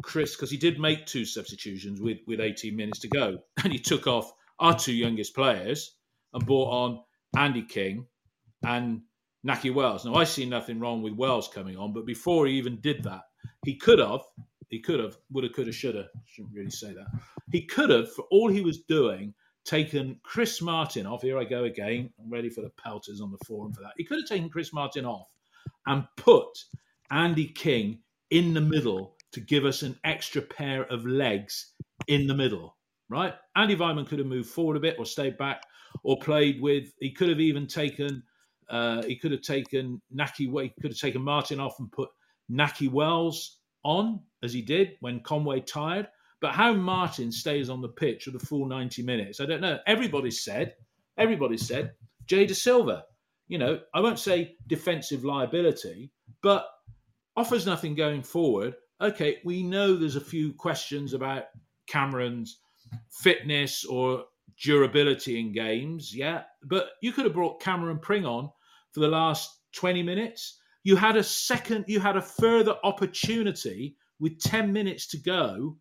Chris? 0.03 0.35
Because 0.35 0.51
he 0.51 0.57
did 0.57 0.79
make 0.79 1.05
two 1.05 1.25
substitutions 1.25 1.99
with, 1.99 2.19
with 2.27 2.39
18 2.39 2.75
minutes 2.75 2.99
to 2.99 3.09
go. 3.09 3.39
And 3.63 3.73
he 3.73 3.79
took 3.79 4.07
off 4.07 4.31
our 4.59 4.77
two 4.77 4.93
youngest 4.93 5.35
players 5.35 5.95
and 6.33 6.45
brought 6.45 6.69
on 6.69 7.01
Andy 7.35 7.63
King 7.63 8.05
and 8.63 9.01
Nahki 9.45 9.73
Wells. 9.73 10.05
Now, 10.05 10.15
I 10.15 10.23
see 10.23 10.45
nothing 10.45 10.79
wrong 10.79 11.01
with 11.01 11.13
Wells 11.13 11.47
coming 11.47 11.77
on, 11.77 11.93
but 11.93 12.05
before 12.05 12.47
he 12.47 12.53
even 12.53 12.79
did 12.81 13.03
that, 13.03 13.21
he 13.65 13.75
could 13.75 13.99
have, 13.99 14.21
he 14.69 14.79
could 14.79 14.99
have, 14.99 15.17
woulda, 15.31 15.49
coulda, 15.49 15.71
shoulda, 15.71 16.07
shouldn't 16.25 16.53
really 16.53 16.69
say 16.69 16.93
that. 16.93 17.07
He 17.51 17.65
could 17.65 17.89
have, 17.89 18.11
for 18.13 18.25
all 18.31 18.49
he 18.49 18.61
was 18.61 18.79
doing, 18.79 19.33
taken 19.67 20.19
Chris 20.23 20.61
Martin 20.61 21.05
off. 21.05 21.21
Here 21.21 21.37
I 21.37 21.43
go 21.43 21.65
again. 21.65 22.09
I'm 22.19 22.29
ready 22.29 22.49
for 22.49 22.61
the 22.61 22.71
pelters 22.81 23.21
on 23.21 23.31
the 23.31 23.45
forum 23.45 23.73
for 23.73 23.81
that. 23.81 23.93
He 23.97 24.05
could 24.05 24.19
have 24.19 24.27
taken 24.27 24.49
Chris 24.49 24.73
Martin 24.73 25.05
off 25.05 25.27
and 25.85 26.05
put 26.15 26.47
Andy 27.11 27.47
King 27.47 27.99
in 28.31 28.53
the 28.53 28.61
middle 28.61 29.15
to 29.33 29.41
give 29.41 29.65
us 29.65 29.83
an 29.83 29.99
extra 30.03 30.41
pair 30.41 30.85
of 30.85 31.05
legs 31.05 31.73
in 32.07 32.27
the 32.27 32.33
middle, 32.33 32.77
right? 33.09 33.35
Andi 33.57 33.77
Weimann 33.77 34.07
could 34.07 34.19
have 34.19 34.27
moved 34.27 34.49
forward 34.49 34.77
a 34.77 34.79
bit 34.79 34.95
or 34.97 35.05
stayed 35.05 35.37
back 35.37 35.61
or 36.03 36.17
played 36.17 36.61
with, 36.61 36.93
he 36.99 37.11
could 37.11 37.29
have 37.29 37.39
even 37.39 37.67
taken, 37.67 38.23
uh, 38.69 39.03
he 39.03 39.17
could 39.17 39.31
have 39.31 39.41
taken 39.41 40.01
Nahki, 40.15 40.61
he 40.61 40.81
could 40.81 40.91
have 40.91 40.99
taken 40.99 41.21
Martin 41.21 41.59
off 41.59 41.79
and 41.79 41.91
put 41.91 42.09
Nahki 42.51 42.89
Wells 42.89 43.59
on 43.83 44.21
as 44.43 44.53
he 44.53 44.61
did 44.61 44.95
when 45.01 45.19
Conway 45.19 45.61
tired. 45.61 46.07
But 46.39 46.53
how 46.53 46.73
Martin 46.73 47.31
stays 47.31 47.69
on 47.69 47.81
the 47.81 47.87
pitch 47.87 48.25
for 48.25 48.31
the 48.31 48.39
full 48.39 48.67
90 48.67 49.01
minutes, 49.01 49.39
I 49.39 49.45
don't 49.45 49.61
know. 49.61 49.79
Everybody 49.87 50.31
said, 50.31 50.75
everybody 51.17 51.57
said, 51.57 51.93
Jay 52.27 52.45
Dasilva. 52.45 53.03
You 53.47 53.57
know, 53.57 53.79
I 53.93 54.01
won't 54.01 54.19
say 54.19 54.55
defensive 54.67 55.23
liability, 55.23 56.11
but 56.43 56.67
offers 57.37 57.65
nothing 57.65 57.95
going 57.95 58.21
forward. 58.21 58.75
Okay, 58.99 59.37
we 59.45 59.63
know 59.63 59.95
there's 59.95 60.17
a 60.17 60.21
few 60.21 60.53
questions 60.53 61.13
about 61.13 61.45
Cameron's 61.87 62.59
fitness 63.09 63.85
or 63.85 64.25
durability 64.61 65.39
in 65.39 65.53
games, 65.53 66.13
yeah. 66.15 66.43
But 66.63 66.89
you 67.01 67.11
could 67.11 67.25
have 67.25 67.33
brought 67.33 67.61
Cameron 67.61 67.99
Pring 67.99 68.25
on 68.25 68.51
for 68.91 68.99
the 68.99 69.07
last 69.07 69.61
20 69.73 70.03
minutes. 70.03 70.59
You 70.83 70.95
had 70.95 71.15
a 71.15 71.23
second, 71.23 71.85
you 71.87 71.99
had 71.99 72.17
a 72.17 72.21
further 72.21 72.75
opportunity 72.83 73.95
with 74.19 74.39
10 74.39 74.73
minutes 74.73 75.07
to 75.07 75.17
go, 75.17 75.77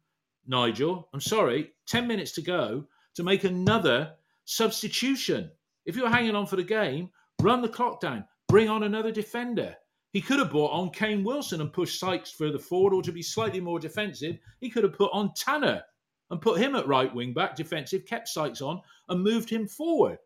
Nigel. 0.47 1.09
I'm 1.13 1.21
sorry, 1.21 1.73
10 1.87 2.07
minutes 2.07 2.33
to 2.33 2.43
go 2.43 2.85
to 3.15 3.23
make 3.23 3.45
another 3.45 4.13
substitution. 4.45 5.51
If 5.85 5.97
you're 5.97 6.11
hanging 6.11 6.37
on 6.37 6.47
for 6.47 6.57
the 6.57 6.63
game, 6.63 7.11
run 7.43 7.63
the 7.63 7.69
clock 7.69 8.01
down, 8.01 8.25
bring 8.49 8.69
on 8.69 8.83
another 8.83 9.13
defender. 9.13 9.75
He 10.13 10.21
could 10.21 10.39
have 10.39 10.51
brought 10.51 10.73
on 10.73 10.91
Kane 10.91 11.25
Wilson 11.25 11.61
and 11.61 11.73
pushed 11.73 12.01
Sykes 12.01 12.31
further 12.31 12.59
forward, 12.59 12.95
or 12.95 13.03
to 13.03 13.13
be 13.13 13.23
slightly 13.23 13.61
more 13.61 13.79
defensive, 13.79 14.39
he 14.61 14.71
could 14.71 14.85
have 14.85 14.95
put 14.95 15.13
on 15.13 15.35
Tanner 15.35 15.83
and 16.31 16.41
put 16.41 16.61
him 16.61 16.75
at 16.75 16.87
right 16.87 17.15
wing 17.15 17.35
back 17.35 17.55
defensive, 17.55 18.07
kept 18.07 18.29
Sykes 18.29 18.63
on, 18.63 18.81
and 19.09 19.23
moved 19.23 19.51
him 19.51 19.69
forward. 19.69 20.19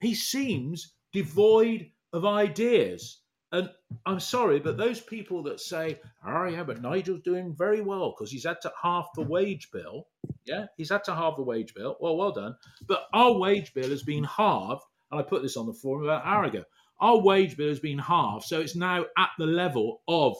He 0.00 0.14
seems 0.14 0.94
devoid 1.12 1.90
of 2.12 2.24
ideas. 2.24 3.20
And 3.52 3.70
I'm 4.04 4.20
sorry, 4.20 4.58
but 4.58 4.76
those 4.76 5.00
people 5.00 5.42
that 5.44 5.60
say, 5.60 6.00
oh, 6.26 6.46
yeah, 6.46 6.64
but 6.64 6.82
Nigel's 6.82 7.22
doing 7.22 7.54
very 7.56 7.80
well 7.80 8.12
because 8.12 8.30
he's 8.30 8.44
had 8.44 8.60
to 8.62 8.72
half 8.82 9.08
the 9.14 9.22
wage 9.22 9.70
bill. 9.72 10.08
Yeah, 10.44 10.66
he's 10.76 10.90
had 10.90 11.04
to 11.04 11.14
halve 11.14 11.36
the 11.36 11.42
wage 11.42 11.74
bill. 11.74 11.96
Well, 12.00 12.16
well 12.16 12.32
done. 12.32 12.56
But 12.86 13.06
our 13.12 13.32
wage 13.32 13.72
bill 13.72 13.90
has 13.90 14.02
been 14.02 14.24
halved. 14.24 14.82
And 15.10 15.20
I 15.20 15.22
put 15.22 15.42
this 15.42 15.56
on 15.56 15.66
the 15.66 15.72
forum 15.72 16.04
about 16.04 16.24
an 16.24 16.32
hour 16.32 16.44
ago. 16.44 16.64
Our 17.00 17.18
wage 17.20 17.56
bill 17.56 17.68
has 17.68 17.78
been 17.78 17.98
halved. 17.98 18.44
So 18.46 18.60
it's 18.60 18.74
now 18.74 19.04
at 19.16 19.30
the 19.38 19.46
level 19.46 20.02
of 20.08 20.36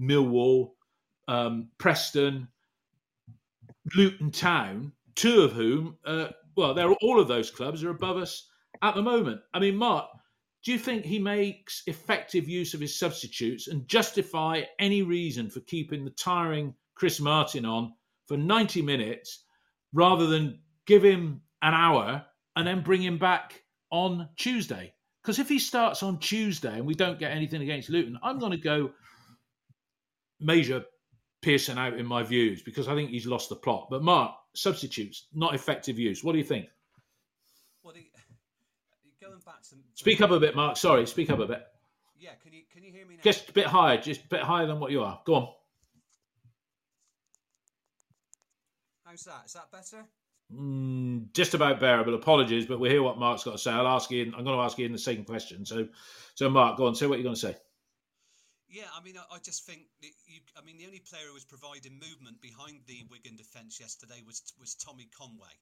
Millwall, 0.00 0.72
um, 1.28 1.68
Preston, 1.78 2.48
Luton 3.94 4.30
Town, 4.32 4.92
two 5.14 5.42
of 5.42 5.52
whom, 5.52 5.96
uh, 6.04 6.28
well, 6.56 6.74
they're 6.74 6.92
all 6.92 7.20
of 7.20 7.28
those 7.28 7.50
clubs 7.50 7.84
are 7.84 7.90
above 7.90 8.16
us 8.16 8.48
at 8.82 8.94
the 8.94 9.02
moment. 9.02 9.40
I 9.54 9.60
mean, 9.60 9.76
Mark, 9.76 10.06
do 10.64 10.72
you 10.72 10.78
think 10.78 11.04
he 11.04 11.18
makes 11.18 11.82
effective 11.86 12.48
use 12.48 12.74
of 12.74 12.80
his 12.80 12.98
substitutes 12.98 13.68
and 13.68 13.88
justify 13.88 14.62
any 14.78 15.02
reason 15.02 15.48
for 15.48 15.60
keeping 15.60 16.04
the 16.04 16.10
tiring 16.10 16.74
Chris 16.94 17.18
Martin 17.20 17.64
on 17.64 17.94
for 18.26 18.36
90 18.36 18.82
minutes 18.82 19.44
rather 19.92 20.26
than 20.26 20.60
give 20.86 21.02
him 21.02 21.40
an 21.62 21.72
hour 21.72 22.24
and 22.56 22.66
then 22.66 22.82
bring 22.82 23.02
him 23.02 23.16
back 23.16 23.62
on 23.90 24.28
Tuesday? 24.36 24.92
Because 25.22 25.38
if 25.38 25.48
he 25.48 25.58
starts 25.58 26.02
on 26.02 26.18
Tuesday 26.18 26.74
and 26.74 26.86
we 26.86 26.94
don't 26.94 27.18
get 27.18 27.32
anything 27.32 27.62
against 27.62 27.88
Luton, 27.88 28.18
I'm 28.22 28.38
going 28.38 28.52
to 28.52 28.58
go 28.58 28.90
Major 30.40 30.84
Pearson 31.42 31.78
out 31.78 31.94
in 31.94 32.04
my 32.04 32.22
views 32.22 32.62
because 32.62 32.86
I 32.86 32.94
think 32.94 33.10
he's 33.10 33.26
lost 33.26 33.48
the 33.48 33.56
plot. 33.56 33.88
But 33.90 34.02
Mark, 34.02 34.34
substitutes, 34.54 35.28
not 35.32 35.54
effective 35.54 35.98
use. 35.98 36.22
What 36.22 36.32
do 36.32 36.38
you 36.38 36.44
think? 36.44 36.66
Well, 37.82 37.94
Speak 39.94 40.20
up 40.20 40.30
a 40.30 40.40
bit, 40.40 40.54
Mark. 40.54 40.76
Sorry, 40.76 41.06
speak 41.06 41.30
up 41.30 41.38
a 41.38 41.46
bit. 41.46 41.66
Yeah, 42.18 42.30
can 42.42 42.52
you 42.52 42.62
can 42.72 42.82
you 42.82 42.92
hear 42.92 43.06
me 43.06 43.16
now? 43.16 43.22
Just 43.22 43.48
a 43.48 43.52
bit 43.52 43.66
higher, 43.66 44.00
just 44.00 44.24
a 44.24 44.28
bit 44.28 44.40
higher 44.40 44.66
than 44.66 44.78
what 44.80 44.90
you 44.90 45.02
are. 45.02 45.20
Go 45.24 45.34
on. 45.34 45.48
How's 49.04 49.24
that? 49.24 49.42
Is 49.46 49.54
that 49.54 49.72
better? 49.72 50.04
Mm, 50.54 51.32
just 51.32 51.54
about 51.54 51.80
bearable. 51.80 52.14
Apologies, 52.14 52.66
but 52.66 52.78
we'll 52.78 52.90
hear 52.90 53.02
what 53.02 53.18
Mark's 53.18 53.44
got 53.44 53.52
to 53.52 53.58
say. 53.58 53.70
I'll 53.70 53.88
ask 53.88 54.10
you. 54.10 54.24
I'm 54.36 54.44
going 54.44 54.56
to 54.56 54.62
ask 54.62 54.78
you 54.78 54.86
in 54.86 54.92
the 54.92 54.98
second 54.98 55.24
question. 55.24 55.64
So, 55.64 55.88
so 56.34 56.48
Mark, 56.48 56.76
go 56.76 56.86
on. 56.86 56.94
Say 56.94 57.06
what 57.06 57.18
you're 57.18 57.24
going 57.24 57.34
to 57.34 57.40
say. 57.40 57.56
Yeah, 58.68 58.84
I 58.96 59.02
mean, 59.02 59.16
I, 59.16 59.34
I 59.34 59.38
just 59.38 59.66
think 59.66 59.82
that 60.02 60.10
you. 60.26 60.40
I 60.56 60.64
mean, 60.64 60.76
the 60.78 60.86
only 60.86 61.00
player 61.00 61.22
who 61.26 61.34
was 61.34 61.44
providing 61.44 61.92
movement 61.94 62.40
behind 62.40 62.80
the 62.86 63.04
Wigan 63.10 63.36
defence 63.36 63.80
yesterday 63.80 64.22
was 64.26 64.52
was 64.60 64.74
Tommy 64.74 65.08
Conway. 65.16 65.54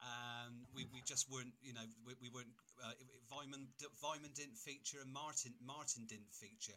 Um, 0.00 0.64
we, 0.74 0.86
we 0.92 1.02
just 1.04 1.28
weren't, 1.30 1.52
you 1.60 1.74
know, 1.74 1.84
we, 2.06 2.14
we 2.22 2.28
weren't. 2.32 2.52
Uh, 2.82 2.96
Weimann 3.28 3.68
Weimann 4.02 4.32
didn't 4.34 4.56
feature 4.56 4.98
and 5.02 5.12
Martin 5.12 5.52
Martin 5.60 6.06
didn't 6.08 6.32
feature. 6.32 6.76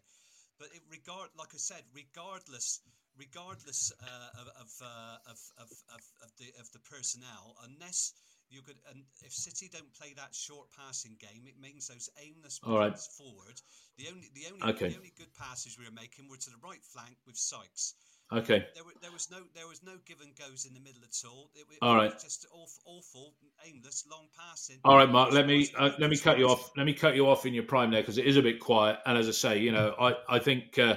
But 0.59 0.69
it 0.75 0.81
regard, 0.91 1.29
like 1.37 1.55
I 1.55 1.57
said, 1.57 1.83
regardless, 1.95 2.81
regardless 3.17 3.91
uh, 4.03 4.41
of 4.41 4.47
of, 4.59 4.69
uh, 4.81 5.17
of 5.31 5.39
of 5.57 5.69
of 5.95 6.01
of 6.21 6.29
the 6.37 6.51
of 6.59 6.71
the 6.71 6.79
personnel, 6.79 7.55
unless 7.63 8.13
you 8.49 8.61
could, 8.61 8.77
and 8.91 9.03
if 9.23 9.33
City 9.33 9.69
don't 9.71 9.93
play 9.95 10.13
that 10.15 10.35
short 10.35 10.67
passing 10.77 11.17
game, 11.19 11.47
it 11.47 11.59
means 11.59 11.87
those 11.87 12.09
aimless 12.21 12.59
All 12.61 12.77
right. 12.77 12.91
passes 12.91 13.07
forward. 13.17 13.59
The 13.97 14.07
only 14.09 14.29
the 14.35 14.45
only 14.51 14.61
Okay. 14.61 14.89
the 14.89 14.95
only 14.95 15.13
good 15.17 15.33
passes 15.33 15.77
we 15.77 15.85
were 15.85 15.91
making 15.95 16.29
were 16.29 16.37
to 16.37 16.49
the 16.51 16.61
right 16.61 16.83
flank 16.83 17.17
with 17.25 17.37
Sykes. 17.37 17.95
Okay. 18.33 18.65
There, 18.73 18.83
were, 18.83 18.93
there 19.01 19.11
was 19.11 19.29
no 19.29 19.37
there 19.53 19.67
was 19.67 19.83
no 19.83 19.93
give 20.05 20.21
and 20.21 20.35
goes 20.35 20.65
in 20.65 20.73
the 20.73 20.79
middle 20.79 21.01
at 21.03 21.29
all. 21.29 21.49
It, 21.53 21.65
it 21.71 21.77
All 21.81 21.95
was 21.95 22.11
right. 22.11 22.19
just 22.19 22.47
awful, 22.51 22.81
awful, 22.85 23.33
aimless, 23.65 24.05
long 24.09 24.27
passing. 24.37 24.77
All 24.83 24.97
right, 24.97 25.09
Mark. 25.09 25.31
Let 25.31 25.45
me 25.45 25.69
uh, 25.77 25.91
let 25.99 26.09
me 26.09 26.17
cut 26.17 26.39
you 26.39 26.47
off. 26.47 26.71
Let 26.75 26.85
me 26.85 26.93
cut 26.93 27.15
you 27.15 27.27
off 27.27 27.45
in 27.45 27.53
your 27.53 27.63
prime 27.63 27.91
there 27.91 28.01
because 28.01 28.17
it 28.17 28.25
is 28.25 28.37
a 28.37 28.41
bit 28.41 28.59
quiet. 28.59 28.99
And 29.05 29.17
as 29.17 29.27
I 29.27 29.31
say, 29.31 29.59
you 29.59 29.71
know, 29.71 29.93
I 29.99 30.13
I 30.27 30.39
think 30.39 30.79
uh, 30.79 30.95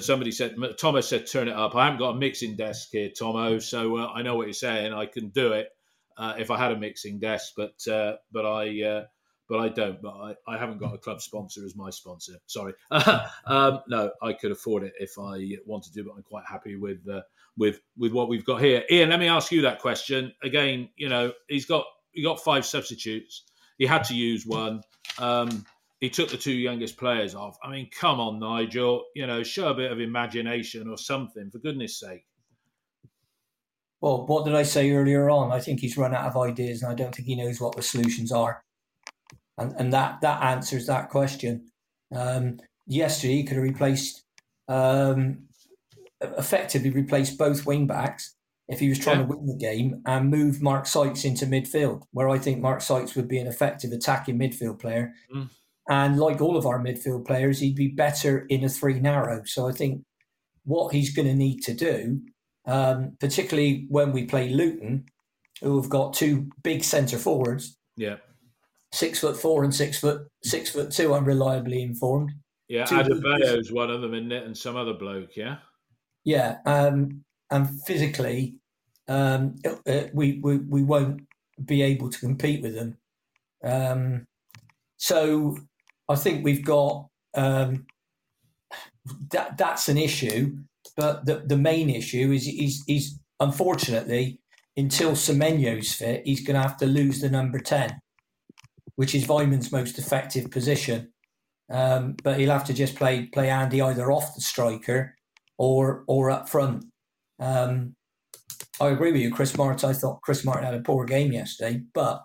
somebody 0.00 0.32
said 0.32 0.56
Thomas 0.78 1.08
said 1.08 1.26
turn 1.26 1.48
it 1.48 1.54
up. 1.54 1.74
I 1.74 1.84
haven't 1.84 1.98
got 1.98 2.10
a 2.10 2.18
mixing 2.18 2.56
desk 2.56 2.88
here, 2.92 3.10
Tomo, 3.16 3.58
so 3.58 3.98
uh, 3.98 4.06
I 4.08 4.22
know 4.22 4.36
what 4.36 4.46
you're 4.46 4.54
saying. 4.54 4.92
I 4.92 5.06
can 5.06 5.28
do 5.28 5.52
it 5.52 5.68
uh, 6.16 6.34
if 6.38 6.50
I 6.50 6.58
had 6.58 6.72
a 6.72 6.76
mixing 6.76 7.18
desk, 7.20 7.52
but 7.56 7.86
uh, 7.88 8.16
but 8.32 8.44
I 8.44 8.82
uh, 8.82 9.04
but 9.48 9.58
I 9.58 9.68
don't. 9.68 10.00
But 10.02 10.14
I, 10.14 10.34
I 10.46 10.58
haven't 10.58 10.78
got 10.78 10.94
a 10.94 10.98
club 10.98 11.20
sponsor 11.20 11.64
as 11.64 11.76
my 11.76 11.90
sponsor. 11.90 12.34
Sorry. 12.46 12.74
um, 12.90 13.80
no, 13.88 14.10
I 14.22 14.32
could 14.32 14.52
afford 14.52 14.84
it 14.84 14.92
if 14.98 15.18
I 15.18 15.56
wanted 15.66 15.94
to, 15.94 16.04
but 16.04 16.14
I'm 16.16 16.22
quite 16.22 16.44
happy 16.48 16.76
with 16.76 17.06
uh, 17.08 17.22
with 17.56 17.80
with 17.96 18.12
what 18.12 18.28
we've 18.28 18.44
got 18.44 18.60
here. 18.60 18.84
Ian, 18.90 19.10
let 19.10 19.20
me 19.20 19.28
ask 19.28 19.52
you 19.52 19.62
that 19.62 19.80
question 19.80 20.32
again. 20.42 20.88
You 20.96 21.08
know, 21.08 21.32
he's 21.48 21.66
got 21.66 21.84
he 22.12 22.22
got 22.22 22.42
five 22.42 22.66
substitutes. 22.66 23.44
He 23.78 23.86
had 23.86 24.04
to 24.04 24.14
use 24.14 24.46
one. 24.46 24.82
Um, 25.18 25.64
he 26.00 26.10
took 26.10 26.30
the 26.30 26.36
two 26.36 26.52
youngest 26.52 26.96
players 26.96 27.34
off. 27.34 27.56
I 27.62 27.70
mean, 27.70 27.88
come 27.90 28.20
on, 28.20 28.38
Nigel. 28.38 29.04
You 29.14 29.26
know, 29.26 29.42
show 29.42 29.68
a 29.68 29.74
bit 29.74 29.92
of 29.92 30.00
imagination 30.00 30.88
or 30.88 30.98
something, 30.98 31.50
for 31.50 31.58
goodness 31.58 31.98
sake. 31.98 32.24
Well, 34.00 34.26
what 34.26 34.44
did 34.44 34.54
I 34.54 34.62
say 34.62 34.90
earlier 34.90 35.30
on? 35.30 35.52
I 35.52 35.60
think 35.60 35.80
he's 35.80 35.96
run 35.96 36.14
out 36.14 36.26
of 36.26 36.36
ideas, 36.36 36.82
and 36.82 36.92
I 36.92 36.94
don't 36.94 37.14
think 37.14 37.26
he 37.26 37.34
knows 37.34 37.60
what 37.60 37.76
the 37.76 37.82
solutions 37.82 38.30
are. 38.30 38.62
And 39.58 39.72
and 39.78 39.92
that 39.92 40.20
that 40.20 40.42
answers 40.42 40.86
that 40.86 41.08
question. 41.10 41.70
Um, 42.14 42.58
yesterday, 42.86 43.34
he 43.36 43.44
could 43.44 43.56
have 43.56 43.64
replaced, 43.64 44.22
um, 44.68 45.48
effectively 46.20 46.90
replaced 46.90 47.38
both 47.38 47.66
wing 47.66 47.86
backs 47.86 48.34
if 48.68 48.80
he 48.80 48.88
was 48.88 48.98
trying 48.98 49.20
Yeah. 49.20 49.26
to 49.26 49.28
win 49.36 49.46
the 49.46 49.56
game 49.56 50.02
and 50.06 50.30
move 50.30 50.60
Mark 50.60 50.86
Sykes 50.86 51.24
into 51.24 51.46
midfield, 51.46 52.02
where 52.12 52.28
I 52.28 52.38
think 52.38 52.60
Mark 52.60 52.80
Sykes 52.80 53.14
would 53.14 53.28
be 53.28 53.38
an 53.38 53.46
effective 53.46 53.92
attacking 53.92 54.38
midfield 54.38 54.78
player. 54.80 55.12
Mm. 55.34 55.50
And 55.88 56.18
like 56.18 56.40
all 56.40 56.56
of 56.56 56.66
our 56.66 56.80
midfield 56.82 57.26
players, 57.26 57.60
he'd 57.60 57.76
be 57.76 57.88
better 57.88 58.40
in 58.48 58.64
a 58.64 58.68
three 58.68 58.98
narrow. 58.98 59.42
So 59.44 59.68
I 59.68 59.72
think 59.72 60.02
what 60.64 60.92
he's 60.92 61.14
going 61.14 61.28
to 61.28 61.34
need 61.34 61.60
to 61.62 61.74
do, 61.74 62.20
um, 62.66 63.16
particularly 63.20 63.86
when 63.88 64.10
we 64.12 64.24
play 64.26 64.48
Luton, 64.48 65.06
who 65.62 65.80
have 65.80 65.88
got 65.88 66.12
two 66.12 66.50
big 66.62 66.82
centre 66.82 67.18
forwards, 67.18 67.76
Yeah. 67.96 68.16
Six 68.96 69.20
foot 69.20 69.36
four 69.36 69.62
and 69.62 69.74
six 69.74 70.00
foot 70.00 70.26
six 70.42 70.70
foot 70.70 70.90
two. 70.90 71.14
I'm 71.14 71.24
reliably 71.24 71.82
informed. 71.82 72.32
Yeah, 72.68 72.86
Adebayo's 72.86 73.70
one 73.70 73.90
of 73.90 74.00
them, 74.00 74.14
isn't 74.14 74.32
it? 74.32 74.44
And 74.44 74.56
some 74.56 74.76
other 74.76 74.94
bloke, 74.94 75.36
yeah? 75.36 75.58
Yeah, 76.24 76.56
um, 76.66 77.22
and 77.50 77.68
physically, 77.84 78.56
um, 79.06 79.56
uh, 79.64 80.04
we, 80.12 80.40
we 80.42 80.56
we 80.56 80.82
won't 80.82 81.22
be 81.64 81.82
able 81.82 82.10
to 82.10 82.18
compete 82.18 82.62
with 82.62 82.74
them. 82.74 82.98
Um, 83.62 84.26
so 84.96 85.56
I 86.08 86.16
think 86.16 86.44
we've 86.44 86.64
got 86.64 87.08
um, 87.34 87.86
that. 89.30 89.56
That's 89.56 89.88
an 89.88 89.98
issue, 89.98 90.56
but 90.96 91.26
the 91.26 91.44
the 91.46 91.56
main 91.56 91.90
issue 91.90 92.32
is 92.32 92.46
he's 92.46 92.82
he's 92.86 93.20
unfortunately 93.38 94.40
until 94.76 95.12
Semenyo's 95.12 95.92
fit, 95.92 96.22
he's 96.24 96.44
going 96.44 96.56
to 96.56 96.66
have 96.66 96.76
to 96.78 96.86
lose 96.86 97.20
the 97.20 97.30
number 97.30 97.58
ten, 97.58 98.00
which 98.96 99.14
is 99.14 99.26
Weimann's 99.28 99.72
most 99.72 99.98
effective 99.98 100.50
position. 100.50 101.12
Um, 101.70 102.14
but 102.22 102.38
he'll 102.38 102.50
have 102.52 102.64
to 102.64 102.74
just 102.74 102.94
play 102.96 103.26
play 103.26 103.48
Andi 103.48 103.84
either 103.84 104.12
off 104.12 104.34
the 104.34 104.40
striker 104.40 105.14
or 105.58 106.04
or 106.06 106.30
up 106.30 106.48
front. 106.48 106.84
Um, 107.40 107.94
I 108.80 108.88
agree 108.88 109.12
with 109.12 109.20
you, 109.20 109.32
Chris 109.32 109.56
Martin. 109.56 109.88
I 109.90 109.92
thought 109.92 110.22
Chris 110.22 110.44
Martin 110.44 110.64
had 110.64 110.74
a 110.74 110.80
poor 110.80 111.04
game 111.04 111.32
yesterday, 111.32 111.82
but 111.94 112.22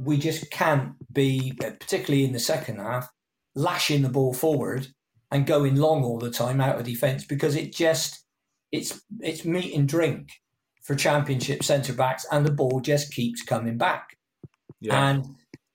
we 0.00 0.16
just 0.16 0.50
can't 0.50 0.92
be, 1.12 1.52
particularly 1.60 2.24
in 2.24 2.32
the 2.32 2.38
second 2.38 2.78
half, 2.78 3.08
lashing 3.54 4.02
the 4.02 4.08
ball 4.08 4.32
forward 4.32 4.88
and 5.30 5.46
going 5.46 5.76
long 5.76 6.02
all 6.04 6.18
the 6.18 6.30
time 6.30 6.60
out 6.60 6.78
of 6.78 6.84
defence 6.84 7.24
because 7.24 7.54
it 7.56 7.74
just 7.74 8.24
it's 8.72 9.00
it's 9.20 9.44
meat 9.44 9.74
and 9.74 9.88
drink 9.88 10.30
for 10.82 10.94
championship 10.94 11.62
centre 11.62 11.92
backs, 11.92 12.24
and 12.32 12.44
the 12.46 12.52
ball 12.52 12.80
just 12.80 13.12
keeps 13.12 13.42
coming 13.42 13.76
back 13.76 14.16
Yeah. 14.80 15.10
and 15.10 15.24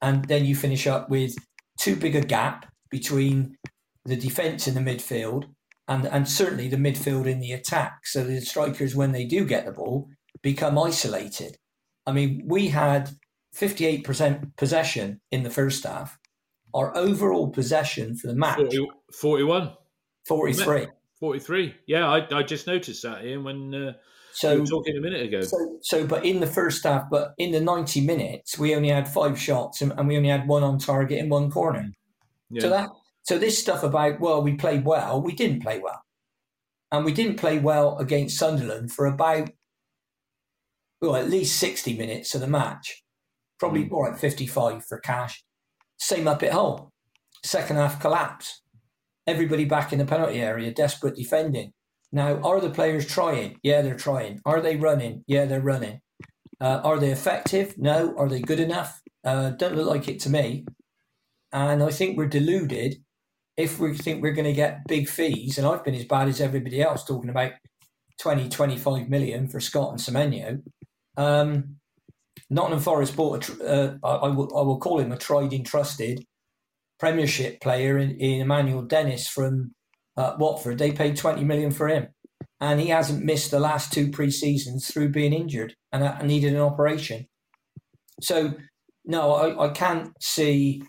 and 0.03 0.25
then 0.25 0.45
you 0.45 0.55
finish 0.55 0.85
up 0.85 1.09
with 1.09 1.35
too 1.79 1.95
big 1.95 2.15
a 2.15 2.21
gap 2.21 2.71
between 2.91 3.55
the 4.05 4.17
defence 4.17 4.67
in 4.67 4.75
the 4.75 4.91
midfield 4.91 5.45
and 5.87 6.05
and 6.05 6.27
certainly 6.27 6.67
the 6.67 6.77
midfield 6.77 7.25
in 7.25 7.39
the 7.39 7.53
attack. 7.53 8.05
So 8.05 8.23
the 8.23 8.41
strikers, 8.41 8.95
when 8.95 9.13
they 9.13 9.25
do 9.25 9.45
get 9.45 9.65
the 9.65 9.71
ball, 9.71 10.09
become 10.41 10.77
isolated. 10.77 11.57
I 12.05 12.11
mean, 12.11 12.43
we 12.45 12.67
had 12.67 13.09
58% 13.55 14.57
possession 14.57 15.21
in 15.31 15.43
the 15.43 15.49
first 15.49 15.83
half. 15.85 16.19
Our 16.73 16.95
overall 16.97 17.49
possession 17.49 18.15
for 18.15 18.27
the 18.27 18.35
match, 18.35 18.57
40, 18.57 18.87
41, 19.13 19.73
43. 20.27 20.87
43. 21.19 21.75
Yeah, 21.87 22.09
I, 22.09 22.39
I 22.39 22.43
just 22.43 22.67
noticed 22.67 23.03
that, 23.03 23.23
Ian, 23.23 23.43
when 23.43 23.73
uh, 23.73 23.93
So 24.33 24.55
we 24.55 24.61
were 24.61 24.65
talking 24.65 24.97
a 24.97 25.01
minute 25.01 25.21
ago. 25.21 25.41
So, 25.41 25.77
so, 25.81 26.07
but 26.07 26.25
in 26.25 26.39
the 26.39 26.47
first 26.47 26.83
half, 26.83 27.09
but 27.09 27.33
in 27.37 27.51
the 27.51 27.61
90 27.61 28.01
minutes, 28.01 28.57
we 28.57 28.75
only 28.75 28.89
had 28.89 29.07
five 29.07 29.39
shots 29.39 29.81
and, 29.81 29.91
and 29.91 30.07
we 30.07 30.17
only 30.17 30.29
had 30.29 30.47
one 30.47 30.63
on 30.63 30.79
target 30.79 31.19
in 31.19 31.29
one 31.29 31.51
corner. 31.51 31.91
yeah. 32.49 32.61
So 32.61 32.69
that, 32.69 32.89
so 33.23 33.37
this 33.37 33.57
stuff 33.57 33.83
about 33.83 34.19
well, 34.19 34.41
we 34.41 34.55
played 34.55 34.85
well, 34.85 35.21
we 35.21 35.33
didn't 35.33 35.61
play 35.61 35.79
well, 35.79 36.01
and 36.91 37.05
we 37.05 37.13
didn't 37.13 37.37
play 37.37 37.59
well 37.59 37.97
against 37.99 38.37
Sunderland 38.37 38.91
for 38.91 39.05
about 39.05 39.51
well 40.99 41.15
at 41.15 41.29
least 41.29 41.59
60 41.59 41.95
minutes 41.95 42.33
of 42.33 42.41
the 42.41 42.47
match, 42.47 43.03
probably 43.59 43.85
mm. 43.85 43.91
more 43.91 44.09
like 44.09 44.19
55 44.19 44.83
for 44.85 44.99
cash. 44.99 45.43
Same 45.97 46.27
up 46.27 46.43
at 46.43 46.53
home, 46.53 46.89
second 47.45 47.77
half 47.77 47.99
collapse. 48.01 48.61
Everybody 49.25 49.63
back 49.63 49.93
in 49.93 49.99
the 49.99 50.05
penalty 50.05 50.41
area, 50.41 50.73
desperate 50.73 51.15
defending. 51.15 51.71
Now, 52.13 52.39
are 52.41 52.61
the 52.61 52.69
players 52.69 53.07
trying? 53.07 53.57
Yeah, 53.63 53.81
they're 53.81 53.95
trying. 53.95 54.39
Are 54.45 54.61
they 54.61 54.75
running? 54.75 55.23
Yeah, 55.25 55.45
they're 55.45 55.59
running. 55.59 55.99
Uh, 56.61 56.79
are 56.83 56.99
they 56.99 57.09
effective? 57.11 57.75
No. 57.77 58.15
Are 58.17 58.29
they 58.29 58.39
good 58.39 58.59
enough? 58.59 59.01
Uh, 59.25 59.49
don't 59.49 59.75
look 59.75 59.87
like 59.87 60.07
it 60.07 60.19
to 60.21 60.29
me. 60.29 60.65
And 61.51 61.81
I 61.81 61.89
think 61.89 62.15
we're 62.15 62.27
deluded 62.27 62.97
if 63.57 63.79
we 63.79 63.97
think 63.97 64.21
we're 64.21 64.33
going 64.33 64.45
to 64.45 64.53
get 64.53 64.87
big 64.87 65.09
fees. 65.09 65.57
And 65.57 65.65
I've 65.65 65.83
been 65.83 65.95
as 65.95 66.05
bad 66.05 66.27
as 66.27 66.39
everybody 66.39 66.83
else 66.83 67.03
talking 67.03 67.31
about 67.31 67.53
20, 68.21 68.47
25 68.47 69.09
million 69.09 69.47
for 69.47 69.59
Scott 69.59 69.89
and 69.89 69.99
Semenyo. 69.99 70.61
Um, 71.17 71.77
Nottingham 72.51 72.79
Forest 72.79 73.15
bought, 73.15 73.49
a, 73.49 73.63
uh, 73.63 73.97
I, 74.03 74.27
I, 74.27 74.27
will, 74.29 74.55
I 74.55 74.61
will 74.61 74.79
call 74.79 74.99
him 74.99 75.11
a 75.11 75.17
tried 75.17 75.51
and 75.51 75.65
trusted 75.65 76.23
Premiership 76.99 77.59
player 77.59 77.97
in, 77.97 78.11
in 78.19 78.41
Emmanuel 78.41 78.83
Dennis 78.83 79.27
from 79.27 79.73
uh, 80.17 80.35
Watford. 80.37 80.77
They 80.77 80.91
paid 80.91 81.17
20 81.17 81.43
million 81.43 81.71
for 81.71 81.87
him. 81.87 82.07
And 82.59 82.79
he 82.79 82.87
hasn't 82.87 83.25
missed 83.25 83.51
the 83.51 83.59
last 83.59 83.91
two 83.91 84.09
pre 84.09 84.31
seasons 84.31 84.87
through 84.87 85.09
being 85.09 85.33
injured 85.33 85.75
and 85.91 86.03
uh, 86.03 86.21
needed 86.21 86.53
an 86.53 86.61
operation. 86.61 87.27
So, 88.21 88.53
no, 89.03 89.33
I, 89.33 89.67
I 89.67 89.69
can't 89.69 90.11
see, 90.21 90.83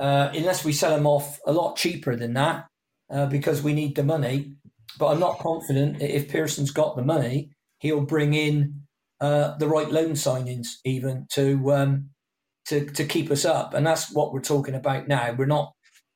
uh, 0.00 0.30
unless 0.34 0.64
we 0.64 0.72
sell 0.72 0.96
him 0.96 1.06
off 1.06 1.38
a 1.46 1.52
lot 1.52 1.76
cheaper 1.76 2.16
than 2.16 2.34
that 2.34 2.66
uh, 3.10 3.26
because 3.26 3.62
we 3.62 3.74
need 3.74 3.94
the 3.94 4.02
money. 4.02 4.54
But 4.98 5.08
I'm 5.08 5.20
not 5.20 5.38
confident 5.38 6.02
if 6.02 6.28
Pearson's 6.28 6.70
got 6.70 6.96
the 6.96 7.04
money, 7.04 7.50
he'll 7.78 8.00
bring 8.00 8.34
in 8.34 8.82
uh, 9.20 9.56
the 9.58 9.68
right 9.68 9.90
loan 9.90 10.12
signings 10.12 10.66
even 10.84 11.26
to 11.32 11.72
um, 11.72 12.10
to 12.66 12.86
to 12.86 13.04
keep 13.04 13.30
us 13.30 13.44
up. 13.44 13.74
And 13.74 13.86
that's 13.86 14.12
what 14.12 14.32
we're 14.32 14.40
talking 14.40 14.74
about 14.74 15.08
now. 15.08 15.32
We're 15.32 15.46
not 15.46 15.72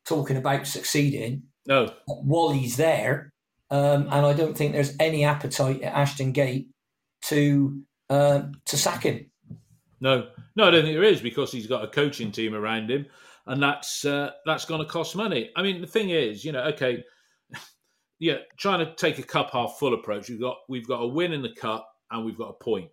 talking 0.06 0.36
about 0.36 0.66
succeeding. 0.66 1.44
No, 1.68 1.92
While 2.06 2.50
he's 2.50 2.76
there, 2.76 3.32
um, 3.70 4.08
and 4.10 4.26
I 4.26 4.32
don't 4.32 4.56
think 4.56 4.72
there's 4.72 4.96
any 4.98 5.24
appetite 5.24 5.82
at 5.82 5.92
Ashton 5.92 6.32
Gate 6.32 6.70
to 7.26 7.82
uh, 8.08 8.42
to 8.64 8.76
sack 8.76 9.02
him. 9.02 9.30
no, 10.00 10.28
no, 10.56 10.64
I 10.64 10.70
don't 10.70 10.82
think 10.82 10.94
there 10.94 11.04
is 11.04 11.20
because 11.20 11.52
he's 11.52 11.66
got 11.66 11.84
a 11.84 11.88
coaching 11.88 12.32
team 12.32 12.54
around 12.54 12.90
him, 12.90 13.04
and 13.46 13.62
that's 13.62 14.06
uh, 14.06 14.30
that's 14.46 14.64
going 14.64 14.80
to 14.80 14.90
cost 14.90 15.14
money. 15.14 15.50
I 15.56 15.62
mean, 15.62 15.82
the 15.82 15.86
thing 15.86 16.08
is, 16.08 16.42
you 16.42 16.52
know, 16.52 16.62
okay, 16.68 17.04
yeah, 18.18 18.38
trying 18.58 18.84
to 18.84 18.94
take 18.94 19.18
a 19.18 19.22
cup 19.22 19.50
half 19.50 19.76
full 19.78 19.92
approach. 19.92 20.30
We've 20.30 20.40
got 20.40 20.56
we've 20.70 20.88
got 20.88 21.02
a 21.02 21.06
win 21.06 21.34
in 21.34 21.42
the 21.42 21.54
cup 21.54 21.86
and 22.10 22.24
we've 22.24 22.38
got 22.38 22.48
a 22.48 22.64
point, 22.64 22.90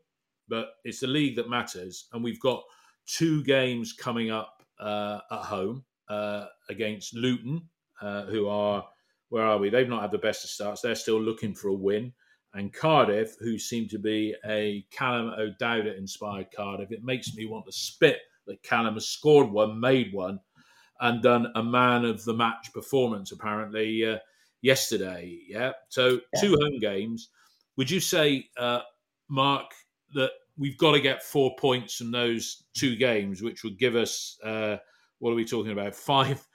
but 0.50 0.68
it's 0.84 1.00
the 1.00 1.08
league 1.08 1.38
that 1.38 1.50
matters, 1.50 2.08
and 2.12 2.22
we've 2.22 2.42
got 2.42 2.62
two 3.06 3.42
games 3.46 3.94
coming 3.94 4.32
up 4.32 4.64
uh, 4.82 5.20
at 5.32 5.44
home 5.44 5.86
uh, 6.10 6.46
against 6.70 7.16
Luton, 7.16 7.70
uh, 8.02 8.24
who 8.26 8.48
are 8.48 8.86
where 9.30 9.44
are 9.44 9.58
we? 9.58 9.70
They've 9.70 9.90
not 9.90 10.02
had 10.02 10.12
the 10.12 10.18
best 10.18 10.44
of 10.44 10.50
starts. 10.50 10.82
They're 10.82 10.96
still 10.96 11.22
looking 11.22 11.54
for 11.54 11.70
a 11.70 11.74
win. 11.74 12.14
And 12.54 12.72
Cardiff, 12.72 13.36
who 13.40 13.60
seem 13.60 13.88
to 13.90 14.00
be 14.00 14.34
a 14.48 14.86
Callum 14.92 15.34
O'Dowda 15.38 15.98
inspired 15.98 16.48
Cardiff, 16.56 16.92
it 16.92 17.04
makes 17.04 17.36
me 17.36 17.46
want 17.46 17.66
to 17.66 17.72
spit 17.72 18.20
that 18.48 18.64
Callum 18.64 18.94
has 18.94 19.10
scored 19.10 19.50
one, 19.50 19.80
made 19.80 20.14
one, 20.14 20.40
and 21.02 21.22
done 21.22 21.52
a 21.56 21.64
man 21.64 22.06
of 22.06 22.24
the 22.24 22.34
match 22.34 22.72
performance 22.74 23.32
apparently 23.34 24.06
uh, 24.06 24.20
yesterday. 24.62 25.38
Yeah. 25.50 25.74
So 25.90 26.20
two 26.40 26.56
home 26.62 26.80
games. 26.80 27.30
Would 27.78 27.92
you 27.92 28.00
say, 28.00 28.48
uh, 28.58 28.82
Mark, 29.28 29.72
that 30.14 30.32
we've 30.58 30.78
got 30.78 30.94
to 30.94 31.02
get 31.02 31.24
four 31.24 31.56
points 31.60 31.96
from 31.96 32.12
those 32.12 32.64
two 32.74 32.96
games, 32.96 33.42
which 33.42 33.64
would 33.64 33.78
give 33.78 33.96
us 33.96 34.38
uh, 34.44 34.78
what 35.20 35.32
are 35.32 35.36
we 35.36 35.46
talking 35.46 35.74
about? 35.74 35.96
Five 35.96 36.48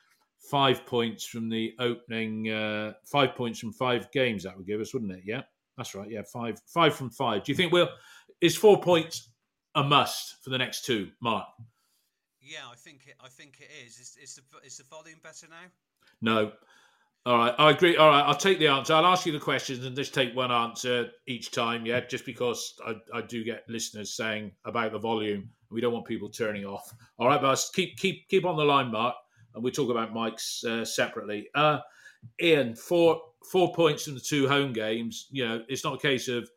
five 0.50 0.84
points 0.86 1.24
from 1.24 1.48
the 1.48 1.74
opening 1.78 2.50
uh, 2.50 2.94
five 3.04 3.34
points 3.34 3.58
from 3.58 3.72
five 3.72 4.10
games 4.12 4.42
that 4.44 4.56
would 4.56 4.66
give 4.66 4.80
us, 4.80 4.92
wouldn't 4.92 5.12
it? 5.12 5.22
Yeah. 5.24 5.42
That's 5.80 5.94
right. 5.94 6.10
Yeah, 6.10 6.20
five 6.30 6.60
five 6.66 6.94
from 6.94 7.08
five. 7.08 7.42
Do 7.42 7.52
you 7.52 7.56
think 7.56 7.72
we'll 7.72 7.88
is 8.42 8.54
four 8.54 8.78
points 8.78 9.30
a 9.74 9.82
must 9.82 10.36
for 10.44 10.50
the 10.50 10.58
next 10.58 10.84
two, 10.84 11.08
Mark? 11.22 11.46
Yeah, 12.42 12.58
I 12.70 12.74
think 12.74 13.06
it. 13.06 13.14
I 13.18 13.28
think 13.28 13.60
it 13.60 13.70
is. 13.86 13.98
Is, 13.98 14.18
is 14.22 14.34
the 14.34 14.66
is 14.66 14.76
the 14.76 14.84
volume 14.84 15.20
better 15.22 15.46
now? 15.48 15.70
No. 16.20 16.52
All 17.24 17.36
right, 17.36 17.54
I 17.58 17.70
agree. 17.70 17.96
All 17.96 18.08
right, 18.08 18.22
I'll 18.22 18.34
take 18.34 18.58
the 18.58 18.68
answer. 18.68 18.92
I'll 18.92 19.06
ask 19.06 19.24
you 19.24 19.32
the 19.32 19.38
questions 19.38 19.84
and 19.84 19.96
just 19.96 20.12
take 20.12 20.36
one 20.36 20.50
answer 20.50 21.08
each 21.26 21.50
time. 21.50 21.86
Yeah, 21.86 22.00
just 22.00 22.26
because 22.26 22.74
I, 22.86 22.94
I 23.14 23.22
do 23.22 23.42
get 23.42 23.64
listeners 23.68 24.14
saying 24.14 24.52
about 24.66 24.92
the 24.92 24.98
volume. 24.98 25.48
We 25.70 25.80
don't 25.80 25.94
want 25.94 26.06
people 26.06 26.28
turning 26.28 26.66
off. 26.66 26.92
All 27.18 27.28
right, 27.28 27.40
but 27.40 27.58
keep 27.74 27.96
keep 27.96 28.28
keep 28.28 28.44
on 28.44 28.56
the 28.56 28.64
line, 28.64 28.90
Mark, 28.90 29.14
and 29.54 29.64
we 29.64 29.70
talk 29.70 29.90
about 29.90 30.14
Mike's 30.14 30.64
uh, 30.64 30.84
separately. 30.84 31.48
Uh, 31.54 31.78
Ian, 32.40 32.74
four 32.74 33.20
four 33.50 33.72
points 33.74 34.04
from 34.04 34.14
the 34.14 34.20
two 34.20 34.48
home 34.48 34.72
games. 34.72 35.26
You 35.30 35.48
know, 35.48 35.62
it's 35.68 35.84
not 35.84 35.94
a 35.94 35.98
case 35.98 36.28
of 36.28 36.48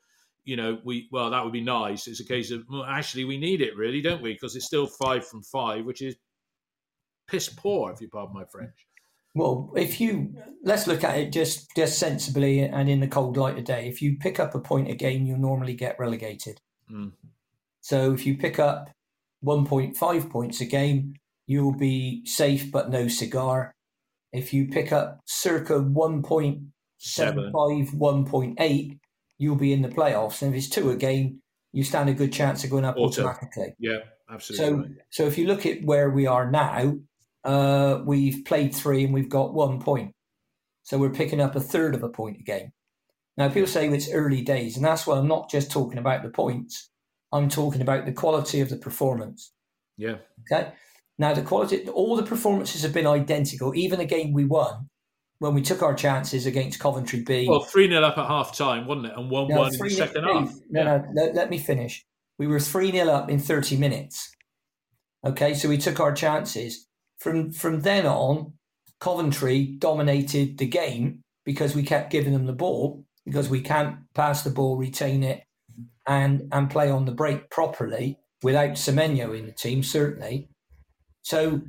you 0.45 0.55
know 0.55 0.79
we 0.83 1.07
well 1.11 1.29
that 1.29 1.43
would 1.43 1.53
be 1.53 1.61
nice. 1.61 2.07
It's 2.07 2.19
a 2.19 2.25
case 2.25 2.51
of 2.51 2.63
well, 2.69 2.83
actually 2.83 3.25
we 3.25 3.37
need 3.37 3.61
it 3.61 3.75
really, 3.77 4.01
don't 4.01 4.21
we? 4.21 4.33
Because 4.33 4.55
it's 4.55 4.65
still 4.65 4.87
five 4.87 5.25
from 5.27 5.43
five, 5.43 5.85
which 5.85 6.01
is 6.01 6.15
piss 7.27 7.49
poor, 7.49 7.91
if 7.91 8.01
you 8.01 8.09
pardon 8.09 8.33
my 8.33 8.45
French. 8.45 8.87
Well, 9.35 9.73
if 9.75 9.99
you 9.99 10.35
let's 10.63 10.85
look 10.85 11.03
at 11.03 11.17
it 11.17 11.31
just 11.31 11.75
just 11.75 11.97
sensibly 11.97 12.59
and 12.59 12.89
in 12.89 12.99
the 12.99 13.07
cold 13.07 13.37
light 13.37 13.57
of 13.57 13.63
day. 13.63 13.87
If 13.87 14.01
you 14.01 14.17
pick 14.17 14.39
up 14.39 14.53
a 14.53 14.59
point 14.59 14.91
a 14.91 14.95
game, 14.95 15.25
you 15.25 15.37
normally 15.37 15.73
get 15.73 15.97
relegated. 15.99 16.61
Mm. 16.91 17.13
So 17.81 18.13
if 18.13 18.25
you 18.25 18.37
pick 18.37 18.59
up 18.59 18.89
1.5 19.43 20.29
points 20.29 20.61
a 20.61 20.65
game, 20.65 21.15
you'll 21.47 21.77
be 21.77 22.25
safe 22.25 22.71
but 22.71 22.89
no 22.89 23.07
cigar. 23.07 23.75
If 24.31 24.53
you 24.53 24.67
pick 24.67 24.91
up 24.91 25.19
circa 25.25 25.73
1.75, 25.73 26.71
1.8, 27.51 28.99
you'll 29.37 29.55
be 29.55 29.73
in 29.73 29.81
the 29.81 29.89
playoffs. 29.89 30.41
And 30.41 30.53
if 30.53 30.57
it's 30.57 30.69
two 30.69 30.89
a 30.89 30.95
game, 30.95 31.41
you 31.71 31.83
stand 31.83 32.09
a 32.09 32.13
good 32.13 32.33
chance 32.33 32.63
of 32.63 32.69
going 32.69 32.85
up 32.85 32.95
Auto. 32.97 33.21
automatically. 33.23 33.75
Yeah, 33.79 33.99
absolutely. 34.29 34.65
So, 34.65 34.85
so 35.09 35.25
if 35.27 35.37
you 35.37 35.47
look 35.47 35.65
at 35.65 35.83
where 35.83 36.09
we 36.09 36.25
are 36.27 36.49
now, 36.49 36.97
uh, 37.43 38.01
we've 38.05 38.45
played 38.45 38.73
three 38.73 39.03
and 39.03 39.13
we've 39.13 39.29
got 39.29 39.53
one 39.53 39.79
point. 39.79 40.13
So 40.83 40.97
we're 40.97 41.11
picking 41.11 41.41
up 41.41 41.55
a 41.55 41.59
third 41.59 41.95
of 41.95 42.03
a 42.03 42.09
point 42.09 42.37
a 42.39 42.43
game. 42.43 42.71
Now, 43.37 43.49
people 43.49 43.67
say 43.67 43.87
it's 43.89 44.11
early 44.11 44.41
days, 44.41 44.75
and 44.75 44.85
that's 44.85 45.07
why 45.07 45.17
I'm 45.17 45.27
not 45.27 45.49
just 45.49 45.71
talking 45.71 45.97
about 45.97 46.21
the 46.21 46.29
points. 46.29 46.89
I'm 47.31 47.49
talking 47.49 47.81
about 47.81 48.05
the 48.05 48.11
quality 48.11 48.61
of 48.61 48.69
the 48.69 48.77
performance. 48.77 49.51
Yeah, 49.97 50.17
Okay. 50.51 50.71
Now, 51.19 51.33
the 51.33 51.41
quality, 51.41 51.87
all 51.89 52.15
the 52.15 52.23
performances 52.23 52.81
have 52.81 52.93
been 52.93 53.07
identical. 53.07 53.75
Even 53.75 53.99
the 53.99 54.05
game 54.05 54.33
we 54.33 54.45
won, 54.45 54.89
when 55.39 55.53
we 55.53 55.61
took 55.61 55.83
our 55.83 55.93
chances 55.93 56.45
against 56.45 56.79
Coventry 56.79 57.21
B. 57.21 57.47
well, 57.47 57.61
three 57.61 57.89
0 57.89 58.01
up 58.01 58.17
at 58.17 58.27
half 58.27 58.55
time, 58.55 58.87
wasn't 58.87 59.07
it? 59.07 59.13
And 59.17 59.29
one 59.29 59.47
No, 59.49 59.57
one 59.57 59.67
in 59.67 59.71
the 59.73 59.77
3 59.77 59.89
second 59.89 60.23
half. 60.23 60.53
No, 60.69 60.83
no, 60.83 61.05
let, 61.13 61.35
let 61.35 61.49
me 61.49 61.57
finish. 61.57 62.05
We 62.39 62.47
were 62.47 62.59
3 62.59 62.91
0 62.91 63.09
up 63.09 63.29
in 63.29 63.39
30 63.39 63.77
minutes. 63.77 64.33
Okay, 65.25 65.53
so 65.53 65.69
we 65.69 65.77
took 65.77 65.99
our 65.99 66.13
chances. 66.13 66.87
From 67.19 67.51
from 67.51 67.81
then 67.81 68.05
on, 68.05 68.53
Coventry 68.99 69.65
dominated 69.65 70.57
the 70.57 70.67
game 70.67 71.21
because 71.45 71.75
we 71.75 71.83
kept 71.83 72.11
giving 72.11 72.33
them 72.33 72.45
the 72.45 72.53
ball, 72.53 73.03
because 73.25 73.49
we 73.49 73.61
can't 73.61 73.97
pass 74.13 74.43
the 74.43 74.49
ball, 74.49 74.77
retain 74.77 75.23
it, 75.23 75.43
and 76.07 76.47
and 76.51 76.69
play 76.69 76.89
on 76.89 77.05
the 77.05 77.11
break 77.11 77.49
properly 77.49 78.17
without 78.41 78.71
Semenyo 78.71 79.37
in 79.37 79.45
the 79.45 79.51
team, 79.51 79.83
certainly. 79.83 80.49
So 81.23 81.61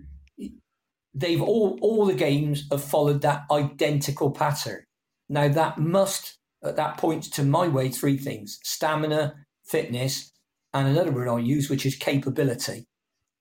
they've 1.15 1.43
all 1.43 1.79
all 1.81 2.07
the 2.07 2.15
games 2.15 2.65
have 2.71 2.85
followed 2.85 3.23
that 3.23 3.45
identical 3.51 4.31
pattern. 4.31 4.85
Now 5.29 5.49
that 5.49 5.79
must 5.79 6.39
that 6.63 6.99
points 6.99 7.29
to 7.31 7.45
my 7.45 7.69
way 7.69 7.89
three 7.89 8.19
things: 8.19 8.59
stamina, 8.63 9.35
fitness, 9.65 10.31
and 10.73 10.89
another 10.89 11.13
word 11.13 11.29
I'll 11.29 11.39
use, 11.39 11.71
which 11.71 11.87
is 11.87 11.97
capability. 11.97 12.85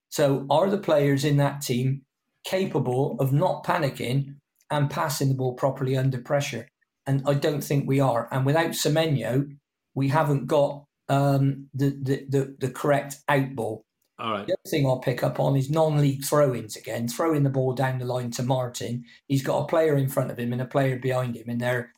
So 0.09 0.45
are 0.49 0.69
the 0.69 0.77
players 0.77 1.25
in 1.25 1.37
that 1.37 1.61
team 1.61 2.03
capable 2.45 3.17
of 3.19 3.33
not 3.33 3.63
panicking 3.65 4.35
and 4.69 4.89
passing 4.89 5.29
the 5.29 5.35
ball 5.35 5.55
properly 5.55 5.97
under 5.97 6.19
pressure? 6.19 6.67
And 7.07 7.23
I 7.27 7.33
don't 7.33 7.63
think 7.63 7.87
we 7.87 7.99
are. 7.99 8.29
And 8.31 8.45
without 8.45 8.71
Semenyo, 8.71 9.57
we 9.95 10.09
haven't 10.09 10.47
got 10.47 10.85
um, 11.09 11.69
the, 11.73 11.89
the, 11.89 12.25
the 12.29 12.55
the 12.59 12.69
correct 12.69 13.17
out 13.27 13.55
ball. 13.55 13.83
All 14.19 14.31
right. 14.31 14.45
The 14.45 14.53
other 14.53 14.69
thing 14.69 14.85
I'll 14.85 14.99
pick 14.99 15.23
up 15.23 15.39
on 15.39 15.55
is 15.55 15.69
non-league 15.69 16.23
throw-ins 16.23 16.75
again, 16.75 17.07
throwing 17.07 17.43
the 17.43 17.49
ball 17.49 17.73
down 17.73 17.97
the 17.99 18.05
line 18.05 18.31
to 18.31 18.43
Martin. 18.43 19.05
He's 19.27 19.43
got 19.43 19.63
a 19.63 19.67
player 19.67 19.97
in 19.97 20.07
front 20.07 20.31
of 20.31 20.37
him 20.37 20.53
and 20.53 20.61
a 20.61 20.65
player 20.65 20.97
behind 20.99 21.35
him, 21.35 21.49
and 21.49 21.59
they're 21.59 21.91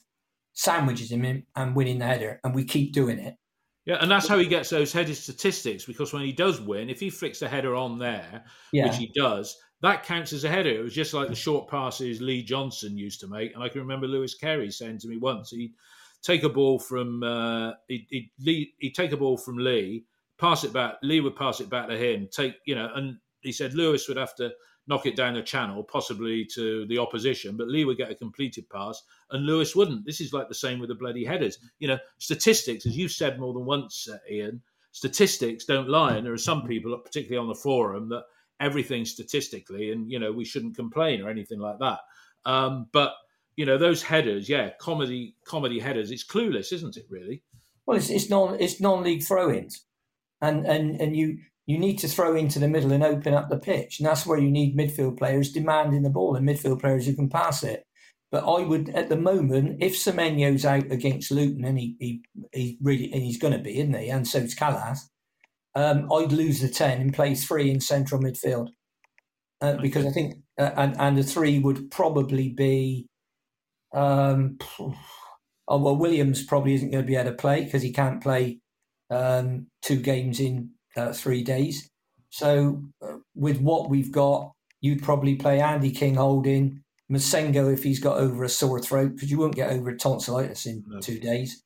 sandwiches 0.53 1.11
him 1.11 1.25
in 1.25 1.43
and 1.55 1.75
winning 1.75 1.99
the 1.99 2.05
header, 2.05 2.39
and 2.43 2.55
we 2.55 2.63
keep 2.63 2.93
doing 2.93 3.19
it. 3.19 3.35
Yeah, 3.85 3.97
and 4.01 4.09
that's 4.09 4.27
how 4.27 4.39
he 4.39 4.47
gets 4.47 4.69
those 4.69 4.91
headed 4.91 5.15
statistics 5.15 5.85
because 5.85 6.11
when 6.11 6.23
he 6.23 6.31
does 6.31 6.59
win, 6.59 6.89
if 6.89 6.99
he 6.99 7.09
flicks 7.11 7.39
the 7.39 7.47
header 7.47 7.75
on 7.75 7.99
there, 7.99 8.43
Yeah. 8.71 8.87
which 8.87 8.97
he 8.97 9.11
does, 9.13 9.55
that 9.81 10.03
counts 10.03 10.33
as 10.33 10.43
a 10.43 10.49
header. 10.49 10.71
It 10.71 10.81
was 10.81 10.93
just 10.95 11.13
like 11.13 11.27
the 11.27 11.35
short 11.35 11.69
passes 11.69 12.19
Lee 12.21 12.41
Johnson 12.41 12.97
used 12.97 13.19
to 13.19 13.27
make. 13.27 13.53
And 13.53 13.61
I 13.61 13.69
can 13.69 13.81
remember 13.81 14.07
Louis 14.07 14.33
Carey 14.33 14.71
saying 14.71 14.99
to 14.99 15.07
me 15.07 15.17
once, 15.17 15.51
he'd 15.51 15.73
take 16.23 16.41
a 16.43 16.49
ball 16.49 16.79
from 16.79 17.21
uh, 17.21 17.73
he'd, 17.87 18.07
he'd, 18.39 18.69
he'd 18.79 18.95
take 18.95 19.11
a 19.11 19.17
ball 19.17 19.37
from 19.37 19.57
Lee, 19.57 20.05
pass 20.39 20.63
it 20.63 20.73
back. 20.73 20.95
Lee 21.03 21.21
would 21.21 21.35
pass 21.35 21.59
it 21.59 21.69
back 21.69 21.87
to 21.87 21.97
him. 21.97 22.27
Take 22.31 22.55
you 22.65 22.75
know, 22.75 22.89
and 22.95 23.17
he 23.41 23.51
said 23.51 23.73
Louis 23.73 24.07
would 24.07 24.17
have 24.17 24.35
to 24.35 24.51
knock 24.87 25.05
it 25.05 25.15
down 25.15 25.33
the 25.33 25.41
channel, 25.41 25.83
possibly 25.83 26.45
to 26.45 26.85
the 26.87 26.97
opposition, 26.97 27.57
but 27.57 27.67
Lee 27.67 27.85
would 27.85 27.97
get 27.97 28.11
a 28.11 28.15
completed 28.15 28.69
pass 28.69 29.01
and 29.31 29.45
Louis 29.45 29.75
wouldn't. 29.75 30.05
This 30.05 30.21
is 30.21 30.33
like 30.33 30.47
the 30.47 30.55
same 30.55 30.79
with 30.79 30.89
the 30.89 30.95
bloody 30.95 31.25
headers. 31.25 31.57
You 31.79 31.87
know, 31.87 31.97
statistics, 32.19 32.85
as 32.85 32.95
you've 32.95 33.11
said 33.11 33.39
more 33.39 33.53
than 33.53 33.65
once, 33.65 34.07
uh, 34.07 34.17
Ian, 34.31 34.61
statistics 34.91 35.65
don't 35.65 35.89
lie. 35.89 36.15
And 36.15 36.25
there 36.25 36.33
are 36.33 36.37
some 36.37 36.67
people, 36.67 36.95
particularly 36.97 37.41
on 37.41 37.47
the 37.47 37.59
forum, 37.59 38.09
that 38.09 38.25
everything 38.59 39.05
statistically, 39.05 39.91
and, 39.91 40.09
you 40.09 40.19
know, 40.19 40.31
we 40.31 40.45
shouldn't 40.45 40.75
complain 40.75 41.21
or 41.21 41.29
anything 41.29 41.59
like 41.59 41.79
that. 41.79 41.99
Um, 42.45 42.87
but, 42.91 43.13
you 43.55 43.65
know, 43.65 43.77
those 43.77 44.03
headers, 44.03 44.47
yeah, 44.47 44.69
comedy, 44.79 45.35
comedy 45.45 45.79
headers, 45.79 46.11
it's 46.11 46.25
clueless, 46.25 46.71
isn't 46.71 46.95
it, 46.95 47.05
really? 47.09 47.41
Well, 47.85 47.97
it's, 47.97 48.09
it's 48.09 48.29
non 48.29 48.57
it's 48.59 48.79
non-league 48.79 49.23
throw-ins, 49.23 49.85
and 50.41 50.65
and 50.65 50.99
and 51.01 51.15
you 51.15 51.37
you 51.65 51.79
need 51.79 51.97
to 51.99 52.07
throw 52.07 52.35
into 52.35 52.59
the 52.59 52.67
middle 52.67 52.91
and 52.91 53.03
open 53.03 53.33
up 53.33 53.49
the 53.49 53.57
pitch, 53.57 53.99
and 53.99 54.07
that's 54.07 54.25
where 54.25 54.37
you 54.37 54.51
need 54.51 54.77
midfield 54.77 55.17
players 55.17 55.51
demanding 55.51 56.03
the 56.03 56.09
ball 56.09 56.35
and 56.35 56.47
midfield 56.47 56.81
players 56.81 57.05
who 57.05 57.15
can 57.15 57.29
pass 57.29 57.63
it. 57.63 57.83
But 58.31 58.43
I 58.43 58.65
would, 58.65 58.89
at 58.89 59.09
the 59.09 59.17
moment, 59.17 59.77
if 59.81 59.95
Semenyo's 59.95 60.65
out 60.65 60.91
against 60.91 61.31
Luton, 61.31 61.65
and 61.65 61.79
he 61.79 61.95
he, 61.99 62.21
he 62.53 62.77
really 62.81 63.11
and 63.11 63.23
he's 63.23 63.37
going 63.37 63.53
to 63.53 63.59
be, 63.59 63.79
isn't 63.79 63.97
he? 63.97 64.09
And 64.09 64.27
so's 64.27 64.55
Kalas. 64.55 64.99
Um, 65.75 66.11
I'd 66.11 66.31
lose 66.31 66.61
the 66.61 66.69
ten 66.69 67.01
and 67.01 67.13
play 67.13 67.35
three 67.35 67.69
in 67.69 67.81
central 67.81 68.21
midfield 68.21 68.69
uh, 69.61 69.77
because 69.77 70.05
I 70.05 70.11
think, 70.11 70.35
uh, 70.59 70.71
and 70.75 70.95
and 70.99 71.17
the 71.17 71.23
three 71.23 71.59
would 71.59 71.91
probably 71.91 72.49
be. 72.49 73.07
Um, 73.93 74.57
oh 74.79 74.93
well, 75.67 75.95
Williams 75.95 76.43
probably 76.43 76.73
isn't 76.75 76.91
going 76.91 77.03
to 77.03 77.07
be 77.07 77.15
able 77.15 77.31
to 77.31 77.37
play 77.37 77.63
because 77.63 77.81
he 77.81 77.91
can't 77.93 78.21
play 78.21 78.59
um, 79.09 79.67
two 79.81 79.97
games 80.01 80.39
in 80.39 80.71
uh, 80.95 81.13
three 81.13 81.43
days. 81.43 81.89
So 82.29 82.83
uh, 83.01 83.17
with 83.35 83.59
what 83.61 83.89
we've 83.89 84.11
got, 84.11 84.51
you'd 84.81 85.03
probably 85.03 85.35
play 85.35 85.61
Andy 85.61 85.91
King 85.91 86.15
holding 86.15 86.81
Massengo 87.11 87.71
if 87.71 87.83
he's 87.83 87.99
got 87.99 88.17
over 88.17 88.43
a 88.43 88.49
sore 88.49 88.79
throat 88.79 89.13
because 89.15 89.29
you 89.31 89.37
won't 89.37 89.55
get 89.55 89.71
over 89.71 89.95
tonsillitis 89.95 90.65
in 90.65 90.83
No. 90.87 90.99
two 90.99 91.19
days. 91.19 91.61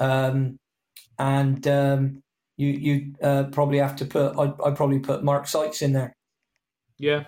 Um, 0.00 0.56
and 1.18 1.66
um, 1.68 2.20
you 2.56 2.68
you 2.68 3.14
uh, 3.22 3.44
probably 3.52 3.78
have 3.78 3.96
to 3.96 4.04
put. 4.04 4.38
I'd, 4.38 4.54
I'd 4.64 4.76
probably 4.76 4.98
put 5.00 5.22
Mark 5.24 5.46
Sykes 5.46 5.82
in 5.82 5.92
there 5.92 6.12
Yeah. 6.98 7.24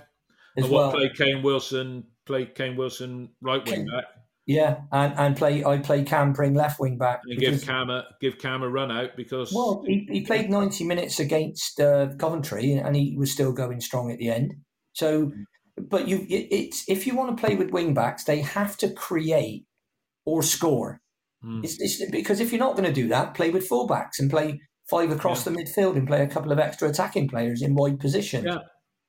as 0.57 0.65
and 0.65 0.73
what 0.73 0.81
well. 0.81 0.93
play 0.93 1.11
Kane 1.15 1.43
Wilson, 1.43 2.05
play 2.27 2.47
Kane 2.47 2.77
Wilson 2.77 3.31
right 3.41 3.65
wing 3.69 3.87
back, 3.87 4.05
Yeah, 4.47 4.81
and 4.91 5.15
and 5.19 5.37
play. 5.37 5.65
I 5.65 5.79
play 5.79 6.03
Cam 6.03 6.33
Pring 6.33 6.55
left 6.55 6.81
wing 6.81 6.99
back. 6.99 7.21
and 7.25 7.39
give 7.39 7.53
because- 7.53 7.65
Cam 7.65 7.91
a 7.91 8.05
give 8.21 8.39
Cam 8.39 8.63
a 8.63 8.69
run 8.69 8.91
out 8.91 9.17
because 9.17 9.53
Well, 9.53 9.85
he, 9.87 10.07
he 10.11 10.23
played 10.23 10.51
90 10.51 10.85
minutes 10.85 11.21
against 11.21 11.79
uh, 11.81 12.09
Coventry 12.19 12.73
and 12.73 12.97
he 12.97 13.15
was 13.17 13.31
still 13.31 13.53
going 13.53 13.81
strong 13.81 14.11
at 14.11 14.19
the 14.19 14.31
end. 14.31 14.55
So, 14.93 15.31
but 15.77 16.09
you, 16.09 16.27
it, 16.29 16.49
it's 16.51 16.89
if 16.89 17.07
you 17.07 17.15
want 17.15 17.37
to 17.37 17.41
play 17.41 17.55
with 17.55 17.71
wing 17.71 17.95
backs, 17.95 18.25
they 18.25 18.41
have 18.41 18.77
to 18.79 18.91
create 18.91 19.67
or 20.25 20.43
score. 20.43 21.01
Hmm. 21.43 21.61
It's, 21.63 21.81
it's, 21.81 22.11
because 22.11 22.41
if 22.41 22.51
you're 22.53 22.59
not 22.59 22.77
going 22.77 22.89
to 22.89 22.93
do 22.93 23.09
that, 23.09 23.35
play 23.35 23.51
with 23.51 23.69
fullbacks 23.69 24.19
and 24.19 24.31
play 24.31 24.61
five 24.91 25.11
across 25.11 25.45
the 25.45 25.51
midfield 25.51 25.97
and 25.97 26.07
play 26.07 26.23
a 26.23 26.27
couple 26.27 26.51
of 26.51 26.59
extra 26.59 26.89
attacking 26.89 27.29
players 27.29 27.63
in 27.63 27.75
wide 27.75 28.01
positions. 28.01 28.47
Yeah. 28.47 28.59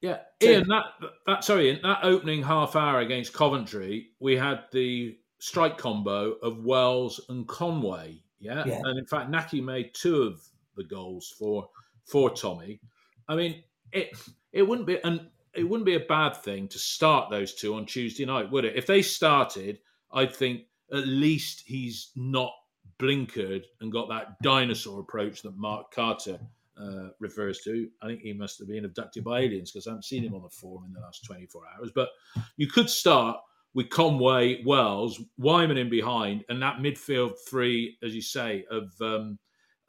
Yeah, 0.01 0.17
Ian, 0.41 0.67
that 0.67 0.83
that 1.27 1.43
sorry, 1.43 1.69
in 1.69 1.79
that 1.83 1.99
opening 2.01 2.41
half 2.41 2.75
hour 2.75 2.99
against 2.99 3.33
Coventry, 3.33 4.07
we 4.19 4.35
had 4.35 4.61
the 4.71 5.15
strike 5.41 5.75
combo 5.75 6.33
of 6.43 6.63
Wells 6.63 7.19
and 7.29 7.47
Conway. 7.47 8.21
Yeah, 8.39 8.63
Yeah. 8.65 8.81
and 8.85 8.97
in 8.99 9.05
fact, 9.05 9.31
Nahki 9.31 9.61
made 9.63 9.93
two 9.93 10.21
of 10.21 10.41
the 10.75 10.83
goals 10.83 11.33
for 11.37 11.67
for 12.05 12.29
Tommy. 12.29 12.79
I 13.27 13.35
mean, 13.35 13.63
it 13.91 14.11
it 14.51 14.61
wouldn't 14.61 14.87
be 14.87 15.03
and 15.03 15.29
it 15.53 15.63
wouldn't 15.63 15.85
be 15.85 15.95
a 15.95 15.99
bad 16.17 16.37
thing 16.37 16.67
to 16.69 16.79
start 16.79 17.29
those 17.29 17.53
two 17.55 17.73
on 17.75 17.85
Tuesday 17.85 18.25
night, 18.25 18.49
would 18.51 18.65
it? 18.65 18.75
If 18.75 18.85
they 18.87 19.01
started, 19.01 19.79
I'd 20.11 20.33
think 20.35 20.61
at 20.93 21.07
least 21.07 21.63
he's 21.65 22.11
not 22.15 22.53
blinkered 22.99 23.63
and 23.81 23.91
got 23.91 24.09
that 24.09 24.39
dinosaur 24.43 24.99
approach 24.99 25.41
that 25.41 25.57
Mark 25.57 25.91
Carter 25.91 26.39
uh, 26.77 27.09
refers 27.19 27.61
to. 27.61 27.89
I 28.01 28.07
think 28.07 28.21
he 28.21 28.33
must 28.33 28.59
have 28.59 28.67
been 28.67 28.85
abducted 28.85 29.23
by 29.23 29.41
aliens 29.41 29.71
because 29.71 29.87
I 29.87 29.91
haven't 29.91 30.05
seen 30.05 30.23
him 30.23 30.35
on 30.35 30.43
the 30.43 30.49
forum 30.49 30.85
in 30.85 30.93
the 30.93 30.99
last 30.99 31.25
24 31.25 31.63
hours. 31.75 31.91
But 31.93 32.09
you 32.57 32.67
could 32.67 32.89
start 32.89 33.37
with 33.73 33.89
Conway, 33.89 34.63
Wells, 34.65 35.21
Weimann 35.39 35.77
in 35.79 35.89
behind, 35.89 36.43
and 36.49 36.61
that 36.61 36.77
midfield 36.77 37.33
three, 37.49 37.97
as 38.03 38.13
you 38.13 38.21
say, 38.21 38.65
of 38.69 38.91
um, 39.01 39.39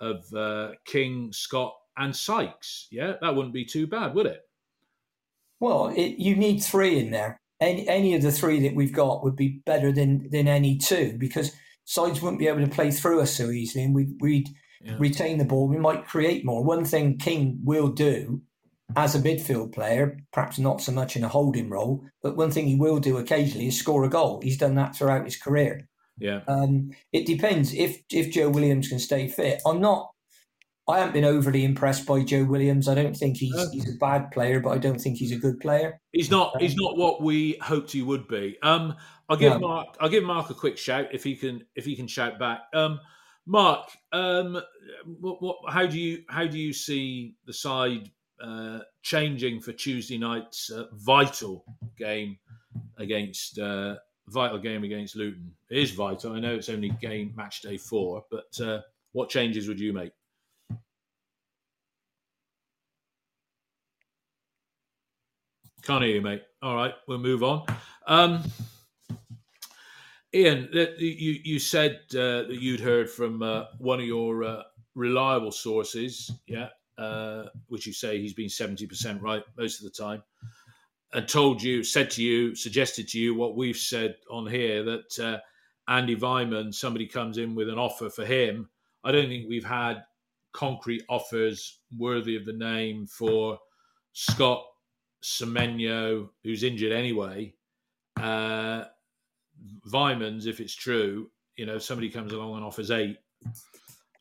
of 0.01 0.25
uh, 0.35 0.73
King, 0.85 1.31
Scott, 1.33 1.75
and 1.97 2.15
Sykes. 2.15 2.89
Yeah, 2.91 3.15
that 3.21 3.35
wouldn't 3.35 3.55
be 3.55 3.65
too 3.65 3.87
bad, 3.87 4.15
would 4.15 4.27
it? 4.27 4.43
Well, 5.61 5.89
it, 5.97 6.19
you 6.19 6.37
need 6.37 6.61
three 6.61 6.99
in 6.99 7.11
there. 7.11 7.41
Any 7.61 7.89
any 7.89 8.15
of 8.15 8.23
the 8.23 8.33
three 8.33 8.61
that 8.61 8.75
we've 8.75 8.93
got 8.93 9.23
would 9.23 9.37
be 9.37 9.61
better 9.67 9.93
than 9.93 10.29
than 10.31 10.49
any 10.49 10.77
two 10.79 11.17
because 11.19 11.53
sides 11.85 12.21
wouldn't 12.21 12.41
be 12.41 12.49
able 12.49 12.65
to 12.65 12.71
play 12.71 12.91
through 12.91 13.21
us 13.21 13.37
so 13.37 13.51
easily, 13.51 13.85
and 13.85 13.95
we'd, 13.95 14.15
we'd 14.21 14.49
Yeah. 14.85 14.97
retain 14.99 15.39
the 15.39 15.45
ball. 15.45 15.69
We 15.69 15.79
might 15.79 16.07
create 16.07 16.45
more. 16.45 16.65
One 16.65 16.85
thing 16.85 17.19
King 17.19 17.61
will 17.65 17.89
do 17.89 18.43
as 18.97 19.15
a 19.15 19.21
midfield 19.21 19.73
player, 19.73 20.19
perhaps 20.33 20.59
not 20.59 20.81
so 20.81 20.93
much 20.93 21.17
in 21.17 21.25
a 21.25 21.29
holding 21.29 21.69
role, 21.69 22.05
but 22.23 22.37
one 22.37 22.51
thing 22.51 22.67
he 22.67 22.77
will 22.77 22.99
do 22.99 23.19
occasionally 23.19 23.69
is 23.69 23.79
score 23.79 24.05
a 24.05 24.09
goal. 24.09 24.41
He's 24.43 24.59
done 24.59 24.75
that 24.77 24.97
throughout 24.97 25.25
his 25.25 25.37
career. 25.37 25.89
Yeah. 26.19 26.41
Um, 26.47 26.93
it 27.13 27.27
depends 27.27 27.75
if 27.75 28.03
if 28.11 28.33
Joe 28.33 28.49
Williams 28.51 28.89
can 28.89 28.99
stay 28.99 29.29
fit. 29.29 29.61
I'm 29.67 29.81
not. 29.81 30.11
I 30.89 30.99
haven't 30.99 31.15
been 31.15 31.25
overly 31.25 31.65
impressed 31.65 32.07
by 32.07 32.23
Joe 32.23 32.45
Williams. 32.45 32.89
I 32.89 32.95
don't 32.95 33.17
think 33.17 33.37
he's 33.37 33.71
he's 33.73 33.89
a 33.89 33.99
bad 33.99 34.31
player, 34.31 34.61
but 34.61 34.71
I 34.71 34.79
don't 34.79 35.01
think 35.01 35.17
he's 35.17 35.33
a 35.33 35.37
good 35.37 35.61
player. 35.61 36.01
He's 36.13 36.31
not. 36.31 36.61
He's 36.61 36.77
not 36.77 36.97
what 36.97 37.23
we 37.23 37.57
hoped 37.63 37.93
he 37.93 38.03
would 38.03 38.29
be. 38.29 38.59
Um, 38.63 38.95
I'll 39.29 39.37
give 39.37 39.53
No. 39.53 39.69
Mark. 39.69 39.97
I'll 40.01 40.09
give 40.09 40.25
Mark 40.25 40.51
a 40.51 40.55
quick 40.55 40.77
shout 40.77 41.07
if 41.13 41.25
he 41.25 41.37
can. 41.37 41.65
If 41.77 41.85
he 41.85 41.97
can 41.97 42.09
shout 42.09 42.39
back. 42.39 42.63
Um, 42.75 43.01
Mark, 43.47 43.91
um, 44.13 44.61
what, 45.21 45.43
what, 45.43 45.57
how 45.69 45.87
do 45.87 45.99
you 45.99 46.23
how 46.29 46.47
do 46.47 46.59
you 46.59 46.73
see 46.73 47.37
the 47.47 47.53
side 47.53 48.11
uh, 48.43 48.81
changing 49.03 49.61
for 49.61 49.73
Tuesday 49.73 50.19
night's 50.19 50.71
uh, 50.71 50.87
vital 50.93 51.65
game 51.97 52.39
against 52.99 53.59
uh, 53.59 53.97
vital 54.29 54.59
game 54.59 54.85
against 54.85 55.17
Luton? 55.17 55.53
It 55.71 55.79
is 55.79 55.93
vital. 55.93 56.33
I 56.33 56.41
know 56.41 56.55
it's 56.55 56.69
only 56.69 56.91
game 57.01 57.33
match 57.37 57.63
day 57.63 57.77
four, 57.77 58.25
but 58.31 58.61
uh, 58.61 58.81
what 59.13 59.29
changes 59.29 59.69
would 59.69 59.79
you 59.79 59.93
make? 59.93 60.13
Can't 65.83 66.05
hear 66.05 66.15
you, 66.15 66.23
mate. 66.23 66.43
All 66.63 66.77
right, 66.77 66.95
we'll 67.09 67.19
move 67.19 67.43
on. 67.43 67.65
Um, 68.07 68.43
Ian, 70.35 70.69
you 70.73 71.41
you 71.45 71.59
said 71.59 72.01
uh, 72.13 72.47
that 72.47 72.59
you'd 72.61 72.81
heard 72.81 73.11
from 73.11 73.41
one 73.79 74.01
of 74.01 74.07
your 74.07 74.65
reliable 74.95 75.51
sources, 75.51 76.31
yeah, 76.47 76.69
uh, 76.99 77.45
which 77.69 77.87
you 77.87 77.93
say 77.93 78.19
he's 78.19 78.35
been 78.35 78.49
seventy 78.49 78.87
percent 78.87 79.23
right 79.23 79.43
most 79.57 79.81
of 79.81 79.85
the 79.85 80.03
time, 80.03 80.23
and 81.13 81.29
told 81.29 81.63
you, 81.63 81.83
said 81.83 82.11
to 82.13 82.23
you, 82.23 82.55
suggested 82.55 83.09
to 83.09 83.19
you 83.19 83.35
what 83.35 83.57
we've 83.57 83.77
said 83.77 84.17
on 84.31 84.47
here 84.47 84.83
that 84.83 85.19
uh, 85.19 85.39
Andi 85.91 86.19
Weimann, 86.19 86.73
somebody 86.75 87.07
comes 87.07 87.39
in 87.39 87.55
with 87.55 87.69
an 87.69 87.79
offer 87.79 88.09
for 88.09 88.25
him. 88.25 88.69
I 89.05 89.13
don't 89.13 89.29
think 89.29 89.49
we've 89.49 89.65
had 89.65 90.05
concrete 90.53 91.03
offers 91.09 91.81
worthy 91.99 92.37
of 92.37 92.45
the 92.45 92.53
name 92.53 93.07
for 93.07 93.59
Scott 94.13 94.65
Semenyo, 95.23 96.29
who's 96.45 96.63
injured 96.63 96.93
anyway. 96.93 97.55
Uh, 98.21 98.85
Weimann's, 99.91 100.47
if 100.47 100.61
it's 100.61 100.75
true, 100.75 101.31
you 101.57 101.67
know, 101.67 101.79
somebody 101.79 102.11
comes 102.11 102.33
along 102.33 102.57
and 102.57 102.65
offers 102.65 102.91
eight. 102.91 103.17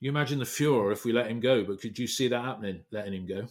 You 0.01 0.09
imagine 0.09 0.39
the 0.39 0.45
furor 0.45 0.91
if 0.91 1.05
we 1.05 1.13
let 1.13 1.27
him 1.27 1.39
go, 1.39 1.63
but 1.63 1.79
could 1.79 1.97
you 1.97 2.07
see 2.07 2.27
that 2.27 2.43
happening, 2.43 2.83
letting 2.91 3.13
him 3.13 3.27
go? 3.27 3.45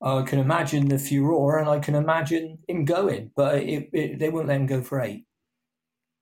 I 0.00 0.22
can 0.22 0.38
imagine 0.38 0.88
the 0.88 0.98
furor, 0.98 1.58
and 1.58 1.68
I 1.68 1.80
can 1.80 1.96
imagine 1.96 2.58
him 2.68 2.84
going, 2.84 3.32
but 3.34 3.56
it, 3.56 3.90
it, 3.92 4.18
they 4.20 4.28
won't 4.28 4.46
let 4.46 4.60
him 4.60 4.66
go 4.66 4.80
for 4.80 5.00
eight. 5.00 5.26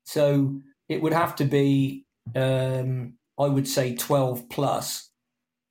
So 0.04 0.62
it 0.88 1.02
would 1.02 1.12
have 1.12 1.36
to 1.36 1.44
be, 1.44 2.06
um, 2.34 3.18
I 3.38 3.46
would 3.46 3.68
say, 3.68 3.94
twelve 3.94 4.48
plus. 4.48 5.10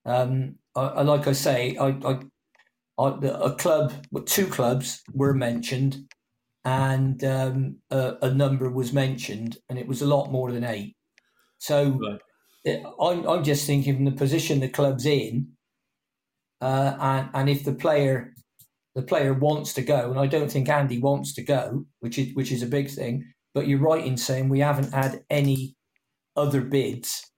Um, 0.05 0.59
I, 0.75 0.81
I, 0.81 1.01
like 1.01 1.27
I 1.27 1.31
say, 1.31 1.75
I, 1.77 1.87
I, 1.87 2.19
a 2.99 3.55
club, 3.55 3.93
two 4.25 4.45
clubs 4.45 5.01
were 5.13 5.33
mentioned, 5.33 6.07
and 6.63 7.23
um, 7.23 7.77
a, 7.89 8.17
a 8.21 8.33
number 8.33 8.69
was 8.69 8.93
mentioned, 8.93 9.57
and 9.67 9.79
it 9.79 9.87
was 9.87 10.03
a 10.03 10.07
lot 10.07 10.31
more 10.31 10.51
than 10.51 10.63
eight. 10.63 10.95
So 11.57 11.97
Right. 11.99 12.21
I'm, 12.67 13.27
I'm 13.27 13.43
just 13.43 13.65
thinking 13.65 13.95
from 13.95 14.05
the 14.05 14.11
position 14.11 14.59
the 14.59 14.69
club's 14.69 15.05
in, 15.05 15.49
uh, 16.61 16.95
and 16.99 17.29
and 17.33 17.49
if 17.49 17.63
the 17.63 17.73
player 17.73 18.33
the 18.95 19.03
player 19.03 19.33
wants 19.33 19.73
to 19.75 19.81
go, 19.81 20.09
and 20.11 20.19
I 20.19 20.27
don't 20.27 20.51
think 20.51 20.67
Andi 20.67 20.99
wants 20.99 21.33
to 21.35 21.43
go, 21.43 21.85
which 21.99 22.17
is 22.17 22.35
which 22.35 22.51
is 22.51 22.63
a 22.63 22.67
big 22.67 22.89
thing. 22.89 23.25
But 23.53 23.67
you're 23.67 23.79
right 23.79 24.05
in 24.05 24.17
saying 24.17 24.49
we 24.49 24.59
haven't 24.59 24.93
had 24.93 25.23
any 25.29 25.75
other 26.35 26.61
bids 26.61 27.31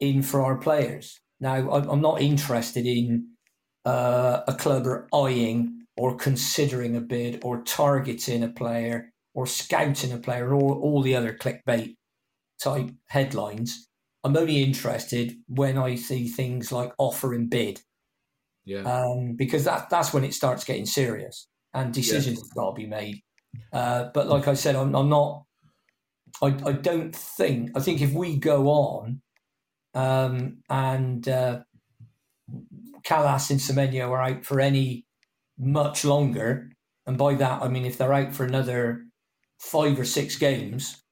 in 0.00 0.22
for 0.22 0.42
our 0.44 0.56
players. 0.56 1.20
Now 1.40 1.70
I'm, 1.70 2.00
not 2.00 2.20
interested 2.20 2.86
in 2.86 3.28
uh, 3.84 4.40
a 4.46 4.54
club 4.54 4.86
or 4.86 5.08
eyeing 5.12 5.86
or 5.96 6.16
considering 6.16 6.96
a 6.96 7.00
bid 7.00 7.40
or 7.42 7.62
targeting 7.62 8.42
a 8.42 8.48
player 8.48 9.10
or 9.34 9.46
scouting 9.46 10.12
a 10.12 10.18
player 10.18 10.52
or 10.52 10.76
all 10.76 11.02
the 11.02 11.14
other 11.14 11.32
clickbait 11.32 11.96
type 12.60 12.90
headlines. 13.08 13.87
I'm 14.24 14.36
only 14.36 14.62
interested 14.62 15.36
when 15.46 15.78
I 15.78 15.94
see 15.94 16.28
things 16.28 16.72
like 16.72 16.92
offer 16.98 17.34
and 17.34 17.48
bid 17.48 17.80
Yeah. 18.64 18.82
um, 18.82 19.36
because 19.36 19.64
that 19.64 19.88
that's 19.90 20.12
when 20.12 20.24
it 20.24 20.34
starts 20.34 20.64
getting 20.64 20.86
serious 20.86 21.46
and 21.74 21.92
decisions 21.92 22.40
have 22.40 22.54
got 22.54 22.70
to 22.70 22.74
be 22.74 22.86
made. 22.86 23.22
Uh, 23.72 24.10
but 24.14 24.26
like 24.26 24.48
I 24.48 24.54
said, 24.54 24.76
I'm, 24.76 24.94
I'm 24.94 25.08
not. 25.08 25.44
I, 26.42 26.46
I 26.66 26.72
don't 26.72 27.14
think. 27.14 27.70
I 27.76 27.80
think 27.80 28.00
if 28.00 28.12
we 28.12 28.36
go 28.36 28.68
on, 28.68 29.22
um, 29.94 30.58
and 30.68 31.26
uh, 31.28 31.60
Kalas 33.04 33.50
and 33.50 33.60
Semenyo 33.60 34.10
are 34.10 34.22
out 34.22 34.44
for 34.44 34.60
any 34.60 35.06
much 35.58 36.04
longer, 36.04 36.70
and 37.06 37.16
by 37.18 37.34
that 37.34 37.62
I 37.62 37.68
mean 37.68 37.84
if 37.86 37.96
they're 37.98 38.12
out 38.12 38.34
for 38.34 38.44
another 38.44 39.04
five 39.58 39.98
or 39.98 40.04
six 40.04 40.36
games, 40.36 41.02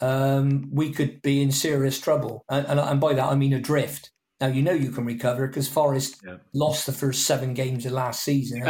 um, 0.00 0.68
we 0.70 0.92
could 0.92 1.22
be 1.22 1.42
in 1.42 1.52
serious 1.52 2.00
trouble. 2.00 2.44
And, 2.48 2.66
and, 2.66 2.80
and 2.80 3.00
by 3.00 3.14
that 3.14 3.24
I 3.24 3.34
mean 3.34 3.52
adrift. 3.52 4.10
Now 4.40 4.48
you 4.48 4.62
know 4.62 4.72
you 4.72 4.90
can 4.90 5.04
recover 5.04 5.46
because 5.46 5.68
Forest 5.68 6.20
Yeah. 6.26 6.36
lost 6.52 6.86
the 6.86 6.92
first 6.92 7.24
seven 7.24 7.54
games 7.54 7.86
of 7.86 7.92
last 7.92 8.24
season. 8.24 8.62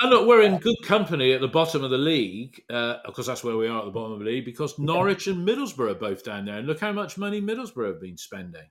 And 0.00 0.10
look, 0.10 0.26
we're 0.26 0.42
in 0.42 0.58
good 0.58 0.76
company 0.84 1.32
at 1.32 1.40
the 1.40 1.48
bottom 1.48 1.84
of 1.84 1.90
the 1.90 1.98
league. 1.98 2.60
Uh, 2.68 2.96
of 3.04 3.14
course, 3.14 3.28
that's 3.28 3.44
where 3.44 3.56
we 3.56 3.68
are 3.68 3.78
at 3.78 3.84
the 3.84 3.92
bottom 3.92 4.12
of 4.12 4.18
the 4.18 4.24
league 4.24 4.44
because 4.44 4.78
Norwich 4.78 5.28
and 5.28 5.46
Middlesbrough 5.46 5.92
are 5.92 5.94
both 5.94 6.24
down 6.24 6.46
there. 6.46 6.58
And 6.58 6.66
look 6.66 6.80
how 6.80 6.92
much 6.92 7.16
money 7.16 7.40
Middlesbrough 7.40 7.86
have 7.86 8.00
been 8.00 8.16
spending. 8.18 8.68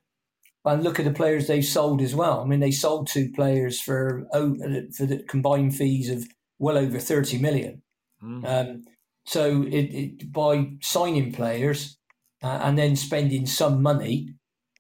And 0.64 0.84
look 0.84 1.00
at 1.00 1.06
the 1.06 1.14
players 1.14 1.48
they've 1.48 1.66
sold 1.66 2.02
as 2.02 2.14
well. 2.14 2.42
I 2.42 2.46
mean, 2.46 2.60
they 2.60 2.70
sold 2.70 3.08
two 3.08 3.32
players 3.34 3.82
for 3.82 4.28
oh, 4.34 4.56
for 4.96 5.08
the 5.08 5.24
combined 5.28 5.76
fees 5.76 6.10
of 6.10 6.28
well 6.60 6.78
over 6.78 7.00
thirty 7.00 7.40
million. 7.40 7.82
Mm. 8.24 8.46
Um, 8.46 8.84
so 9.26 9.64
it, 9.64 9.86
it, 9.86 10.32
by 10.32 10.74
signing 10.82 11.32
players 11.32 11.98
uh, 12.44 12.60
and 12.64 12.78
then 12.78 12.96
spending 12.96 13.46
some 13.46 13.82
money, 13.82 14.34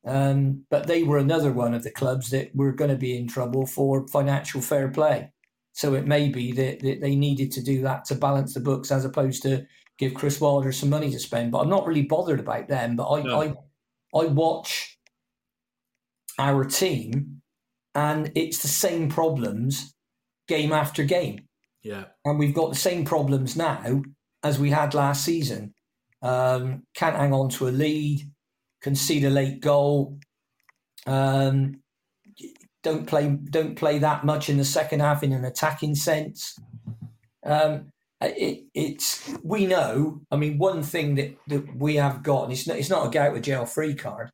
um, 0.05 0.63
but 0.69 0.87
they 0.87 1.03
were 1.03 1.17
another 1.17 1.51
one 1.51 1.73
of 1.73 1.83
the 1.83 1.91
clubs 1.91 2.29
that 2.31 2.55
were 2.55 2.71
going 2.71 2.89
to 2.91 2.97
be 2.97 3.15
in 3.17 3.27
trouble 3.27 3.65
for 3.65 4.07
financial 4.07 4.61
fair 4.61 4.89
play. 4.89 5.31
So 5.73 5.93
it 5.93 6.05
may 6.07 6.29
be 6.29 6.51
that, 6.53 6.79
that 6.81 7.01
they 7.01 7.15
needed 7.15 7.51
to 7.53 7.61
do 7.63 7.81
that 7.83 8.05
to 8.05 8.15
balance 8.15 8.53
the 8.53 8.59
books 8.59 8.91
as 8.91 9.05
opposed 9.05 9.43
to 9.43 9.65
give 9.97 10.13
Chris 10.15 10.41
Wilder 10.41 10.71
some 10.71 10.89
money 10.89 11.11
to 11.11 11.19
spend. 11.19 11.51
But 11.51 11.59
I'm 11.59 11.69
not 11.69 11.85
really 11.85 12.01
bothered 12.01 12.39
about 12.39 12.67
them. 12.67 12.95
But 12.95 13.09
I, 13.09 13.21
No. 13.21 13.41
I, 13.41 13.53
I 14.19 14.25
watch 14.25 14.97
our 16.39 16.65
team, 16.65 17.41
and 17.93 18.31
it's 18.35 18.61
the 18.61 18.67
same 18.67 19.09
problems 19.09 19.93
game 20.47 20.71
after 20.73 21.03
game 21.03 21.47
Yeah. 21.83 22.05
and 22.25 22.37
we've 22.39 22.53
got 22.55 22.69
the 22.69 22.75
same 22.79 23.05
problems 23.05 23.55
now 23.55 24.01
as 24.43 24.59
we 24.59 24.71
had 24.71 24.93
last 24.93 25.23
season. 25.23 25.73
Um, 26.21 26.83
can't 26.95 27.15
hang 27.15 27.33
on 27.33 27.49
to 27.49 27.67
a 27.67 27.69
lead, 27.69 28.21
concede 28.81 29.25
a 29.25 29.29
late 29.29 29.61
goal. 29.61 30.19
Um, 31.07 31.81
don't 32.83 33.05
play 33.07 33.27
don't 33.27 33.75
play 33.75 33.99
that 33.99 34.23
much 34.23 34.49
in 34.49 34.57
the 34.57 34.65
second 34.65 35.01
half 35.01 35.23
in 35.23 35.31
an 35.31 35.45
attacking 35.45 35.95
sense. 35.95 36.57
Um, 37.43 37.91
it, 38.21 38.65
it's 38.73 39.29
we 39.43 39.65
know. 39.65 40.21
I 40.31 40.35
mean, 40.35 40.57
one 40.57 40.83
thing 40.83 41.15
that, 41.15 41.37
that 41.47 41.75
we 41.75 41.95
have 41.95 42.23
got, 42.23 42.43
and 42.43 42.53
it's 42.53 42.67
not 42.67 42.77
it's 42.77 42.89
not 42.89 43.07
a 43.07 43.09
get 43.09 43.27
out 43.27 43.35
of 43.37 43.41
jail 43.41 43.65
free 43.65 43.95
card, 43.95 44.29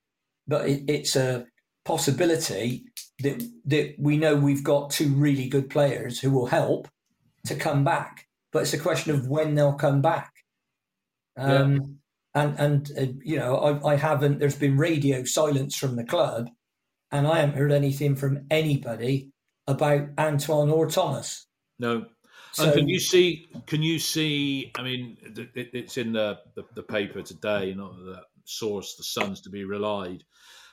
but 0.47 0.67
it, 0.67 0.83
it's 0.87 1.15
a 1.15 1.45
possibility 1.85 2.83
that 3.19 3.41
that 3.65 3.95
we 3.97 4.17
know 4.17 4.35
we've 4.35 4.63
got 4.63 4.89
two 4.89 5.09
really 5.09 5.47
good 5.47 5.69
players 5.69 6.19
who 6.19 6.31
will 6.31 6.47
help 6.47 6.87
to 7.45 7.55
come 7.55 7.83
back, 7.83 8.27
but 8.51 8.63
it's 8.63 8.73
a 8.73 8.79
question 8.79 9.13
of 9.13 9.27
when 9.27 9.55
they'll 9.55 9.73
come 9.73 10.01
back. 10.01 10.31
Um, 11.37 11.99
And 12.35 12.59
and 12.59 12.91
uh, 12.97 13.13
you 13.23 13.37
know, 13.37 13.55
I, 13.57 13.93
I 13.93 13.95
haven't. 13.95 14.37
There's 14.37 14.55
been 14.55 14.77
radio 14.77 15.23
silence 15.23 15.75
from 15.75 15.95
the 15.95 16.03
club 16.03 16.49
and 17.11 17.27
I 17.27 17.39
haven't 17.39 17.55
heard 17.57 17.71
anything 17.71 18.15
from 18.15 18.45
anybody 18.51 19.31
about 19.67 20.09
Antoine 20.17 20.69
or 20.69 20.89
Thomas. 20.89 21.45
No. 21.79 22.05
So 22.53 22.65
and 22.65 22.73
can 22.73 22.89
you 22.89 22.99
see? 22.99 23.47
Can 23.65 23.83
you 23.83 23.99
see? 23.99 24.71
I 24.77 24.83
mean, 24.83 25.17
it, 25.21 25.69
it's 25.73 25.97
in 25.97 26.13
the, 26.13 26.39
the 26.55 26.63
the 26.75 26.83
paper 26.83 27.21
today, 27.21 27.73
not 27.75 27.95
the 27.97 28.21
source, 28.45 28.95
the 28.95 29.03
Sun's 29.03 29.41
to 29.41 29.49
be 29.49 29.63
relied. 29.63 30.23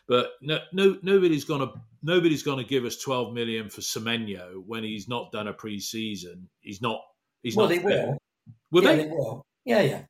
But 0.07 0.33
no, 0.43 0.59
no, 0.73 0.97
nobody's 1.03 1.45
gonna 1.45 1.73
nobody's 2.03 2.43
gonna 2.43 2.65
give 2.65 2.85
us 2.85 2.97
twelve 2.97 3.35
million 3.35 3.69
for 3.69 3.81
Semenyo 3.81 4.63
when 4.67 4.85
he's 4.85 5.09
not 5.09 5.33
done 5.33 5.49
a 5.49 5.53
pre-season. 5.53 6.49
He's 6.61 6.81
not. 6.81 7.01
He's 7.43 7.57
well, 7.57 7.69
not. 7.69 7.77
they 7.77 7.83
fit. 7.83 7.85
will. 7.85 8.19
Will 8.71 8.85
yeah, 8.85 8.97
they? 8.97 9.07
will. 9.07 9.43
Yeah, 9.65 9.81
yeah. 9.81 10.03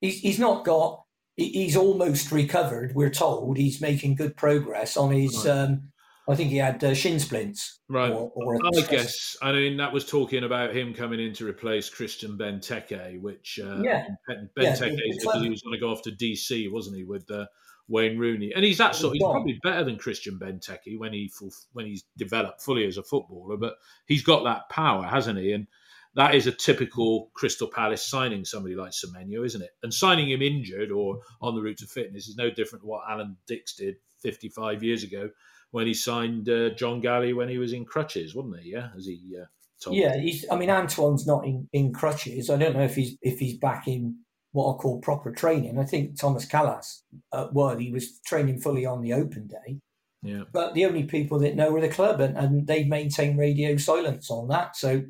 He's 0.00 0.20
he's 0.20 0.38
not 0.38 0.64
got. 0.64 1.02
He's 1.36 1.76
almost 1.76 2.32
recovered. 2.32 2.94
We're 2.94 3.10
told 3.10 3.58
he's 3.58 3.80
making 3.80 4.14
good 4.14 4.36
progress 4.36 4.96
on 4.96 5.12
his. 5.12 5.44
Right. 5.44 5.52
Um, 5.52 5.92
I 6.28 6.34
think 6.34 6.50
he 6.50 6.56
had 6.56 6.82
uh, 6.82 6.94
shin 6.94 7.20
splints. 7.20 7.80
Right. 7.88 8.10
Or, 8.10 8.32
or 8.34 8.56
I 8.66 8.80
guess. 8.80 9.36
I 9.42 9.52
mean, 9.52 9.76
that 9.76 9.92
was 9.92 10.04
talking 10.04 10.42
about 10.42 10.74
him 10.74 10.92
coming 10.92 11.20
in 11.20 11.32
to 11.34 11.46
replace 11.46 11.88
Christian 11.88 12.36
Benteke, 12.36 13.20
which 13.20 13.60
uh, 13.62 13.80
Yeah. 13.82 14.06
Ben- 14.26 14.50
Yeah, 14.56 14.72
Benteke 14.74 14.98
it's 15.04 15.24
because 15.24 15.42
he 15.42 15.50
was 15.50 15.62
going 15.62 15.74
to 15.74 15.78
go 15.80 15.90
off 15.92 16.02
to 16.02 16.10
DC, 16.10 16.72
wasn't 16.72 16.96
he, 16.96 17.04
with 17.04 17.30
uh, 17.30 17.46
Wayne 17.86 18.18
Rooney? 18.18 18.52
And 18.56 18.64
he's 18.64 18.78
that 18.78 18.96
sort. 18.96 19.12
He's 19.12 19.22
gone. 19.22 19.34
probably 19.34 19.60
better 19.62 19.84
than 19.84 19.98
Christian 19.98 20.36
Benteke 20.38 20.98
when 20.98 21.12
he 21.12 21.30
when 21.74 21.86
he's 21.86 22.04
developed 22.16 22.60
fully 22.62 22.86
as 22.86 22.96
a 22.96 23.04
footballer. 23.04 23.56
But 23.56 23.74
he's 24.06 24.24
got 24.24 24.42
that 24.44 24.68
power, 24.68 25.04
hasn't 25.04 25.38
he? 25.38 25.52
And 25.52 25.68
that 26.16 26.34
is 26.34 26.46
a 26.46 26.52
typical 26.52 27.30
Crystal 27.34 27.68
Palace 27.68 28.08
signing 28.08 28.44
somebody 28.44 28.74
like 28.74 28.92
Semenyo, 28.92 29.44
isn't 29.44 29.62
it? 29.62 29.70
And 29.82 29.92
signing 29.92 30.30
him 30.30 30.42
injured 30.42 30.90
or 30.90 31.20
on 31.42 31.54
the 31.54 31.60
route 31.60 31.78
to 31.78 31.86
fitness 31.86 32.26
is 32.26 32.36
no 32.36 32.50
different 32.50 32.82
to 32.82 32.88
what 32.88 33.04
Alan 33.08 33.36
Dicks 33.46 33.74
did 33.76 33.96
55 34.22 34.82
years 34.82 35.04
ago 35.04 35.28
when 35.72 35.86
he 35.86 35.92
signed 35.92 36.48
uh, 36.48 36.70
John 36.70 37.00
Galley 37.00 37.34
when 37.34 37.50
he 37.50 37.58
was 37.58 37.74
in 37.74 37.84
crutches, 37.84 38.34
wasn't 38.34 38.60
he? 38.60 38.70
Yeah, 38.70 38.88
as 38.96 39.04
he 39.04 39.36
uh, 39.40 39.44
told 39.80 39.96
Yeah, 39.96 40.16
he's. 40.16 40.46
I 40.50 40.56
mean, 40.56 40.70
Antoine's 40.70 41.26
not 41.26 41.44
in, 41.44 41.68
in 41.72 41.92
crutches. 41.92 42.48
I 42.48 42.56
don't 42.56 42.74
know 42.74 42.84
if 42.84 42.96
he's 42.96 43.16
if 43.20 43.38
he's 43.38 43.58
back 43.58 43.86
in 43.86 44.16
what 44.52 44.74
I 44.74 44.76
call 44.78 45.00
proper 45.00 45.32
training. 45.32 45.78
I 45.78 45.84
think 45.84 46.18
Thomas 46.18 46.46
Kalas, 46.46 47.02
uh, 47.30 47.48
well, 47.52 47.76
he 47.76 47.92
was 47.92 48.20
training 48.20 48.60
fully 48.60 48.86
on 48.86 49.02
the 49.02 49.12
open 49.12 49.48
day. 49.48 49.80
Yeah. 50.22 50.44
But 50.50 50.72
the 50.72 50.86
only 50.86 51.04
people 51.04 51.38
that 51.40 51.56
know 51.56 51.74
are 51.76 51.80
the 51.80 51.88
club, 51.88 52.20
and, 52.20 52.36
and 52.38 52.66
they 52.66 52.84
maintain 52.84 53.36
radio 53.36 53.76
silence 53.76 54.30
on 54.30 54.48
that. 54.48 54.76
So, 54.76 55.02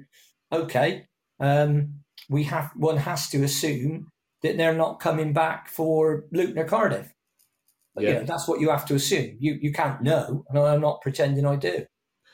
okay, 0.65 1.07
um, 1.41 2.01
we 2.29 2.45
have 2.45 2.71
one 2.77 2.97
has 2.99 3.29
to 3.31 3.43
assume 3.45 4.09
that 4.43 4.57
they're 4.57 4.75
not 4.75 5.01
coming 5.01 5.33
back 5.33 5.69
for 5.69 6.25
Luton 6.33 6.59
or 6.59 6.65
Cardiff. 6.65 7.13
But, 7.95 8.05
you 8.05 8.11
Yeah. 8.11 8.19
know, 8.19 8.25
that's 8.25 8.47
what 8.47 8.61
you 8.61 8.71
have 8.71 8.87
to 8.87 8.95
assume. 8.95 9.37
You 9.41 9.59
you 9.61 9.73
can't 9.73 10.03
know, 10.03 10.45
and 10.49 10.59
I'm 10.59 10.81
not 10.81 11.01
pretending 11.01 11.47
I 11.47 11.57
do. 11.57 11.87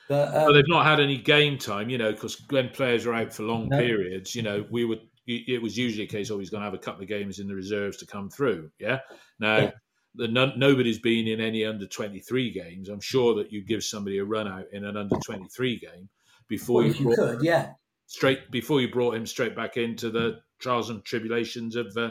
But 0.08 0.34
um, 0.36 0.46
But 0.46 0.52
they've 0.54 0.64
not 0.68 0.84
had 0.84 0.98
any 1.00 1.16
game 1.16 1.58
time, 1.58 1.88
you 1.88 1.98
know, 1.98 2.12
because 2.12 2.36
when 2.50 2.70
players 2.70 3.06
are 3.06 3.14
out 3.14 3.32
for 3.32 3.44
long 3.44 3.68
No. 3.68 3.78
periods, 3.78 4.34
you 4.34 4.42
know, 4.42 4.66
we 4.70 4.84
would. 4.84 5.00
It 5.28 5.62
was 5.62 5.78
usually 5.78 6.02
a 6.02 6.08
case 6.08 6.30
of 6.30 6.40
he's 6.40 6.50
going 6.50 6.62
to 6.62 6.64
have 6.64 6.74
a 6.74 6.78
couple 6.78 7.00
of 7.02 7.08
games 7.08 7.38
in 7.38 7.46
the 7.46 7.54
reserves 7.54 7.96
to 7.98 8.06
come 8.06 8.28
through. 8.28 8.72
Yeah. 8.80 8.98
Now, 9.38 9.56
Yeah. 9.58 9.70
the 10.16 10.26
no, 10.26 10.52
nobody's 10.56 10.98
been 10.98 11.28
in 11.28 11.40
any 11.40 11.64
under 11.64 11.86
twenty 11.86 12.18
three 12.18 12.50
games. 12.50 12.88
I'm 12.88 13.00
sure 13.00 13.36
that 13.36 13.52
you 13.52 13.64
give 13.64 13.84
somebody 13.84 14.18
a 14.18 14.24
run 14.24 14.48
out 14.48 14.66
in 14.72 14.84
an 14.84 14.96
under 14.96 15.16
twenty 15.24 15.46
three 15.48 15.78
game 15.78 16.08
before 16.48 16.82
well, 16.82 16.86
you 16.92 17.10
you 17.10 17.16
could, 17.16 17.42
yeah. 17.44 17.74
Straight 18.12 18.50
before 18.50 18.82
you 18.82 18.90
brought 18.90 19.14
him 19.14 19.26
straight 19.26 19.56
back 19.56 19.78
into 19.78 20.10
the 20.10 20.40
trials 20.58 20.90
and 20.90 21.02
tribulations 21.02 21.76
of 21.76 21.96
uh, 21.96 22.10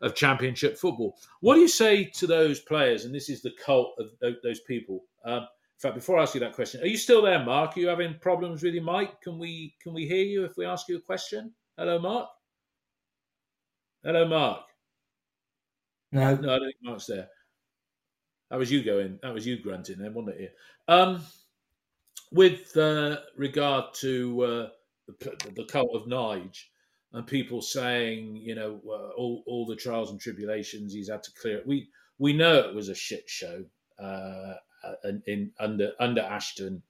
of 0.00 0.14
championship 0.14 0.78
football. 0.78 1.14
What 1.40 1.54
do 1.56 1.60
you 1.60 1.68
say 1.68 2.04
to 2.04 2.26
those 2.26 2.60
players? 2.60 3.04
And 3.04 3.14
this 3.14 3.28
is 3.28 3.42
the 3.42 3.52
cult 3.64 3.94
of 3.98 4.08
those 4.42 4.60
people. 4.60 5.04
Um, 5.24 5.42
in 5.42 5.78
fact, 5.78 5.94
before 5.94 6.18
I 6.18 6.22
ask 6.22 6.34
you 6.34 6.40
that 6.40 6.54
question, 6.54 6.80
are 6.82 6.86
you 6.86 6.96
still 6.96 7.22
there, 7.22 7.44
Mark? 7.44 7.76
Are 7.76 7.80
you 7.80 7.88
having 7.88 8.18
problems 8.18 8.62
with 8.62 8.72
your 8.74 8.82
mic? 8.82 9.20
Can 9.20 9.38
we 9.38 9.74
can 9.82 9.92
we 9.92 10.06
hear 10.06 10.24
you 10.24 10.44
if 10.44 10.56
we 10.56 10.64
ask 10.64 10.88
you 10.88 10.96
a 10.96 11.00
question? 11.00 11.52
Hello, 11.76 11.98
Mark. 11.98 12.28
Hello, 14.02 14.26
Mark. 14.26 14.62
No, 16.12 16.34
No, 16.34 16.54
I 16.54 16.58
don't 16.58 16.66
think 16.66 16.76
Mark's 16.82 17.06
there. 17.06 17.28
That 18.50 18.58
was 18.58 18.72
you 18.72 18.82
going. 18.82 19.18
That 19.22 19.34
was 19.34 19.46
you 19.46 19.62
grunting 19.62 19.98
then, 19.98 20.14
wasn't 20.14 20.40
it? 20.40 20.54
Um, 20.88 21.22
with 22.32 22.76
uh, 22.76 23.18
regard 23.36 23.94
to 23.94 24.42
uh, 24.42 24.68
the, 25.06 25.52
the 25.54 25.64
cult 25.64 25.90
of 25.94 26.06
Nige 26.06 26.64
and 27.12 27.26
people 27.26 27.60
saying, 27.60 28.36
you 28.36 28.54
know, 28.54 28.80
uh, 28.86 29.10
all, 29.16 29.42
all 29.46 29.66
the 29.66 29.76
trials 29.76 30.10
and 30.10 30.20
tribulations 30.20 30.92
he's 30.92 31.10
had 31.10 31.22
to 31.22 31.32
clear. 31.40 31.62
We 31.66 31.88
we 32.18 32.32
know 32.32 32.56
it 32.58 32.74
was 32.74 32.88
a 32.88 32.94
shit 32.94 33.28
show 33.28 33.64
uh, 33.98 34.54
in, 35.04 35.22
in 35.26 35.50
under 35.58 35.92
under 35.98 36.20
Ashton 36.20 36.82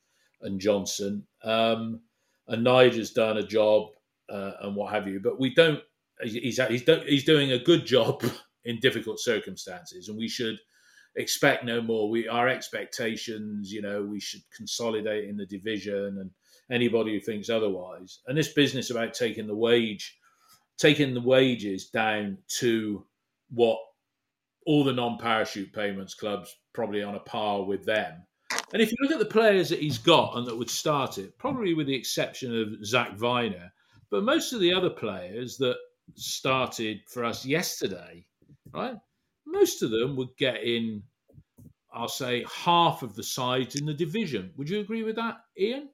and 0.43 0.61
Johnson, 0.61 1.27
um, 1.43 2.01
and 2.49 2.67
Nige 2.67 2.97
has 2.97 3.11
done 3.11 3.39
a 3.39 3.47
job 3.47 3.89
uh, 4.29 4.53
and 4.63 4.77
what 4.77 4.93
have 4.93 5.07
you. 5.09 5.21
But 5.21 5.41
we 5.41 5.55
don't. 5.55 5.81
He's 6.23 6.59
he's 6.59 6.85
do, 6.85 7.03
he's 7.07 7.25
doing 7.25 7.53
a 7.53 7.59
good 7.59 7.87
job 7.87 8.25
in 8.65 8.79
difficult 8.81 9.21
circumstances, 9.21 10.09
and 10.09 10.19
we 10.19 10.29
should 10.29 10.59
expect 11.17 11.65
no 11.65 11.81
more. 11.81 12.09
We 12.09 12.29
our 12.29 12.49
expectations, 12.49 13.73
you 13.73 13.83
know, 13.83 14.03
we 14.03 14.21
should 14.21 14.43
consolidate 14.57 15.29
in 15.29 15.37
the 15.37 15.47
division, 15.47 16.19
and 16.19 16.31
anybody 16.73 17.13
who 17.13 17.21
thinks 17.21 17.51
otherwise. 17.51 18.21
And 18.27 18.37
this 18.37 18.53
business 18.53 18.91
about 18.91 19.15
taking 19.15 19.47
the 19.47 19.55
wage, 19.55 20.19
taking 20.79 21.15
the 21.15 21.21
wages 21.21 21.91
down 21.91 22.39
to 22.59 23.05
what 23.51 23.79
all 24.67 24.85
the 24.85 24.93
non-parachute 24.93 25.73
payments 25.73 26.15
clubs 26.15 26.55
probably 26.73 27.03
on 27.03 27.17
a 27.17 27.21
par 27.21 27.65
with 27.65 27.85
them. 27.85 28.15
And 28.73 28.81
if 28.81 28.91
you 28.91 28.97
look 29.03 29.13
at 29.13 29.19
the 29.19 29.25
players 29.25 29.69
that 29.69 29.81
he's 29.81 29.99
got 29.99 30.37
and 30.37 30.47
that 30.47 30.57
would 30.57 30.71
start 30.71 31.19
it, 31.19 31.37
probably 31.39 31.75
with 31.75 31.87
the 31.87 31.95
exception 31.95 32.59
of 32.59 32.87
Zak 32.87 33.17
Vyner, 33.17 33.71
but 34.11 34.25
most 34.25 34.53
of 34.53 34.61
the 34.61 34.73
other 34.73 34.91
players 34.91 35.57
that 35.59 35.77
started 36.15 37.01
for 37.09 37.25
us 37.25 37.45
yesterday, 37.45 38.25
right? 38.73 38.97
Most 39.47 39.83
of 39.83 39.91
them 39.91 40.17
would 40.17 40.35
get 40.39 40.63
in, 40.63 41.03
I'll 41.93 42.09
say, 42.09 42.45
half 42.51 43.03
of 43.03 43.15
the 43.15 43.23
sides 43.23 43.77
in 43.77 43.85
the 43.85 43.95
division. 43.95 44.53
Would 44.57 44.71
you 44.71 44.81
agree 44.81 45.03
with 45.03 45.17
that, 45.17 45.39
Ian? 45.59 45.91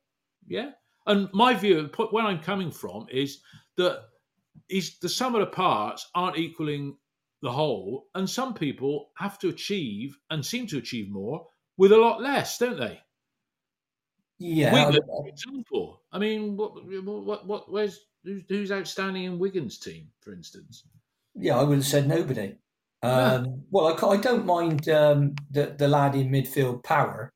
Yeah. 0.48 0.70
And 1.06 1.28
my 1.32 1.54
view, 1.54 1.90
where 2.10 2.24
I'm 2.24 2.40
coming 2.40 2.70
from, 2.70 3.06
is 3.10 3.40
that 3.76 4.00
is 4.68 4.98
the 4.98 5.08
sum 5.08 5.34
of 5.34 5.40
the 5.40 5.46
parts 5.46 6.08
aren't 6.14 6.36
equaling 6.38 6.96
the 7.40 7.52
whole, 7.52 8.08
and 8.14 8.28
some 8.28 8.52
people 8.54 9.10
have 9.16 9.38
to 9.38 9.48
achieve 9.48 10.18
and 10.30 10.44
seem 10.44 10.66
to 10.66 10.78
achieve 10.78 11.08
more 11.10 11.46
with 11.76 11.92
a 11.92 11.96
lot 11.96 12.20
less, 12.20 12.58
don't 12.58 12.78
they? 12.78 13.00
yeah. 14.38 14.72
Wigan, 14.72 15.02
for 15.06 15.28
example. 15.28 16.02
I 16.12 16.18
mean, 16.18 16.56
what, 16.56 16.72
what, 17.04 17.46
what, 17.46 17.72
where's 17.72 17.98
who's, 18.24 18.42
who's 18.48 18.72
outstanding 18.72 19.24
in 19.24 19.38
Wigan's 19.38 19.78
team, 19.78 20.08
for 20.20 20.32
instance? 20.32 20.84
Yeah, 21.34 21.58
I 21.58 21.62
would 21.62 21.78
have 21.78 21.86
said 21.86 22.08
nobody. 22.08 22.56
Um, 23.02 23.62
Well, 23.70 23.86
I, 23.88 24.06
I 24.08 24.16
don't 24.16 24.44
mind 24.46 24.88
um, 24.88 25.34
the 25.50 25.74
the 25.78 25.88
lad 25.88 26.14
in 26.14 26.30
midfield 26.30 26.82
power. 26.82 27.30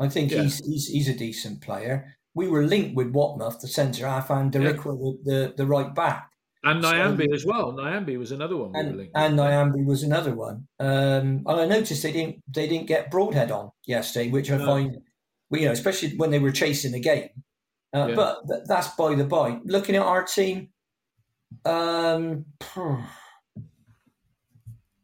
I 0.00 0.08
think 0.08 0.32
Yeah. 0.32 0.42
he's, 0.42 0.58
he's 0.64 0.86
he's 0.88 1.08
a 1.08 1.14
decent 1.16 1.60
player. 1.60 2.13
We 2.34 2.48
were 2.48 2.64
linked 2.64 2.96
with 2.96 3.12
Whatmough, 3.12 3.60
the 3.60 3.68
centre 3.68 4.06
half, 4.08 4.28
and 4.30 4.52
Yeah. 4.54 4.60
Darikwa, 4.72 5.16
the, 5.24 5.54
the 5.56 5.66
right 5.66 5.94
back, 5.94 6.30
And 6.64 6.82
So- 6.82 6.92
Nyambe 6.92 7.32
as 7.34 7.44
well. 7.46 7.72
Nyambe 7.74 8.18
was 8.18 8.32
another 8.32 8.56
one 8.56 8.72
we 8.72 8.78
were 8.78 8.80
and 8.88 8.96
linked 8.96 9.12
and. 9.16 9.38
Nyambe 9.38 9.84
was 9.86 10.02
another 10.02 10.34
one. 10.34 10.66
Um, 10.80 11.42
and 11.46 11.60
I 11.60 11.66
noticed 11.66 12.02
they 12.02 12.12
didn't 12.12 12.42
they 12.48 12.66
didn't 12.66 12.86
get 12.88 13.10
Broadhead 13.10 13.50
on 13.50 13.70
yesterday, 13.86 14.30
which 14.30 14.50
I 14.50 14.56
No. 14.56 14.66
find, 14.66 14.98
well, 15.50 15.60
you 15.60 15.66
know, 15.66 15.72
especially 15.72 16.16
when 16.16 16.30
they 16.30 16.38
were 16.38 16.52
chasing 16.52 16.92
the 16.92 17.00
game. 17.00 17.28
Uh, 17.94 18.06
Yeah. 18.08 18.14
But 18.16 18.40
th- 18.48 18.62
that's 18.66 18.88
by 18.96 19.14
the 19.14 19.24
by. 19.24 19.60
Looking 19.64 19.94
at 19.96 20.02
our 20.02 20.24
team, 20.24 20.70
um, 21.66 22.46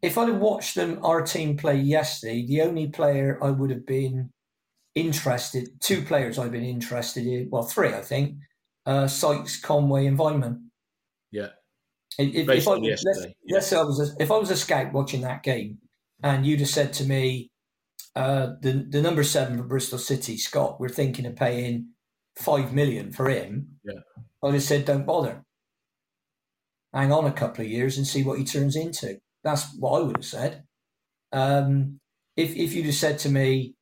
if 0.03 0.17
I'd 0.17 0.29
have 0.29 0.39
watched 0.41 0.75
them, 0.75 0.99
our 1.05 1.23
team 1.23 1.57
play 1.57 1.77
yesterday, 1.77 2.45
the 2.47 2.63
only 2.63 2.89
player 2.89 3.39
I 3.43 3.51
would 3.51 3.71
have 3.71 3.87
been 3.87 4.33
interested, 4.95 5.81
two 5.81 6.03
players 6.03 6.39
I've 6.39 6.53
been 6.53 6.65
interested 6.65 7.27
in, 7.27 7.49
well, 7.51 7.63
three, 7.63 7.89
I 7.89 8.03
think, 8.03 8.37
uh, 8.87 9.07
Sykes, 9.07 9.61
Conway, 9.61 10.07
and 10.07 10.19
Weimann. 10.19 10.65
Yeah. 11.31 11.49
If, 12.19 12.49
if, 12.49 12.69
I 12.69 12.77
was, 12.77 13.05
let's, 13.05 13.27
yeah. 13.45 13.55
let's 13.55 13.67
say 13.69 13.77
I 13.77 13.83
was 13.83 14.01
a, 14.01 14.23
if 14.23 14.31
I 14.31 14.37
was 14.37 14.51
a 14.51 14.57
scout 14.57 14.93
watching 14.93 15.23
that 15.23 15.43
game, 15.43 15.79
and 16.23 16.45
you'd 16.45 16.61
have 16.61 16.69
said 16.69 16.93
to 16.95 17.05
me, 17.05 17.51
uh, 18.17 18.55
the 18.61 18.87
the 18.91 19.01
number 19.01 19.23
seven 19.23 19.57
for 19.57 19.63
Bristol 19.63 19.99
City, 19.99 20.37
Scott, 20.37 20.81
we're 20.81 20.89
thinking 20.89 21.27
of 21.27 21.37
paying 21.37 21.91
five 22.37 22.73
million 22.73 23.13
for 23.13 23.29
him. 23.29 23.79
Yeah. 23.85 24.01
I'd 24.43 24.55
have 24.55 24.63
said, 24.63 24.85
don't 24.85 25.07
bother. 25.07 25.45
Hang 26.93 27.13
on 27.13 27.27
a 27.27 27.33
couple 27.33 27.65
of 27.65 27.71
years 27.71 27.97
and 27.97 28.07
see 28.07 28.25
what 28.25 28.39
he 28.39 28.45
turns 28.45 28.75
into. 28.75 29.19
That's 29.45 29.73
what 29.79 30.01
I 30.01 30.03
would 30.03 30.17
have 30.17 30.25
said. 30.25 30.65
Um, 31.33 32.01
if 32.37 32.57
if 32.57 32.73
you'd 32.73 32.87
have 32.87 32.95
said 32.95 33.19
to 33.21 33.29
me, 33.29 33.75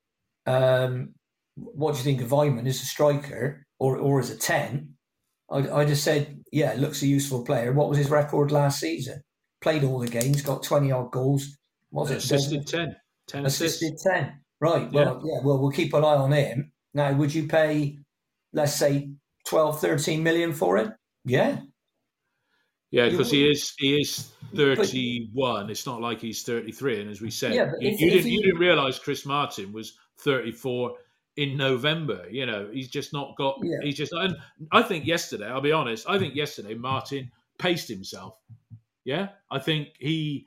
um, 0.49 1.15
what 1.57 1.93
do 1.93 1.99
you 1.99 2.05
think 2.05 2.21
of 2.23 2.31
Weimann 2.31 2.67
as 2.67 2.81
a 2.83 2.87
striker 2.87 3.67
or 3.79 3.97
or 3.97 4.21
as 4.21 4.31
a 4.31 4.37
ten? 4.37 4.95
I'd, 5.51 5.69
I'd 5.69 5.89
have 5.89 5.99
said, 5.99 6.41
yeah, 6.53 6.75
looks 6.77 7.03
a 7.03 7.07
useful 7.07 7.45
player. 7.45 7.73
What 7.73 7.89
was 7.89 7.99
his 7.99 8.11
record 8.11 8.51
last 8.53 8.81
season? 8.81 9.23
Played 9.61 9.83
all 9.85 9.99
the 9.99 10.09
games, 10.09 10.43
got 10.43 10.63
twenty 10.63 10.93
odd 10.93 11.11
goals. 11.11 11.57
Was 11.91 12.11
it 12.11 12.19
assisted 12.19 12.67
10. 12.67 12.95
10 13.29 13.47
assists. 13.47 13.83
assisted 13.83 14.11
ten? 14.11 14.41
Right. 14.61 14.91
Well, 14.93 15.23
yeah. 15.25 15.41
Well, 15.43 15.59
we'll 15.59 15.71
keep 15.71 15.95
an 15.95 16.05
eye 16.05 16.17
on 16.17 16.33
him. 16.33 16.71
Now, 16.93 17.13
would 17.15 17.35
you 17.35 17.47
pay, 17.49 17.99
let's 18.53 18.75
say, 18.75 19.11
12, 19.47 19.81
13 19.81 20.23
million 20.23 20.53
for 20.53 20.77
him? 20.77 20.93
Yeah. 21.25 21.61
Yeah, 22.91 23.09
because 23.09 23.31
he 23.31 23.49
is 23.51 23.75
he 23.79 23.97
is 24.01 24.31
thirty 24.55 25.29
one. 25.35 25.69
It's 25.71 25.85
not 25.87 26.01
like 26.01 26.21
he's 26.21 26.43
thirty 26.43 26.73
three. 26.73 27.01
And 27.01 27.11
as 27.11 27.21
we 27.21 27.31
said, 27.31 27.55
Yeah, 27.55 27.71
you, 27.81 27.91
if- 27.91 28.01
you 28.01 28.07
if 28.07 28.13
didn't 28.15 28.27
he- 28.31 28.37
you 28.37 28.43
didn't 28.43 28.61
realise 28.61 28.99
Chris 28.99 29.27
Martin 29.27 29.73
was 29.73 29.93
thirty 30.19 30.53
four 30.53 30.95
in 31.37 31.57
November. 31.57 32.27
You 32.31 32.47
know, 32.47 32.69
he's 32.73 32.89
just 32.89 33.13
not 33.13 33.37
got. 33.37 33.59
Yeah. 33.63 33.79
He's 33.83 33.97
just. 33.97 34.13
And 34.13 34.37
I 34.73 34.83
think 34.83 35.07
yesterday, 35.07 35.47
I'll 35.47 35.61
be 35.61 35.73
honest. 35.73 36.09
I 36.09 36.19
think 36.19 36.35
yesterday 36.35 36.75
Martin 36.75 37.31
paced 37.59 37.89
himself. 37.89 38.39
Yeah, 39.05 39.29
I 39.51 39.59
think 39.59 39.89
he, 39.99 40.47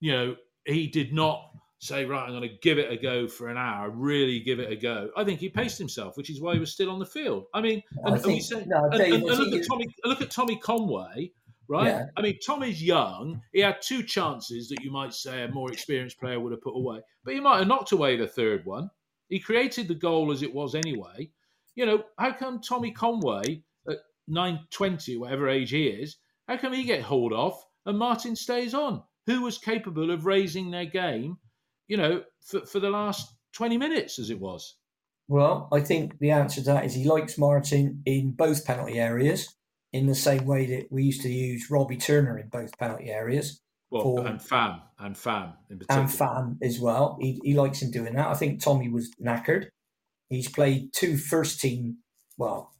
you 0.00 0.12
know, 0.12 0.36
he 0.64 0.86
did 0.86 1.12
not 1.12 1.50
say 1.80 2.04
right. 2.04 2.22
I'm 2.24 2.30
going 2.30 2.42
to 2.42 2.56
give 2.62 2.78
it 2.78 2.92
a 2.92 2.96
go 2.96 3.26
for 3.26 3.48
an 3.48 3.56
hour. 3.56 3.90
Really 3.90 4.40
give 4.40 4.60
it 4.60 4.70
a 4.70 4.76
go. 4.76 5.10
I 5.16 5.24
think 5.24 5.40
he 5.40 5.48
paced 5.48 5.78
himself, 5.78 6.16
which 6.16 6.30
is 6.30 6.40
why 6.40 6.54
he 6.54 6.60
was 6.60 6.72
still 6.72 6.90
on 6.90 7.00
the 7.00 7.06
field. 7.06 7.46
I 7.54 7.60
mean, 7.60 7.82
I 8.06 8.12
and, 8.12 8.42
say, 8.42 8.64
no, 8.66 8.88
and- 8.92 9.00
and- 9.00 9.22
look 9.24 9.52
at 9.52 9.66
Tommy. 9.66 9.86
Look 10.04 10.20
at 10.20 10.30
Tommy 10.30 10.56
Conway 10.58 11.32
right? 11.68 11.86
Yeah. 11.86 12.06
I 12.16 12.22
mean, 12.22 12.38
Tommy's 12.44 12.82
young. 12.82 13.42
He 13.52 13.60
had 13.60 13.80
two 13.82 14.02
chances 14.02 14.68
that 14.70 14.82
you 14.82 14.90
might 14.90 15.12
say 15.12 15.42
a 15.42 15.48
more 15.48 15.70
experienced 15.70 16.18
player 16.18 16.40
would 16.40 16.52
have 16.52 16.62
put 16.62 16.74
away, 16.74 17.00
but 17.24 17.34
he 17.34 17.40
might 17.40 17.58
have 17.58 17.68
knocked 17.68 17.92
away 17.92 18.16
the 18.16 18.26
third 18.26 18.64
one. 18.64 18.90
He 19.28 19.38
created 19.38 19.88
the 19.88 19.94
goal 19.94 20.32
as 20.32 20.42
it 20.42 20.54
was 20.54 20.74
anyway. 20.74 21.30
You 21.74 21.86
know, 21.86 22.04
how 22.18 22.32
come 22.32 22.60
Tommy 22.60 22.90
Conway 22.90 23.62
at 23.88 23.98
nine 24.26 24.60
twenty, 24.70 25.16
whatever 25.16 25.48
age 25.48 25.70
he 25.70 25.86
is, 25.86 26.16
how 26.48 26.56
come 26.56 26.72
he 26.72 26.84
get 26.84 27.02
hauled 27.02 27.32
off 27.32 27.62
and 27.86 27.98
Martin 27.98 28.36
stays 28.36 28.74
on? 28.74 29.02
Who 29.26 29.42
was 29.42 29.58
capable 29.58 30.10
of 30.10 30.26
raising 30.26 30.70
their 30.70 30.86
game? 30.86 31.36
You 31.86 31.98
know, 31.98 32.22
for, 32.44 32.64
for 32.66 32.80
the 32.80 32.90
last 32.90 33.32
twenty 33.52 33.78
minutes 33.78 34.18
as 34.18 34.30
it 34.30 34.40
was. 34.40 34.76
Well, 35.28 35.68
I 35.70 35.80
think 35.80 36.18
the 36.18 36.30
answer 36.30 36.62
to 36.62 36.66
that 36.68 36.86
is 36.86 36.94
he 36.94 37.04
likes 37.04 37.36
Martin 37.36 38.02
in 38.06 38.32
both 38.32 38.64
penalty 38.64 38.98
areas, 38.98 39.54
in 39.92 40.06
the 40.06 40.14
same 40.14 40.46
way 40.46 40.64
that 40.66 40.86
we 40.90 41.04
used 41.04 41.22
to 41.22 41.28
use 41.28 41.70
Robbie 41.70 41.98
Turner 41.98 42.38
in 42.38 42.48
both 42.48 42.78
penalty 42.78 43.10
areas, 43.10 43.60
Well, 43.90 44.02
For- 44.02 44.26
and 44.26 44.40
Fam 44.42 44.80
and 44.98 45.16
Fam 45.16 45.54
in 45.70 45.78
particular. 45.78 46.02
and 46.02 46.12
Fam 46.12 46.58
as 46.62 46.78
well. 46.78 47.16
He, 47.20 47.40
he 47.42 47.54
likes 47.54 47.80
him 47.80 47.90
doing 47.90 48.14
that. 48.14 48.28
I 48.28 48.34
think 48.34 48.62
Tommy 48.62 48.88
was 48.88 49.10
knackered. 49.22 49.68
He's 50.28 50.48
played 50.48 50.92
two 50.92 51.16
first 51.16 51.60
team, 51.60 51.98
well, 52.36 52.72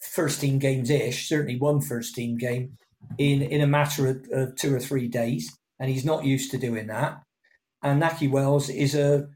first 0.00 0.40
team 0.40 0.58
games 0.58 0.88
ish, 0.88 1.28
certainly 1.28 1.58
one 1.58 1.80
first 1.80 2.14
team 2.14 2.38
game 2.38 2.78
in, 3.18 3.42
in 3.42 3.60
a 3.60 3.66
matter 3.66 4.08
of, 4.08 4.26
of 4.32 4.56
two 4.56 4.74
or 4.74 4.80
three 4.80 5.08
days, 5.08 5.54
and 5.78 5.90
he's 5.90 6.04
not 6.04 6.24
used 6.24 6.50
to 6.52 6.58
doing 6.58 6.86
that. 6.86 7.20
And 7.82 8.02
Nahki 8.02 8.30
Wells 8.30 8.70
is 8.70 8.94
a, 8.94 9.28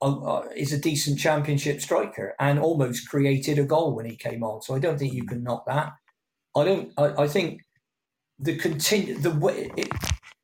a, 0.00 0.42
is 0.56 0.72
a 0.72 0.78
decent 0.78 1.18
championship 1.18 1.80
striker 1.80 2.34
and 2.38 2.58
almost 2.58 3.08
created 3.08 3.58
a 3.58 3.64
goal 3.64 3.94
when 3.94 4.06
he 4.06 4.16
came 4.16 4.44
on. 4.44 4.62
So 4.62 4.74
I 4.74 4.78
don't 4.78 4.98
think 4.98 5.12
you 5.12 5.26
can 5.26 5.42
knock 5.42 5.66
that. 5.66 5.92
I 6.56 6.64
don't. 6.64 6.92
I, 6.96 7.24
I 7.24 7.28
think 7.28 7.62
the 8.38 8.56
continue 8.56 9.18
the 9.18 9.30
way 9.30 9.70
it, 9.76 9.88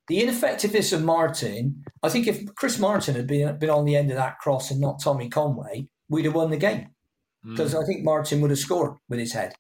the 0.09 0.21
ineffectiveness 0.21 0.93
of 0.93 1.03
Martin. 1.05 1.83
I 2.03 2.09
think 2.09 2.27
if 2.27 2.55
Chris 2.55 2.79
Martin 2.79 3.15
had 3.15 3.27
been 3.27 3.59
been 3.59 3.71
on 3.71 3.85
the 3.85 3.97
end 3.97 4.11
of 4.11 4.17
that 4.17 4.39
cross 4.39 4.71
and 4.71 4.81
not 4.81 5.01
Tommy 5.03 5.29
Conway, 5.29 5.89
we'd 6.09 6.25
have 6.25 6.35
won 6.35 6.51
the 6.51 6.57
game 6.57 6.89
Mm. 7.47 7.53
because 7.53 7.75
I 7.75 7.83
think 7.87 8.05
Martin 8.05 8.43
would 8.43 8.51
have 8.51 8.59
scored 8.59 8.99
with 9.09 9.19
his 9.19 9.33
head. 9.33 9.55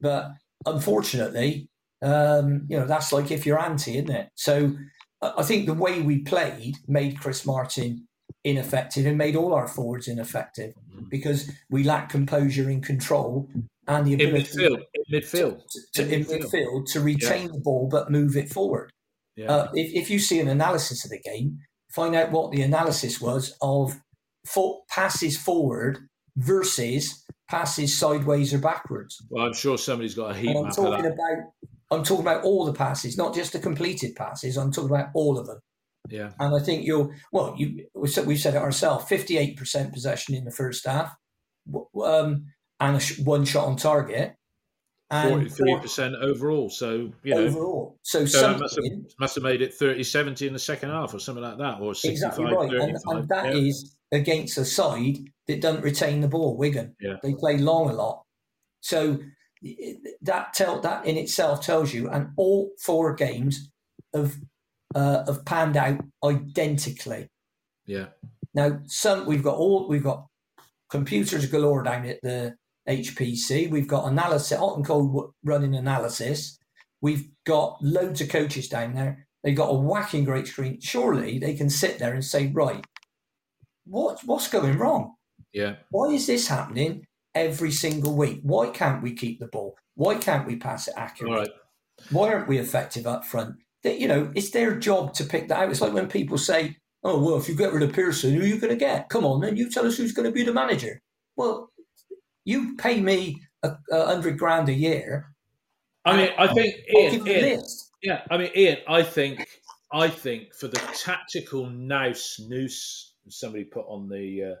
But 0.00 0.30
unfortunately, 0.64 1.68
um, 2.02 2.66
you 2.68 2.78
know 2.78 2.86
that's 2.86 3.12
like 3.12 3.30
if 3.30 3.44
you're 3.44 3.60
anti, 3.60 3.98
isn't 3.98 4.10
it? 4.10 4.30
So 4.34 4.74
I 5.20 5.34
I 5.38 5.42
think 5.42 5.66
the 5.66 5.74
way 5.74 6.00
we 6.00 6.20
played 6.20 6.76
made 6.88 7.20
Chris 7.20 7.44
Martin 7.44 8.06
ineffective 8.44 9.04
and 9.04 9.18
made 9.18 9.36
all 9.36 9.52
our 9.52 9.68
forwards 9.68 10.08
ineffective 10.08 10.72
because 11.10 11.50
we 11.68 11.84
lack 11.84 12.08
composure 12.08 12.70
and 12.70 12.82
control 12.82 13.48
and 13.86 14.06
the 14.06 14.12
in 14.14 14.20
ability 14.20 14.58
midfield, 14.58 14.82
in 14.94 15.20
midfield, 15.20 15.60
to, 15.94 16.14
in 16.14 16.24
midfield 16.24 16.86
to 16.92 17.00
retain 17.00 17.48
the 17.48 17.60
ball 17.60 17.88
but 17.90 18.10
move 18.10 18.36
it 18.36 18.48
forward. 18.48 18.90
Yeah. 19.36 19.50
Uh, 19.50 19.70
if, 19.74 19.94
if 19.94 20.10
you 20.10 20.18
see 20.18 20.38
an 20.40 20.48
analysis 20.48 21.04
of 21.04 21.10
the 21.10 21.20
game, 21.20 21.58
find 21.94 22.14
out 22.14 22.30
what 22.30 22.52
the 22.52 22.62
analysis 22.62 23.20
was 23.20 23.56
of 23.62 23.94
for, 24.46 24.82
passes 24.90 25.36
forward 25.36 25.98
versus 26.36 27.24
passes 27.48 27.96
sideways 27.96 28.54
or 28.54 28.58
backwards. 28.58 29.16
well, 29.28 29.46
I'm 29.46 29.54
sure 29.54 29.76
somebody's 29.76 30.14
got 30.14 30.32
a 30.32 30.34
heat 30.34 30.54
And 30.54 30.66
I'm 30.66 30.72
talking 30.72 31.02
that. 31.02 31.12
about 31.12 31.52
I'm 31.92 32.04
talking 32.04 32.24
about 32.24 32.44
all 32.44 32.64
the 32.64 32.72
passes, 32.72 33.18
not 33.18 33.34
just 33.34 33.52
the 33.52 33.58
completed 33.58 34.14
passes. 34.14 34.56
I'm 34.56 34.70
talking 34.70 34.90
about 34.90 35.08
all 35.14 35.36
of 35.38 35.46
them. 35.48 35.58
Yeah, 36.08 36.30
And 36.38 36.54
I 36.54 36.60
think 36.64 36.86
you'll 36.86 37.12
well, 37.32 37.54
you 37.58 37.86
we 37.94 38.08
said 38.08 38.26
we 38.26 38.36
said 38.36 38.54
it 38.54 38.62
ourselves: 38.62 39.06
fifty-eight 39.08 39.56
percent 39.56 39.92
possession 39.92 40.34
in 40.34 40.44
the 40.44 40.50
first 40.52 40.86
half, 40.86 41.14
um, 42.02 42.46
and 42.80 42.96
a 42.96 43.00
sh- 43.00 43.18
one 43.20 43.44
shot 43.44 43.66
on 43.66 43.76
target, 43.76 44.34
and 45.10 45.30
forty-three 45.30 45.78
percent 45.80 46.14
overall. 46.16 46.70
So 46.70 47.12
you 47.22 47.34
know, 47.34 47.38
overall. 47.42 47.98
So, 48.02 48.24
so 48.24 48.56
must 48.56 48.76
have, 48.76 48.92
must 49.18 49.34
have 49.34 49.44
made 49.44 49.60
it 49.62 49.78
30-70 49.78 50.46
in 50.46 50.52
the 50.52 50.58
second 50.58 50.90
half 50.90 51.12
or 51.14 51.18
something 51.18 51.44
like 51.44 51.58
that, 51.58 51.80
or 51.80 51.94
65 51.94 52.10
exactly 52.12 52.44
right, 52.44 52.70
and, 52.72 52.98
35. 52.98 53.16
and 53.16 53.28
that 53.28 53.54
is 53.54 53.96
yeah. 54.10 54.18
against 54.18 54.58
a 54.58 54.64
side 54.64 55.18
that 55.46 55.60
doesn't 55.60 55.82
retain 55.82 56.20
the 56.20 56.28
ball. 56.28 56.56
Wigan, 56.56 56.94
Yeah. 57.00 57.16
they 57.22 57.34
play 57.34 57.58
long 57.58 57.90
a 57.90 57.92
lot, 57.92 58.22
so 58.80 59.18
that 60.22 60.54
tell 60.54 60.80
that 60.80 61.04
in 61.04 61.16
itself 61.16 61.64
tells 61.64 61.92
you, 61.92 62.08
and 62.08 62.30
all 62.36 62.70
four 62.82 63.14
games 63.14 63.70
have 64.14 64.36
uh, 64.94 65.24
have 65.26 65.44
panned 65.44 65.76
out 65.76 66.00
identically. 66.24 67.28
yeah, 67.86 68.06
Now, 68.54 68.80
some 68.86 69.26
we've 69.26 69.42
got 69.42 69.56
all 69.56 69.88
we've 69.88 70.02
got 70.02 70.26
computers 70.88 71.46
galore 71.46 71.82
down 71.82 72.06
at 72.06 72.20
the 72.22 72.56
HPC. 72.90 73.70
We've 73.70 73.86
got 73.86 74.06
analysis, 74.06 74.58
hot 74.58 74.76
and 74.76 74.86
cold 74.86 75.32
running 75.44 75.74
analysis. 75.74 76.58
We've 77.00 77.28
got 77.46 77.78
loads 77.80 78.20
of 78.20 78.28
coaches 78.28 78.68
down 78.68 78.94
there. 78.94 79.26
They've 79.42 79.56
got 79.56 79.70
a 79.70 79.74
whacking 79.74 80.24
great 80.24 80.48
screen. 80.48 80.80
Surely 80.80 81.38
they 81.38 81.54
can 81.54 81.70
sit 81.70 81.98
there 81.98 82.12
and 82.12 82.24
say, 82.24 82.48
right, 82.48 82.84
what 83.86 84.20
what's 84.24 84.48
going 84.48 84.78
wrong? 84.78 85.14
yeah. 85.52 85.76
Why 85.90 86.06
is 86.06 86.26
this 86.26 86.48
happening 86.48 87.06
every 87.34 87.70
single 87.70 88.16
week? 88.16 88.40
Why 88.42 88.68
can't 88.68 89.02
we 89.02 89.14
keep 89.14 89.40
the 89.40 89.48
ball? 89.48 89.76
Why 89.94 90.16
can't 90.16 90.46
we 90.46 90.56
pass 90.56 90.88
it 90.88 90.94
accurately? 90.96 91.38
right. 91.38 91.50
why 92.10 92.32
aren't 92.32 92.48
we 92.48 92.58
effective 92.58 93.06
up 93.06 93.24
front? 93.24 93.56
That 93.82 93.98
you 93.98 94.08
know, 94.08 94.30
it's 94.34 94.50
their 94.50 94.78
job 94.78 95.14
to 95.14 95.24
pick 95.24 95.48
that 95.48 95.58
out. 95.58 95.70
It's 95.70 95.80
like 95.80 95.94
when 95.94 96.08
people 96.08 96.38
say, 96.38 96.76
"Oh, 97.02 97.18
well, 97.18 97.36
if 97.36 97.48
you 97.48 97.54
get 97.54 97.72
rid 97.72 97.82
of 97.82 97.92
Pearson, 97.92 98.34
who 98.34 98.42
are 98.42 98.46
you 98.46 98.58
going 98.58 98.72
to 98.72 98.76
get? 98.76 99.08
Come 99.08 99.24
on, 99.24 99.40
then 99.40 99.56
you 99.56 99.70
tell 99.70 99.86
us 99.86 99.96
who's 99.96 100.12
going 100.12 100.26
to 100.26 100.32
be 100.32 100.42
the 100.42 100.52
manager." 100.52 101.00
Well, 101.36 101.69
you 102.50 102.76
pay 102.76 103.00
me 103.00 103.40
a, 103.62 103.76
a 103.90 104.06
hundred 104.06 104.38
grand 104.38 104.68
a 104.68 104.72
year. 104.72 105.34
I 106.04 106.16
mean, 106.16 106.30
I 106.38 106.46
think 106.48 106.74
Ian, 106.96 107.12
give 107.12 107.26
you 107.26 107.32
a 107.32 107.46
Ian, 107.50 107.64
yeah. 108.02 108.22
I 108.30 108.38
mean, 108.38 108.50
Ian, 108.56 108.78
I 108.88 109.02
think, 109.02 109.46
I 109.92 110.08
think 110.08 110.54
for 110.54 110.68
the 110.68 110.80
tactical 110.94 111.66
nous 111.66 112.40
noose 112.48 113.14
somebody 113.28 113.64
put 113.64 113.84
on 113.86 114.08
the 114.08 114.52
uh, 114.52 114.54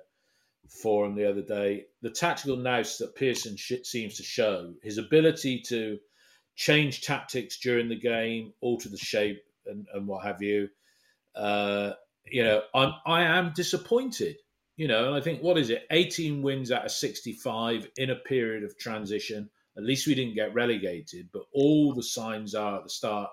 forum 0.68 1.14
the 1.16 1.28
other 1.28 1.42
day, 1.42 1.86
the 2.02 2.10
tactical 2.10 2.56
nous 2.56 2.98
that 2.98 3.16
Pearson 3.16 3.56
seems 3.56 4.16
to 4.16 4.22
show, 4.22 4.74
his 4.82 4.98
ability 4.98 5.62
to 5.68 5.98
change 6.56 7.00
tactics 7.00 7.58
during 7.58 7.88
the 7.88 7.98
game, 7.98 8.52
alter 8.60 8.88
the 8.88 8.98
shape, 8.98 9.42
and, 9.66 9.86
and 9.94 10.06
what 10.06 10.24
have 10.24 10.42
you. 10.42 10.68
Uh, 11.34 11.92
you 12.26 12.44
know, 12.44 12.62
I'm 12.74 12.92
I 13.06 13.22
am 13.22 13.52
disappointed. 13.54 14.36
You 14.80 14.88
know, 14.88 15.08
and 15.08 15.14
I 15.14 15.20
think 15.20 15.42
what 15.42 15.58
is 15.58 15.68
it? 15.68 15.86
18 15.90 16.40
wins 16.40 16.72
out 16.72 16.86
of 16.86 16.90
65 16.90 17.86
in 17.98 18.08
a 18.08 18.16
period 18.16 18.64
of 18.64 18.78
transition. 18.78 19.50
At 19.76 19.82
least 19.82 20.06
we 20.06 20.14
didn't 20.14 20.36
get 20.36 20.54
relegated, 20.54 21.28
but 21.34 21.42
all 21.52 21.92
the 21.92 22.02
signs 22.02 22.54
are 22.54 22.78
at 22.78 22.84
the 22.84 22.88
start 22.88 23.28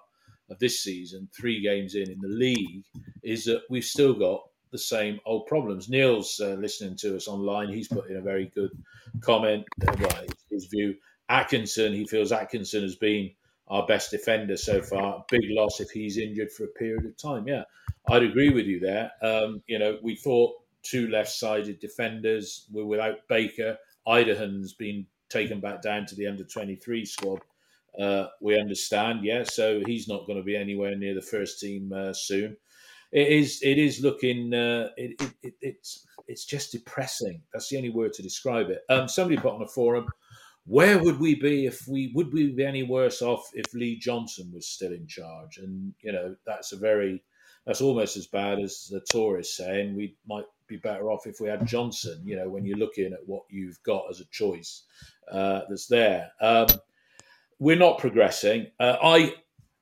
of 0.49 0.59
this 0.59 0.83
season, 0.83 1.29
three 1.33 1.61
games 1.61 1.95
in 1.95 2.11
in 2.11 2.19
the 2.19 2.27
league, 2.27 2.83
is 3.23 3.45
that 3.45 3.61
we've 3.69 3.85
still 3.85 4.13
got 4.13 4.41
the 4.73 4.77
same 4.77 5.21
old 5.25 5.45
problems. 5.45 5.87
Neil's 5.87 6.37
uh, 6.43 6.57
listening 6.59 6.97
to 6.97 7.15
us 7.15 7.29
online. 7.29 7.69
He's 7.69 7.87
put 7.87 8.09
in 8.09 8.17
a 8.17 8.21
very 8.21 8.51
good 8.53 8.71
comment. 9.21 9.63
Uh, 9.87 9.95
well, 10.01 10.25
his 10.51 10.65
view. 10.65 10.95
Atkinson, 11.29 11.93
he 11.93 12.05
feels 12.05 12.33
Atkinson 12.33 12.81
has 12.81 12.97
been 12.97 13.31
our 13.69 13.87
best 13.87 14.11
defender 14.11 14.57
so 14.57 14.81
far. 14.81 15.23
Big 15.31 15.45
loss 15.51 15.79
if 15.79 15.91
he's 15.91 16.17
injured 16.17 16.51
for 16.51 16.65
a 16.65 16.79
period 16.79 17.05
of 17.05 17.15
time. 17.15 17.47
Yeah, 17.47 17.63
I'd 18.09 18.23
agree 18.23 18.49
with 18.49 18.65
you 18.65 18.81
there. 18.81 19.11
Um, 19.21 19.63
you 19.67 19.79
know, 19.79 19.97
we 20.03 20.17
thought 20.17 20.53
two 20.83 21.07
left-sided 21.07 21.79
defenders 21.79 22.67
We're 22.71 22.85
without 22.85 23.27
Baker. 23.29 23.77
Idehen's 24.07 24.73
been 24.73 25.05
taken 25.29 25.59
back 25.59 25.81
down 25.81 26.05
to 26.07 26.15
the 26.15 26.27
under 26.27 26.43
23 26.43 27.05
squad. 27.05 27.41
Uh, 27.99 28.27
we 28.41 28.59
understand, 28.59 29.23
yeah. 29.23 29.43
So 29.43 29.81
he's 29.85 30.07
not 30.07 30.27
going 30.27 30.37
to 30.37 30.43
be 30.43 30.55
anywhere 30.55 30.95
near 30.95 31.15
the 31.15 31.21
first 31.21 31.59
team 31.59 31.91
uh, 31.93 32.13
soon. 32.13 32.57
It 33.11 33.27
is. 33.27 33.61
It 33.63 33.77
is 33.77 34.01
looking. 34.01 34.53
Uh, 34.53 34.89
it, 34.97 35.21
it, 35.21 35.33
it, 35.43 35.53
it's. 35.61 36.05
It's 36.27 36.43
just 36.43 36.73
depressing. 36.73 37.41
That's 37.53 37.69
the 37.69 37.77
only 37.77 37.89
word 37.89 38.11
to 38.13 38.21
describe 38.21 38.69
it. 38.69 38.81
Um, 38.89 39.07
somebody 39.07 39.39
put 39.39 39.53
on 39.53 39.61
a 39.61 39.67
forum. 39.67 40.07
Where 40.65 41.01
would 41.01 41.21
we 41.21 41.35
be 41.35 41.65
if 41.65 41.87
we 41.87 42.11
would 42.13 42.33
we 42.33 42.51
be 42.51 42.65
any 42.65 42.83
worse 42.83 43.21
off 43.21 43.49
if 43.53 43.73
Lee 43.73 43.97
Johnson 43.97 44.51
was 44.53 44.67
still 44.67 44.91
in 44.91 45.07
charge? 45.07 45.57
And 45.57 45.93
you 46.01 46.11
know 46.11 46.35
that's 46.45 46.73
a 46.73 46.77
very 46.77 47.23
that's 47.65 47.79
almost 47.79 48.17
as 48.17 48.27
bad 48.27 48.59
as 48.59 48.89
the 48.91 48.99
tourists 49.09 49.55
saying 49.55 49.95
we 49.95 50.17
might 50.27 50.43
be 50.67 50.77
better 50.77 51.09
off 51.09 51.25
if 51.27 51.39
we 51.39 51.47
had 51.47 51.65
Johnson. 51.67 52.21
You 52.25 52.37
know, 52.37 52.49
when 52.49 52.65
you're 52.65 52.77
looking 52.77 53.13
at 53.13 53.25
what 53.25 53.43
you've 53.49 53.81
got 53.83 54.05
as 54.09 54.19
a 54.19 54.25
choice 54.25 54.83
uh, 55.31 55.61
that's 55.69 55.87
there. 55.87 56.31
Um, 56.41 56.67
we're 57.59 57.77
not 57.77 57.99
progressing. 57.99 58.67
Uh, 58.79 58.97
I 59.01 59.33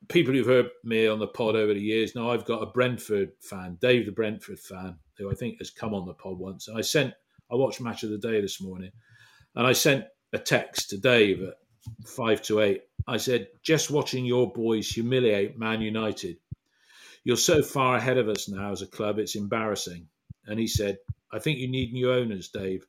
people 0.08 0.34
who've 0.34 0.46
heard 0.46 0.70
me 0.84 1.08
on 1.08 1.20
the 1.20 1.28
pod 1.28 1.56
over 1.56 1.74
the 1.74 1.80
years 1.80 2.16
now, 2.16 2.30
I've 2.30 2.46
got 2.46 2.62
a 2.62 2.68
Brentford 2.68 3.32
fan, 3.42 3.78
Dave 3.82 4.06
the 4.06 4.12
Brentford 4.12 4.60
fan, 4.60 4.98
who 5.18 5.32
I 5.32 5.34
think 5.34 5.58
has 5.60 5.72
come 5.72 5.94
on 5.94 6.06
the 6.06 6.14
pod 6.14 6.38
once. 6.38 6.68
And 6.68 6.78
I 6.78 6.82
sent, 6.82 7.14
I 7.52 7.56
watched 7.56 7.82
Match 7.82 8.04
of 8.04 8.10
the 8.10 8.18
Day 8.18 8.42
this 8.42 8.62
morning, 8.62 8.92
and 9.56 9.66
I 9.66 9.74
sent 9.74 10.06
a 10.34 10.38
text 10.38 10.90
to 10.90 10.98
Dave 10.98 11.42
at 11.42 11.56
five 12.08 12.42
to 12.44 12.62
eight. 12.62 12.84
I 13.08 13.18
said, 13.18 13.48
just 13.64 13.92
watching 13.92 14.26
your 14.26 14.52
boys 14.52 14.90
humiliate 14.90 15.58
Man 15.58 15.82
United. 15.82 16.38
You're 17.24 17.38
so 17.38 17.64
far 17.64 17.96
ahead 17.96 18.18
of 18.18 18.30
us 18.30 18.48
now 18.48 18.72
as 18.72 18.82
a 18.82 18.88
club, 18.88 19.18
it's 19.20 19.36
embarrassing. 19.36 20.08
And 20.48 20.60
he 20.60 20.68
said, 20.68 20.98
I 21.32 21.40
think 21.40 21.60
you 21.60 21.68
need 21.68 21.94
new 21.94 22.12
owners, 22.12 22.50
Dave. 22.50 22.86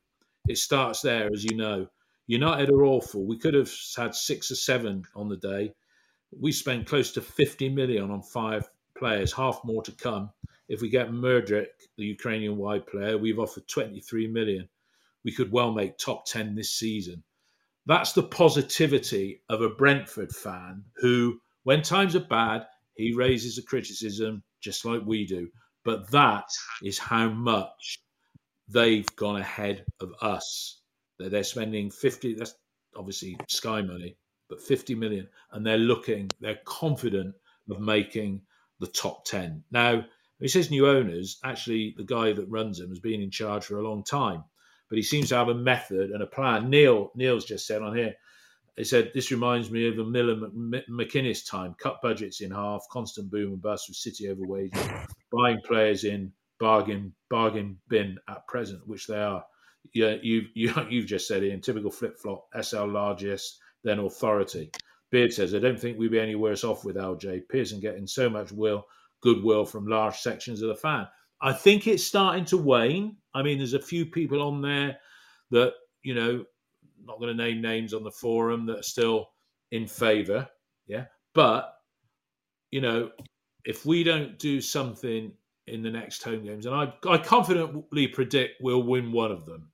It 0.48 0.58
starts 0.58 1.00
there, 1.00 1.28
as 1.32 1.44
you 1.44 1.56
know. 1.56 1.88
United 2.26 2.70
are 2.70 2.84
awful. 2.84 3.26
We 3.26 3.38
could 3.38 3.54
have 3.54 3.70
had 3.96 4.14
six 4.14 4.50
or 4.50 4.56
seven 4.56 5.04
on 5.14 5.28
the 5.28 5.36
day 5.36 5.72
we 6.40 6.52
spent 6.52 6.86
close 6.86 7.12
to 7.12 7.20
50 7.20 7.68
million 7.70 8.10
on 8.10 8.22
five 8.22 8.68
players, 8.96 9.32
half 9.32 9.60
more 9.64 9.82
to 9.82 9.92
come. 9.92 10.30
If 10.68 10.80
we 10.80 10.88
get 10.88 11.10
Mudryk, 11.10 11.66
the 11.96 12.04
Ukrainian 12.04 12.56
wide 12.56 12.86
player, 12.86 13.16
we've 13.16 13.38
offered 13.38 13.68
23 13.68 14.26
million. 14.28 14.68
We 15.24 15.32
could 15.32 15.52
well 15.52 15.72
make 15.72 15.98
top 15.98 16.26
10 16.26 16.54
this 16.54 16.72
season. 16.72 17.22
That's 17.86 18.12
the 18.12 18.22
positivity 18.22 19.42
of 19.48 19.60
a 19.60 19.68
Brentford 19.68 20.32
fan 20.32 20.84
who, 20.96 21.40
when 21.62 21.82
times 21.82 22.16
are 22.16 22.20
bad, 22.20 22.66
he 22.96 23.14
raises 23.14 23.58
a 23.58 23.62
criticism 23.62 24.42
just 24.60 24.84
like 24.84 25.02
we 25.04 25.24
do. 25.26 25.48
But 25.86 26.10
that 26.10 26.48
is 26.82 26.98
how 26.98 27.28
much 27.28 28.00
they've 28.68 29.06
gone 29.14 29.40
ahead 29.40 29.84
of 30.00 30.12
us. 30.20 30.80
That 31.20 31.30
they're 31.30 31.44
spending 31.44 31.92
50, 31.92 32.34
that's 32.34 32.56
obviously 32.96 33.38
Sky 33.48 33.82
money, 33.82 34.16
but 34.48 34.60
50 34.60 34.96
million, 34.96 35.28
and 35.52 35.64
they're 35.64 35.78
looking, 35.78 36.28
they're 36.40 36.58
confident 36.64 37.36
of 37.70 37.78
making 37.78 38.42
the 38.80 38.88
top 38.88 39.24
10. 39.26 39.62
Now, 39.70 40.04
he 40.40 40.48
says 40.48 40.72
new 40.72 40.88
owners, 40.88 41.38
actually, 41.44 41.94
the 41.96 42.04
guy 42.04 42.32
that 42.32 42.50
runs 42.50 42.78
them 42.78 42.88
has 42.88 42.98
been 42.98 43.22
in 43.22 43.30
charge 43.30 43.64
for 43.64 43.78
a 43.78 43.88
long 43.88 44.02
time, 44.02 44.42
but 44.90 44.96
he 44.96 45.02
seems 45.02 45.28
to 45.28 45.36
have 45.36 45.48
a 45.48 45.54
method 45.54 46.10
and 46.10 46.22
a 46.22 46.26
plan. 46.26 46.68
Neil, 46.68 47.12
Neil's 47.14 47.44
just 47.44 47.64
said 47.64 47.80
on 47.80 47.96
here, 47.96 48.14
he 48.76 48.84
said, 48.84 49.10
This 49.14 49.30
reminds 49.30 49.70
me 49.70 49.88
of 49.88 49.96
the 49.96 50.04
Millen 50.04 50.82
McInnes 50.90 51.48
time, 51.48 51.74
cut 51.78 52.00
budgets 52.02 52.40
in 52.40 52.50
half, 52.50 52.84
constant 52.90 53.30
boom 53.30 53.54
and 53.54 53.62
bust 53.62 53.88
with 53.88 53.96
City 53.96 54.28
over 54.28 54.46
wages, 54.46 54.86
buying 55.32 55.60
players 55.64 56.04
in 56.04 56.32
bargain 56.58 57.14
bargain 57.30 57.78
bin 57.88 58.18
at 58.28 58.46
present, 58.46 58.86
which 58.86 59.06
they 59.06 59.20
are. 59.20 59.44
Yeah, 59.94 60.16
you 60.22 60.42
you 60.54 60.74
you've 60.90 61.06
just 61.06 61.28
said 61.28 61.42
it 61.42 61.52
in 61.52 61.60
typical 61.60 61.90
flip 61.90 62.18
flop 62.18 62.46
SL 62.60 62.86
largest 62.86 63.58
than 63.84 64.00
authority. 64.00 64.70
Beard 65.10 65.32
says, 65.32 65.54
I 65.54 65.60
don't 65.60 65.78
think 65.78 65.98
we'd 65.98 66.10
be 66.10 66.18
any 66.18 66.34
worse 66.34 66.64
off 66.64 66.84
with 66.84 66.96
LJ 66.96 67.48
Pearson 67.48 67.80
getting 67.80 68.06
so 68.06 68.28
much 68.28 68.50
will 68.50 68.84
goodwill 69.22 69.64
from 69.64 69.86
large 69.86 70.16
sections 70.16 70.62
of 70.62 70.68
the 70.68 70.74
fan. 70.74 71.06
I 71.40 71.52
think 71.52 71.86
it's 71.86 72.04
starting 72.04 72.44
to 72.46 72.56
wane. 72.56 73.16
I 73.34 73.42
mean, 73.42 73.58
there's 73.58 73.74
a 73.74 73.80
few 73.80 74.06
people 74.06 74.42
on 74.42 74.62
there 74.62 74.98
that, 75.50 75.74
you 76.02 76.14
know, 76.14 76.44
not 77.06 77.18
going 77.20 77.36
to 77.36 77.42
name 77.42 77.60
names 77.60 77.94
on 77.94 78.04
the 78.04 78.10
forum 78.10 78.66
that 78.66 78.78
are 78.78 78.82
still 78.82 79.28
in 79.72 79.86
favour. 79.86 80.48
Yeah. 80.86 81.06
But, 81.34 81.72
you 82.70 82.80
know, 82.80 83.10
if 83.64 83.84
we 83.84 84.04
don't 84.04 84.38
do 84.38 84.60
something 84.60 85.32
in 85.66 85.82
the 85.82 85.90
next 85.90 86.22
home 86.22 86.44
games, 86.44 86.66
and 86.66 86.74
I, 86.74 86.92
I 87.08 87.18
confidently 87.18 88.08
predict 88.08 88.54
we'll 88.60 88.82
win 88.82 89.12
one 89.12 89.32
of 89.32 89.44
them. 89.46 89.70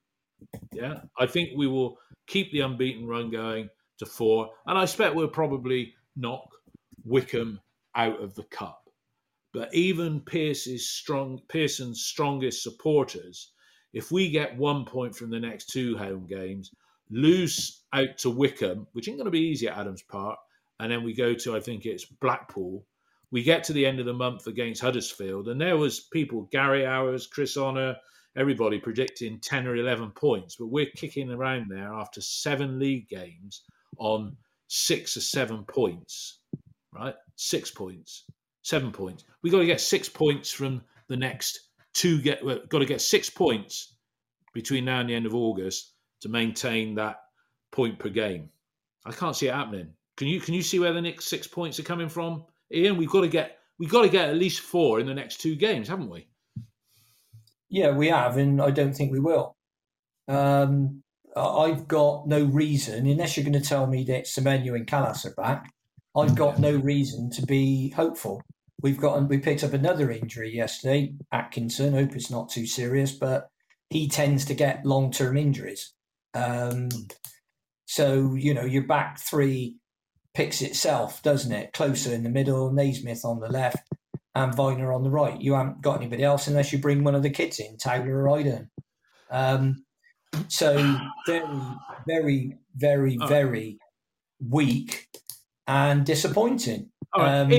Yeah. 0.72 1.00
I 1.18 1.26
think 1.26 1.50
we 1.56 1.66
will 1.66 1.98
keep 2.26 2.50
the 2.52 2.60
unbeaten 2.60 3.06
run 3.06 3.30
going 3.30 3.68
to 3.98 4.06
four, 4.06 4.50
and 4.66 4.78
I 4.78 4.84
expect 4.84 5.14
we'll 5.14 5.28
probably 5.28 5.94
knock 6.16 6.48
Wycombe 7.04 7.60
out 7.94 8.22
of 8.22 8.34
the 8.34 8.44
cup. 8.44 8.78
But 9.52 9.74
even 9.74 10.20
Pearce's 10.20 10.88
strong 10.88 11.40
Pearson's 11.48 12.04
strongest 12.04 12.62
supporters, 12.62 13.52
if 13.92 14.10
we 14.10 14.30
get 14.30 14.56
one 14.56 14.86
point 14.86 15.14
from 15.14 15.28
the 15.28 15.40
next 15.40 15.66
two 15.66 15.96
home 15.98 16.26
games, 16.26 16.70
lose 17.12 17.82
out 17.92 18.18
to 18.18 18.30
Wycombe, 18.30 18.86
which 18.92 19.08
ain't 19.08 19.18
going 19.18 19.26
to 19.26 19.30
be 19.30 19.40
easy 19.40 19.68
at 19.68 19.78
Adams 19.78 20.02
Park, 20.02 20.38
and 20.80 20.90
then 20.90 21.04
we 21.04 21.14
go 21.14 21.34
to 21.34 21.56
I 21.56 21.60
think 21.60 21.86
it's 21.86 22.04
Blackpool. 22.04 22.84
We 23.30 23.42
get 23.42 23.64
to 23.64 23.72
the 23.72 23.86
end 23.86 24.00
of 24.00 24.06
the 24.06 24.12
month 24.12 24.46
against 24.46 24.82
Huddersfield, 24.82 25.48
and 25.48 25.60
there 25.60 25.76
was 25.76 26.00
people, 26.12 26.48
Gary 26.50 26.84
Hours, 26.84 27.26
Chris 27.26 27.56
Honor, 27.56 27.96
everybody 28.36 28.78
predicting 28.78 29.38
10 29.40 29.66
or 29.66 29.76
11 29.76 30.10
points, 30.12 30.56
but 30.56 30.66
we're 30.66 30.90
kicking 30.96 31.30
around 31.30 31.66
there 31.70 31.92
after 31.92 32.20
seven 32.20 32.78
league 32.78 33.08
games 33.08 33.62
on 33.98 34.36
six 34.68 35.16
or 35.16 35.20
seven 35.20 35.64
points, 35.64 36.40
right? 36.94 37.14
Six 37.36 37.70
points, 37.70 38.24
seven 38.62 38.90
points. 38.90 39.24
We 39.42 39.50
got 39.50 39.58
to 39.58 39.66
get 39.66 39.80
six 39.80 40.08
points 40.08 40.50
from 40.50 40.82
the 41.08 41.16
next 41.16 41.68
two. 41.92 42.20
Get 42.22 42.42
got 42.44 42.78
to 42.78 42.86
get 42.86 43.00
six 43.00 43.28
points 43.28 43.96
between 44.54 44.84
now 44.84 45.00
and 45.00 45.08
the 45.08 45.14
end 45.14 45.26
of 45.26 45.34
August 45.34 45.91
to 46.22 46.28
maintain 46.28 46.94
that 46.94 47.16
point 47.70 47.98
per 47.98 48.08
game. 48.08 48.48
I 49.04 49.12
can't 49.12 49.36
see 49.36 49.48
it 49.48 49.54
happening. 49.54 49.88
Can 50.16 50.28
you? 50.28 50.40
Can 50.40 50.54
you 50.54 50.62
see 50.62 50.78
where 50.78 50.92
the 50.92 51.00
next 51.00 51.26
six 51.26 51.46
points 51.46 51.78
are 51.78 51.84
coming 51.84 52.08
from, 52.08 52.44
Ian? 52.72 52.96
We've 52.96 53.10
got 53.10 53.22
to 53.22 53.28
get 53.28 53.58
we've 53.78 53.90
got 53.90 54.02
to 54.02 54.08
get 54.08 54.28
at 54.28 54.36
least 54.36 54.60
four 54.60 55.00
in 55.00 55.06
the 55.06 55.14
next 55.14 55.40
two 55.40 55.56
games, 55.56 55.88
haven't 55.88 56.10
we? 56.10 56.28
Yeah, 57.68 57.92
we 57.92 58.08
have, 58.08 58.36
and 58.36 58.60
I 58.60 58.70
don't 58.70 58.94
think 58.94 59.12
we 59.12 59.20
will. 59.20 59.56
Um, 60.28 61.02
I've 61.34 61.88
got 61.88 62.28
no 62.28 62.44
reason, 62.44 63.06
unless 63.06 63.36
you're 63.36 63.44
going 63.44 63.60
to 63.60 63.68
tell 63.68 63.86
me 63.86 64.04
that 64.04 64.26
Semenyo 64.26 64.76
and 64.76 64.86
Kalas 64.86 65.24
are 65.24 65.34
back, 65.34 65.72
I've 66.14 66.36
got 66.36 66.58
no 66.58 66.76
reason 66.76 67.30
to 67.30 67.46
be 67.46 67.90
hopeful. 67.90 68.42
We've 68.82 68.98
got 68.98 69.28
we 69.28 69.38
picked 69.38 69.64
up 69.64 69.72
another 69.72 70.10
injury 70.10 70.54
yesterday, 70.54 71.14
Atkinson. 71.32 71.94
Hope 71.94 72.14
it's 72.14 72.30
not 72.30 72.50
too 72.50 72.66
serious, 72.66 73.12
but 73.12 73.48
he 73.88 74.08
tends 74.08 74.44
to 74.46 74.54
get 74.54 74.84
long 74.84 75.10
term 75.10 75.36
injuries. 75.36 75.94
Um, 76.34 76.88
so 77.86 78.34
you 78.34 78.54
know 78.54 78.64
your 78.64 78.84
back 78.84 79.18
three 79.20 79.76
picks 80.34 80.62
itself, 80.62 81.22
doesn't 81.22 81.52
it? 81.52 81.72
Klose 81.72 82.10
in 82.10 82.22
the 82.22 82.30
middle, 82.30 82.72
Naismith 82.72 83.24
on 83.24 83.40
the 83.40 83.50
left, 83.50 83.88
and 84.34 84.54
Vyner 84.54 84.94
on 84.94 85.02
the 85.02 85.10
right. 85.10 85.40
You 85.40 85.54
haven't 85.54 85.82
got 85.82 85.98
anybody 85.98 86.22
else 86.22 86.46
unless 86.46 86.72
you 86.72 86.78
bring 86.78 87.04
one 87.04 87.14
of 87.14 87.22
the 87.22 87.30
kids 87.30 87.58
in, 87.58 87.76
Towler 87.76 88.26
or 88.26 88.38
Idehen. 88.38 88.70
Um, 89.30 89.84
so 90.48 90.98
very, 91.26 91.52
very, 92.06 92.56
very, 92.74 93.18
very 93.28 93.78
weak 94.48 95.08
and 95.66 96.04
disappointing. 96.04 96.90
Um, 97.18 97.52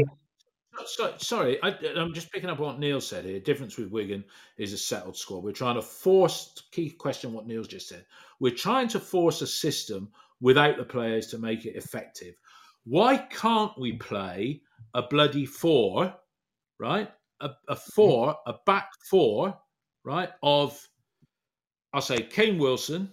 so, 0.85 1.13
sorry, 1.17 1.61
I, 1.61 1.69
am 1.95 2.13
just 2.13 2.31
picking 2.31 2.49
up 2.49 2.59
what 2.59 2.79
Neil 2.79 3.01
said 3.01 3.25
here. 3.25 3.39
Difference 3.39 3.77
with 3.77 3.91
Wigan 3.91 4.23
is 4.57 4.73
a 4.73 4.77
settled 4.77 5.17
squad. 5.17 5.43
We're 5.43 5.51
trying 5.51 5.75
to 5.75 5.81
force. 5.81 6.63
Key 6.71 6.89
question: 6.89 7.33
What 7.33 7.47
Neil's 7.47 7.67
just 7.67 7.89
said. 7.89 8.05
We're 8.39 8.55
trying 8.55 8.87
to 8.89 8.99
force 8.99 9.41
a 9.41 9.47
system 9.47 10.09
without 10.41 10.77
the 10.77 10.83
players 10.83 11.27
to 11.27 11.37
make 11.37 11.65
it 11.65 11.75
effective. 11.75 12.35
Why 12.85 13.17
can't 13.17 13.77
we 13.79 13.93
play 13.93 14.61
a 14.93 15.03
bloody 15.03 15.45
four, 15.45 16.13
right? 16.79 17.09
A, 17.41 17.51
a 17.67 17.75
four, 17.75 18.37
a 18.45 18.55
back 18.65 18.89
four, 19.09 19.57
right? 20.03 20.29
Of 20.41 20.87
I'll 21.93 22.01
say 22.01 22.21
Kane 22.23 22.57
Wilson, 22.57 23.11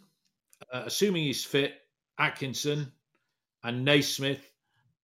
uh, 0.73 0.83
assuming 0.87 1.25
he's 1.25 1.45
fit, 1.45 1.75
Atkinson, 2.19 2.93
and 3.63 3.85
Naismith 3.85 4.53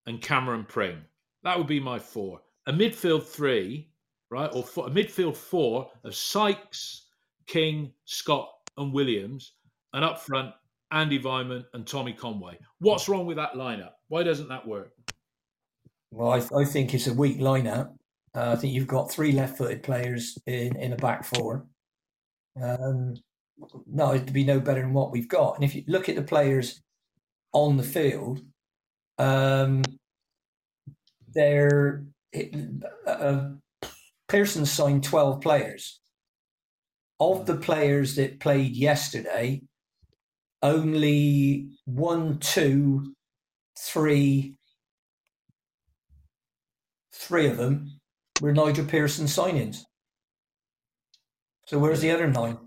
and 0.07 0.21
Cameron 0.21 0.65
Pring. 0.65 0.99
That 1.43 1.59
would 1.59 1.67
be 1.67 1.81
my 1.81 1.99
four. 1.99 2.41
A 2.67 2.73
midfield 2.73 3.25
three, 3.25 3.91
right, 4.31 4.51
or 4.53 4.65
four, 4.65 4.89
a 4.89 4.91
midfield 4.91 5.37
four 5.37 5.89
of 6.05 6.15
Sykes, 6.15 7.07
King, 7.47 7.93
Scott, 8.05 8.49
and 8.77 8.93
Williams, 8.93 9.53
and 9.93 10.05
up 10.05 10.21
front 10.21 10.53
Andi 10.93 11.23
Weimann 11.23 11.65
and 11.75 11.87
Tommy 11.87 12.13
Conway. 12.13 12.59
What's 12.79 13.09
wrong 13.09 13.27
with 13.27 13.37
that 13.37 13.55
lineup? 13.55 13.93
Why 14.09 14.23
doesn't 14.23 14.49
that 14.49 14.67
work? 14.67 14.93
Well, 16.11 16.33
I, 16.33 16.61
I 16.61 16.65
think 16.65 16.95
it's 16.95 17.07
a 17.07 17.15
weak 17.15 17.39
lineup. 17.39 17.95
Uh, 18.35 18.53
I 18.53 18.57
think 18.57 18.75
you've 18.75 18.87
got 18.87 19.11
three 19.11 19.33
left-footed 19.33 19.83
players 19.83 20.39
in 20.47 20.77
in 20.77 20.93
a 20.93 20.97
back 20.97 21.25
four. 21.25 21.67
Um, 22.61 23.15
no, 23.87 24.15
it'd 24.15 24.33
be 24.33 24.45
no 24.45 24.61
better 24.61 24.83
than 24.83 24.93
what 24.93 25.11
we've 25.11 25.29
got. 25.29 25.55
And 25.55 25.65
if 25.65 25.75
you 25.75 25.85
look 25.87 26.09
at 26.09 26.17
the 26.17 26.23
players 26.23 26.83
on 27.53 27.77
the 27.77 27.83
field, 27.83 28.43
um, 29.19 29.83
they're 31.33 32.05
uh, 33.07 33.51
Pearson 34.29 34.67
signed 34.67 35.05
twelve 35.05 35.41
players. 35.41 36.01
Of 37.19 37.47
the 37.47 37.57
players 37.57 38.17
that 38.17 38.41
played 38.41 38.77
yesterday, 38.77 39.63
only 40.63 41.69
one, 41.87 42.39
two, 42.41 43.15
three, 43.79 44.55
three 47.15 47.47
of 47.47 47.57
them 47.57 48.01
were 48.43 48.53
Nigel 48.53 48.85
Pearson 48.85 49.25
signings. 49.25 49.79
So 51.67 51.79
where's 51.79 52.03
the 52.03 52.11
other 52.11 52.29
nine? 52.29 52.59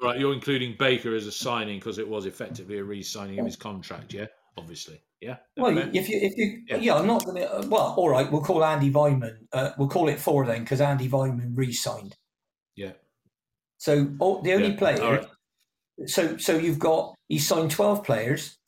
Right, 0.00 0.18
you're 0.18 0.32
including 0.32 0.76
Baker 0.78 1.14
as 1.14 1.26
a 1.26 1.32
signing 1.32 1.78
because 1.78 1.98
it 1.98 2.08
was 2.08 2.24
effectively 2.24 2.78
a 2.78 2.84
re-signing 2.84 3.38
of 3.38 3.44
his 3.44 3.56
contract. 3.56 4.14
Yeah, 4.14 4.26
obviously. 4.56 5.00
Yeah. 5.20 5.36
Well, 5.56 5.78
Okay. 5.78 5.98
if 5.98 6.08
you 6.08 6.18
if 6.20 6.36
you 6.36 6.64
Yeah. 6.68 6.76
yeah, 6.76 6.94
I'm 6.96 7.06
not 7.06 7.24
gonna. 7.24 7.42
Uh, 7.42 7.66
well, 7.68 7.94
all 7.96 8.08
right, 8.10 8.30
we'll 8.30 8.42
call 8.42 8.60
Andi 8.60 8.92
Weimann. 8.92 9.46
Uh, 9.52 9.70
we'll 9.78 9.88
call 9.88 10.08
it 10.08 10.20
four 10.20 10.44
then 10.46 10.62
because 10.62 10.80
Andi 10.80 11.08
Weimann 11.08 11.52
re-signed. 11.56 12.16
yeah. 12.76 12.92
So 13.78 14.14
all, 14.18 14.40
the 14.42 14.52
only 14.54 14.70
Yeah, 14.70 14.76
player. 14.78 15.02
all 15.02 15.12
right. 15.12 15.28
So 16.06 16.36
so 16.38 16.56
you've 16.56 16.78
got 16.78 17.14
he 17.28 17.38
signed 17.38 17.70
twelve 17.70 18.04
players, 18.04 18.58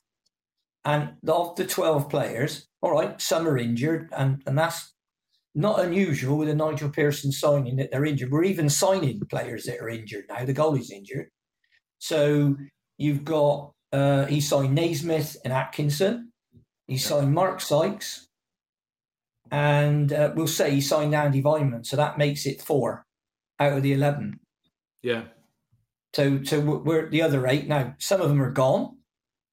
and 0.84 1.16
of 1.28 1.56
the 1.56 1.66
twelve 1.66 2.08
players, 2.08 2.66
all 2.82 2.92
right, 2.92 3.20
some 3.20 3.46
are 3.48 3.58
injured, 3.58 4.08
and 4.16 4.42
and 4.46 4.56
that's 4.58 4.92
not 5.54 5.80
unusual 5.80 6.36
with 6.38 6.48
a 6.50 6.54
Nigel 6.54 6.90
Pearson 6.90 7.32
signing 7.32 7.76
that 7.76 7.90
they're 7.90 8.04
injured. 8.04 8.30
We're 8.30 8.44
even 8.44 8.68
signing 8.68 9.20
players 9.30 9.64
that 9.64 9.80
are 9.80 9.88
injured 9.88 10.26
now. 10.28 10.44
The 10.44 10.52
goalie's 10.54 10.90
injured, 10.90 11.30
so 11.98 12.56
you've 12.98 13.24
got 13.24 13.72
uh, 13.92 14.26
he 14.26 14.40
signed 14.40 14.74
Naismith 14.74 15.36
and 15.44 15.52
Atkinson. 15.52 16.32
He 16.86 16.98
signed 16.98 17.32
Mark 17.34 17.60
Sykes, 17.60 18.28
and 19.50 20.12
uh, 20.12 20.32
we'll 20.34 20.46
say 20.46 20.70
he 20.70 20.80
signed 20.80 21.12
Andi 21.14 21.42
Weimann, 21.42 21.84
so 21.86 21.96
that 21.96 22.18
makes 22.18 22.46
it 22.46 22.62
four 22.62 23.06
out 23.58 23.72
of 23.72 23.82
the 23.82 23.92
eleven. 23.92 24.40
Yeah. 25.02 25.24
So, 26.14 26.42
so 26.42 26.60
we're- 26.60 26.82
we're 26.82 27.10
the 27.10 27.22
other 27.22 27.46
eight 27.46 27.66
now. 27.68 27.94
Some 27.98 28.20
of 28.20 28.28
them 28.28 28.40
are 28.42 28.50
gone. 28.50 28.96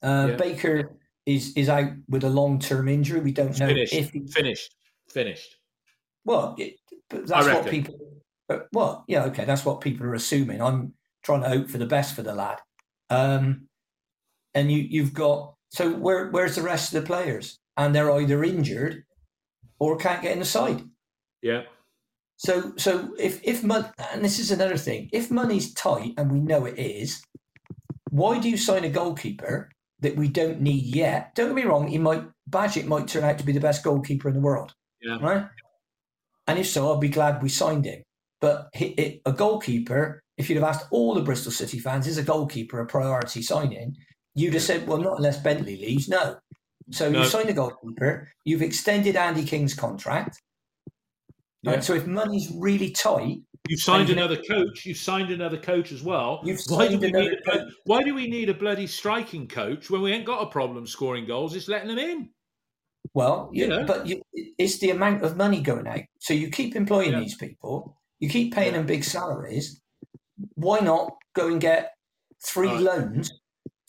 Uh, 0.01 0.27
Yeah. 0.31 0.35
Baker 0.35 0.97
is 1.25 1.53
is 1.55 1.69
out 1.69 1.91
with 2.09 2.23
a 2.23 2.29
long 2.29 2.59
term 2.59 2.87
injury. 2.87 3.19
We 3.21 3.31
don't 3.31 3.57
know 3.59 3.67
Finished. 3.67 3.93
if 3.93 4.11
he, 4.11 4.25
Finished. 4.27 4.75
Finished. 5.09 5.57
well, 6.25 6.55
it, 6.57 6.75
but 7.09 7.27
that's 7.27 7.47
what 7.47 7.67
people. 7.69 7.95
But, 8.47 8.67
well, 8.73 9.05
yeah, 9.07 9.23
okay, 9.25 9.45
that's 9.45 9.63
what 9.65 9.79
people 9.81 10.05
are 10.05 10.13
assuming. 10.15 10.61
I'm 10.61 10.93
trying 11.23 11.41
to 11.41 11.49
hope 11.49 11.69
for 11.69 11.77
the 11.77 11.85
best 11.85 12.15
for 12.15 12.21
the 12.23 12.33
lad. 12.35 12.59
Um, 13.09 13.67
and 14.53 14.71
you 14.71 14.79
you've 14.79 15.13
got 15.13 15.55
so 15.69 15.91
where 15.93 16.29
where's 16.29 16.55
the 16.55 16.61
rest 16.61 16.93
of 16.93 17.01
the 17.01 17.07
players? 17.07 17.57
And 17.75 17.93
they're 17.95 18.11
either 18.11 18.43
injured 18.43 19.03
or 19.79 19.97
can't 19.97 20.21
get 20.21 20.33
in 20.33 20.39
the 20.39 20.45
side. 20.45 20.83
Yeah. 21.41 21.63
So, 22.37 22.73
so 22.77 23.13
if 23.17 23.41
if 23.43 23.63
money, 23.63 23.87
and 24.11 24.23
this 24.23 24.39
is 24.39 24.51
another 24.51 24.77
thing, 24.77 25.09
if 25.13 25.31
money's 25.31 25.73
tight, 25.73 26.13
and 26.17 26.31
we 26.31 26.39
know 26.39 26.65
it 26.65 26.77
is, 26.77 27.23
why 28.09 28.39
do 28.39 28.49
you 28.49 28.57
sign 28.57 28.83
a 28.83 28.89
goalkeeper 28.89 29.69
that 30.01 30.15
we 30.15 30.27
don't 30.27 30.61
need 30.61 30.83
yet? 30.95 31.33
Don't 31.35 31.47
get 31.47 31.55
me 31.55 31.63
wrong, 31.63 31.87
he 31.87 31.97
might 31.97 32.23
Bajic 32.49 32.85
might 32.85 33.07
turn 33.07 33.23
out 33.23 33.37
to 33.39 33.45
be 33.45 33.53
the 33.53 33.59
best 33.59 33.83
goalkeeper 33.83 34.27
in 34.27 34.35
the 34.35 34.41
world, 34.41 34.73
Yeah. 35.01 35.17
right? 35.21 35.47
And 36.47 36.59
if 36.59 36.67
so, 36.67 36.87
I'll 36.87 36.97
be 36.97 37.09
glad 37.09 37.41
we 37.41 37.49
signed 37.49 37.85
him. 37.85 38.03
But 38.41 38.67
he, 38.73 38.87
it, 38.87 39.21
a 39.25 39.31
goalkeeper, 39.31 40.21
if 40.37 40.49
you'd 40.49 40.57
have 40.61 40.67
asked 40.75 40.87
all 40.91 41.13
the 41.13 41.21
Bristol 41.21 41.51
City 41.51 41.79
fans, 41.79 42.05
is 42.07 42.17
a 42.17 42.23
goalkeeper 42.23 42.81
a 42.81 42.85
priority 42.85 43.41
signing? 43.41 43.95
You'd 44.35 44.53
have 44.53 44.63
said, 44.63 44.87
well, 44.87 44.97
not 44.97 45.17
unless 45.17 45.39
Bentley 45.41 45.77
leaves. 45.77 46.07
No. 46.09 46.37
So 46.91 47.09
No. 47.09 47.21
you 47.21 47.25
signed 47.25 47.49
a 47.49 47.53
goalkeeper. 47.53 48.29
You've 48.45 48.61
extended 48.61 49.15
Andy 49.15 49.43
King's 49.45 49.73
contract. 49.73 50.41
Yeah. 51.61 51.71
Right, 51.73 51.83
so 51.83 51.93
if 51.93 52.05
money's 52.07 52.51
really 52.57 52.89
tight, 52.91 53.37
You've 53.69 53.79
signed 53.79 54.01
And 54.01 54.09
you 54.09 54.15
know- 54.17 54.25
another 54.25 54.41
coach. 54.43 54.85
You've 54.85 54.97
signed 54.97 55.31
another 55.31 55.57
coach 55.57 55.93
as 55.93 56.03
well. 56.03 56.41
You've 56.43 56.59
why 56.67 56.89
do 56.89 56.99
we 56.99 57.13
a. 57.13 57.65
Why 57.85 58.03
do 58.03 58.13
we 58.13 58.27
need 58.27 58.49
a 58.49 58.53
bloody 58.53 58.85
striking 58.87 59.47
coach 59.47 59.89
when 59.89 60.01
we 60.01 60.11
ain't 60.11 60.25
got 60.25 60.41
a 60.43 60.47
problem 60.47 60.85
scoring 60.85 61.25
goals? 61.25 61.55
It's 61.55 61.69
letting 61.69 61.87
them 61.87 61.97
in. 61.97 62.29
Well, 63.13 63.49
you 63.53 63.63
You 63.63 63.69
know. 63.69 63.85
but 63.85 64.05
you, 64.05 64.21
it's 64.33 64.79
the 64.79 64.89
amount 64.89 65.23
of 65.23 65.37
money 65.37 65.61
going 65.61 65.87
out. 65.87 66.01
So 66.19 66.33
you 66.33 66.49
keep 66.49 66.75
employing 66.75 67.13
Yeah. 67.13 67.21
these 67.21 67.37
people, 67.37 67.95
you 68.19 68.27
keep 68.27 68.53
paying 68.53 68.73
Yeah. 68.73 68.79
them 68.79 68.85
big 68.87 69.05
salaries. 69.05 69.79
Why 70.55 70.79
not 70.81 71.15
go 71.33 71.47
and 71.47 71.61
get 71.61 71.93
three 72.45 72.67
Right. 72.67 72.81
loans, 72.81 73.31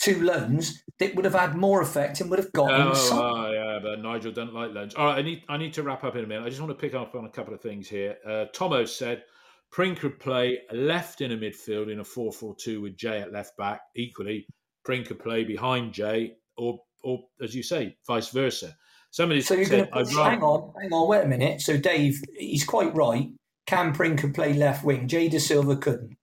two 0.05 0.23
loans 0.23 0.83
that 0.99 1.15
would 1.15 1.25
have 1.25 1.35
had 1.35 1.57
more 1.57 1.81
effect 1.81 2.21
and 2.21 2.31
would 2.31 2.39
have 2.39 2.53
got 2.53 2.71
Oh, 2.71 2.95
side? 2.95 3.19
oh, 3.21 3.53
yeah, 3.53 3.79
but 3.83 4.01
Nigel 4.01 4.33
doesn't 4.33 4.55
like 4.55 4.73
loans. 4.73 4.95
All 4.95 5.07
right, 5.07 5.19
I 5.19 5.23
need 5.23 5.43
I 5.49 5.57
need 5.57 5.73
to 5.75 5.83
wrap 5.83 6.05
up 6.05 6.15
in 6.17 6.25
a 6.25 6.27
minute. 6.27 6.45
I 6.45 6.49
just 6.49 6.61
want 6.61 6.71
to 6.71 6.81
pick 6.81 6.95
up 6.95 7.15
on 7.15 7.25
a 7.25 7.31
couple 7.31 7.55
of 7.55 7.61
things 7.61 7.89
here. 7.89 8.17
Uh, 8.27 8.45
Tomo 8.53 8.85
said 8.85 9.25
Pring 9.73 9.95
could 9.95 10.21
play 10.21 10.61
left 10.73 11.21
in 11.21 11.33
a 11.33 11.37
midfield 11.37 11.91
in 11.91 11.99
a 12.01 12.05
4-4-2 12.05 12.81
with 12.83 12.97
Jay 12.97 13.21
at 13.21 13.33
left 13.33 13.57
back. 13.57 13.81
Equally, 13.97 14.47
Pring 14.85 15.05
could 15.05 15.19
play 15.19 15.45
behind 15.45 15.93
Jay, 15.93 16.35
or 16.57 16.79
or 17.03 17.21
as 17.43 17.55
you 17.55 17.63
say, 17.63 17.97
vice 18.07 18.29
versa. 18.29 18.77
Somebody 19.11 19.41
So 19.43 19.55
you're 19.55 19.67
going 19.69 19.87
to 19.87 19.97
I'd 19.97 20.07
put, 20.07 20.17
rather, 20.17 20.31
hang 20.31 20.43
on, 20.43 20.73
hang 20.81 20.93
on, 20.93 21.09
wait 21.09 21.25
a 21.25 21.29
minute. 21.29 21.61
So 21.61 21.77
Dave, 21.77 22.21
he's 22.37 22.65
quite 22.65 22.95
right. 22.97 23.29
Cam 23.67 23.93
Pring 23.93 24.17
could 24.17 24.35
play 24.35 24.53
left 24.55 24.85
wing. 24.85 25.07
Jay 25.09 25.29
Dasilva 25.31 25.81
couldn't. 25.81 26.17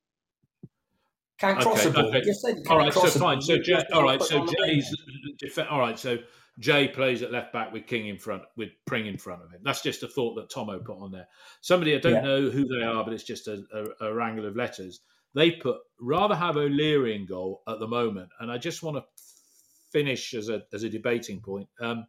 Can't 1.42 1.60
cross 1.60 1.80
Okay, 1.86 1.90
a 1.90 1.92
ball. 1.94 2.08
okay. 2.10 2.20
You 2.20 2.24
just 2.26 2.42
said 2.42 2.58
he 2.58 2.64
can't 2.64 2.80
right, 2.80 2.94
so 2.94 3.08
fine. 3.20 3.42
So 3.42 3.58
Jay, 3.58 3.84
all 3.94 4.04
right, 4.04 4.22
so 4.22 4.40
on 4.42 4.46
the 4.46 4.56
wing. 4.60 4.76
Jay's 4.76 4.96
def- 5.40 5.68
all 5.70 5.80
right. 5.80 5.98
So 6.00 6.18
Jay 6.60 6.88
plays 6.88 7.22
at 7.24 7.32
left 7.32 7.52
back 7.52 7.74
with 7.74 7.88
King 7.88 8.08
in 8.08 8.18
front, 8.18 8.44
with 8.56 8.70
Pring 8.86 9.08
in 9.08 9.18
front 9.18 9.42
of 9.44 9.50
him. 9.52 9.60
That's 9.64 9.82
just 9.82 10.04
a 10.04 10.08
thought 10.08 10.36
that 10.36 10.50
Tomo 10.50 10.80
put 10.80 10.98
on 11.00 11.12
there. 11.12 11.28
Somebody 11.62 11.96
I 11.96 12.00
don't 12.00 12.14
Yeah. 12.14 12.22
know 12.22 12.50
who 12.50 12.66
they 12.68 12.84
are, 12.86 13.04
but 13.04 13.12
it's 13.14 13.24
just 13.24 13.48
a, 13.48 13.64
a, 14.00 14.08
a 14.08 14.14
wrangle 14.14 14.46
of 14.46 14.56
letters. 14.56 15.02
They 15.34 15.52
put 15.52 15.78
rather 16.00 16.36
have 16.36 16.58
O'Leary 16.58 17.16
in 17.16 17.26
goal 17.26 17.64
at 17.68 17.80
the 17.80 17.88
moment, 17.88 18.30
and 18.40 18.52
I 18.52 18.58
just 18.58 18.84
want 18.84 18.98
to 18.98 19.04
finish 19.92 20.34
as 20.34 20.50
a 20.50 20.64
as 20.74 20.84
a 20.84 20.90
debating 20.90 21.40
point. 21.42 21.68
Um, 21.80 22.06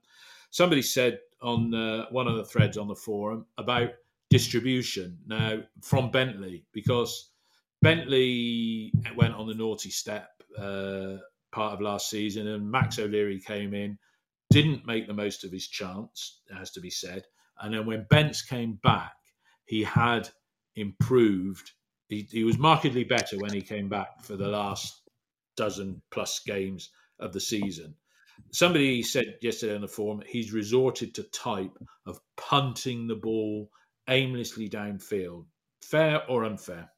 somebody 0.51 0.83
said 0.83 1.21
on 1.41 1.73
uh, 1.75 2.07
one 2.11 2.29
of 2.29 2.37
the 2.37 2.45
threads 2.45 2.77
on 2.77 2.87
the 2.89 2.95
forum 2.95 3.47
about 3.59 3.91
distribution 4.29 5.19
now 5.27 5.61
from 5.83 6.11
Bentley 6.11 6.65
because 6.73 7.31
Bentley 7.83 8.93
went 9.17 9.35
on 9.35 9.49
the 9.49 9.55
naughty 9.55 9.91
step 9.91 10.31
uh, 10.57 11.17
part 11.51 11.75
of 11.75 11.81
last 11.81 12.09
season, 12.09 12.47
and 12.47 12.71
Max 12.71 12.99
O'Leary 12.99 13.41
came 13.41 13.75
in, 13.75 13.99
didn't 14.51 14.87
make 14.87 15.07
the 15.07 15.15
most 15.15 15.45
of 15.45 15.51
his 15.51 15.67
chance, 15.67 16.41
has 16.57 16.71
to 16.73 16.81
be 16.81 16.91
said. 16.91 17.25
And 17.61 17.75
then 17.75 17.85
when 17.85 18.07
Bents 18.09 18.43
came 18.43 18.79
back, 18.83 19.13
he 19.67 19.83
had 19.83 20.29
improved. 20.77 21.73
He, 22.09 22.29
he 22.31 22.45
was 22.45 22.59
markedly 22.59 23.05
better 23.05 23.39
when 23.39 23.53
he 23.53 23.63
came 23.63 23.89
back 23.89 24.23
for 24.23 24.37
the 24.37 24.49
last 24.49 25.03
dozen 25.57 26.03
plus 26.11 26.41
games 26.47 26.91
of 27.19 27.33
the 27.33 27.41
season. 27.41 27.95
Somebody 28.53 29.03
said 29.03 29.37
yesterday 29.43 29.75
on 29.75 29.81
the 29.81 29.89
forum 29.89 30.23
he's 30.27 30.53
resorted 30.53 31.15
to 31.15 31.23
type 31.25 31.77
of 32.07 32.21
punting 32.37 33.07
the 33.07 33.17
ball 33.17 33.71
aimlessly 34.09 34.69
downfield. 34.69 35.47
Fair 35.83 36.23
or 36.29 36.45
unfair? 36.45 36.91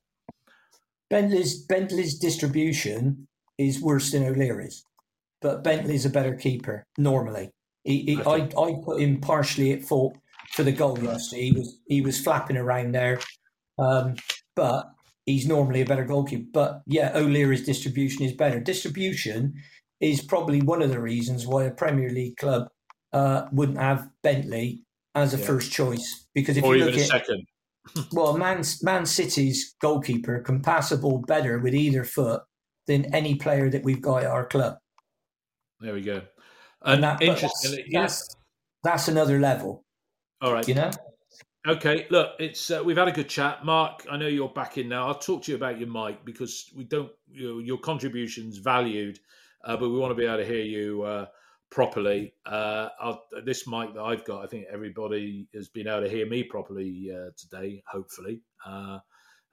Bentley's 1.11 1.65
Bentley's 1.65 2.19
distribution 2.19 3.27
is 3.59 3.81
worse 3.81 4.11
than 4.13 4.25
O'Leary's, 4.25 4.85
but 5.41 5.63
Bentley's 5.63 6.07
a 6.07 6.11
better 6.11 6.35
keeper 6.35 6.85
normally. 6.99 7.51
He, 7.85 8.03
he, 8.03 8.23
I. 8.23 8.49
I 8.59 8.81
put 8.85 9.01
him 9.01 9.21
partially 9.21 9.73
at 9.73 9.83
fault 9.83 10.17
for 10.53 10.63
the 10.63 10.73
goal 10.73 10.99
yesterday. 10.99 11.51
He 11.51 11.53
was 11.53 11.79
he 11.87 12.01
was 12.01 12.21
flapping 12.21 12.57
around 12.57 12.93
there, 12.93 13.21
um, 13.79 14.15
but 14.57 14.87
he's 15.27 15.47
normally 15.47 15.83
a 15.83 15.87
better 15.87 16.05
goalkeeper. 16.05 16.49
But 16.53 16.83
yeah, 16.87 17.13
O'Leary's 17.15 17.67
distribution 17.67 18.25
is 18.25 18.33
better. 18.33 18.59
Distribution 18.61 19.55
is 20.01 20.23
probably 20.23 20.63
one 20.63 20.83
of 20.83 20.91
the 20.91 21.01
reasons 21.01 21.47
why 21.47 21.65
a 21.65 21.71
Premier 21.71 22.11
League 22.11 22.37
club 22.37 22.69
uh, 23.13 23.47
wouldn't 23.53 23.79
have 23.79 24.09
Bentley 24.23 24.83
as 25.15 25.35
a 25.35 25.39
Yeah. 25.39 25.47
first 25.47 25.73
choice 25.73 26.27
because 26.35 26.57
if 26.57 26.65
or 26.65 26.77
you 26.77 26.85
look 26.87 26.95
at 26.95 27.07
second? 27.07 27.47
Well, 28.13 28.37
Man, 28.37 28.63
Man 28.83 29.07
City's 29.07 29.75
goalkeeper 29.81 30.41
can 30.41 30.61
pass 30.61 30.93
a 30.93 30.99
ball 30.99 31.19
better 31.27 31.59
with 31.59 31.75
either 31.75 32.05
foot 32.05 32.43
than 32.87 33.15
any 33.15 33.35
player 33.35 33.71
that 33.71 33.85
we've 33.85 34.03
got 34.03 34.25
at 34.25 34.31
our 34.31 34.47
club. 34.47 34.79
There 35.81 35.95
we 35.95 36.03
go. 36.03 36.23
And, 36.83 37.03
that- 37.03 37.23
interestingly, 37.23 37.79
that's, 37.79 37.89
yes. 37.91 38.03
that's, 38.03 38.37
that's 38.83 39.09
another 39.09 39.41
level, 39.41 39.85
All 40.41 40.53
right. 40.53 40.67
you 40.69 40.75
know? 40.75 40.91
Okay, 41.67 42.07
look, 42.11 42.33
it's 42.39 42.71
uh, 42.71 42.83
we've 42.85 42.99
had 42.99 43.09
a 43.09 43.13
good 43.13 43.29
chat, 43.29 43.65
Mark. 43.65 44.05
I 44.11 44.19
know 44.19 44.27
you're 44.27 44.51
back 44.51 44.77
in 44.77 44.87
now. 44.87 45.07
I'll 45.07 45.15
talk 45.15 45.43
to 45.45 45.51
you 45.51 45.57
about 45.57 45.79
your 45.79 45.89
mic 45.89 46.23
because 46.23 46.71
we 46.77 46.85
don't 46.85 47.11
you 47.27 47.49
know, 47.55 47.59
your 47.59 47.79
contributions 47.79 48.59
valued, 48.59 49.19
uh, 49.65 49.75
but 49.75 49.89
we 49.89 49.99
want 49.99 50.11
to 50.11 50.15
be 50.15 50.27
able 50.27 50.37
to 50.37 50.45
hear 50.45 50.63
you 50.63 51.03
uh, 51.05 51.25
properly. 51.75 52.33
Uh, 52.47 52.89
this 53.45 53.67
mic 53.67 53.93
that 53.95 54.01
I've 54.01 54.25
got, 54.25 54.45
I 54.45 54.47
think 54.47 54.67
everybody 54.73 55.49
has 55.55 55.69
been 55.69 55.89
able 55.89 56.03
to 56.03 56.09
hear 56.09 56.25
me 56.25 56.45
properly 56.45 57.11
uh, 57.13 57.31
today, 57.37 57.83
hopefully, 57.91 58.43
uh, 58.65 59.01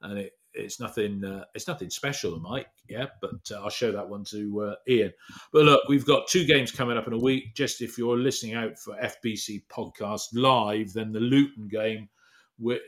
and 0.03 0.19
it, 0.19 0.33
it's 0.53 0.79
nothing 0.79 1.23
uh, 1.25 1.45
it's 1.55 1.67
nothing 1.67 1.89
special, 1.89 2.39
the 2.39 2.47
mic, 2.47 2.67
yeah. 2.87 3.07
But 3.21 3.39
uh, 3.51 3.63
I'll 3.63 3.71
show 3.71 3.91
that 3.91 4.07
one 4.07 4.23
to 4.25 4.61
uh, 4.61 4.75
Ian. 4.87 5.11
But 5.51 5.63
look, 5.63 5.81
we've 5.89 6.05
got 6.05 6.27
two 6.27 6.45
games 6.45 6.71
coming 6.71 6.95
up 6.95 7.07
in 7.07 7.13
a 7.13 7.17
week. 7.17 7.55
Just 7.55 7.81
if 7.81 7.97
you're 7.97 8.17
listening 8.17 8.53
out 8.53 8.77
for 8.77 8.95
FBC 8.97 9.63
podcast 9.71 10.27
live, 10.33 10.93
then 10.93 11.11
the 11.11 11.19
Luton 11.19 11.67
game, 11.69 12.07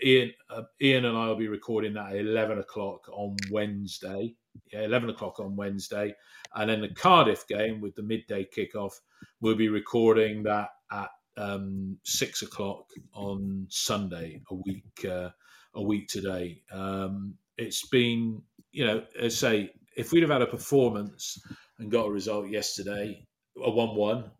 Ian, 0.04 0.32
Ian 0.80 1.06
and 1.06 1.18
I 1.18 1.28
will 1.28 1.36
be 1.36 1.48
recording 1.48 1.94
that 1.96 2.12
at 2.12 2.18
11 2.18 2.60
o'clock 2.60 3.10
on 3.10 3.38
Wednesday. 3.50 4.36
Yeah, 4.72 4.84
11 4.84 5.10
o'clock 5.10 5.40
on 5.40 5.56
Wednesday. 5.56 6.16
And 6.56 6.70
then 6.70 6.82
the 6.82 6.90
Cardiff 6.90 7.48
game 7.48 7.82
with 7.82 7.96
the 7.96 8.04
midday 8.04 8.46
kickoff, 8.46 8.94
we'll 9.42 9.56
be 9.56 9.70
recording 9.70 10.44
that 10.44 10.70
at 10.92 11.10
um, 11.38 11.98
six 12.04 12.42
o'clock 12.42 12.86
on 13.14 13.68
Sunday, 13.70 14.42
a 14.50 14.56
week 14.56 15.06
uh, 15.10 15.30
a 15.76 15.82
week 15.82 16.08
today. 16.08 16.62
Um, 16.72 17.36
it's 17.58 17.88
been 17.88 18.44
you 18.74 18.86
know, 18.86 19.04
as 19.20 19.38
say, 19.38 19.72
if 19.96 20.12
we'd 20.12 20.24
have 20.24 20.32
had 20.32 20.42
a 20.42 20.48
performance 20.48 21.40
and 21.80 21.92
got 21.92 22.08
a 22.08 22.12
result 22.12 22.50
yesterday, 22.50 23.26
a 23.64 23.70
one-one, 23.70 24.32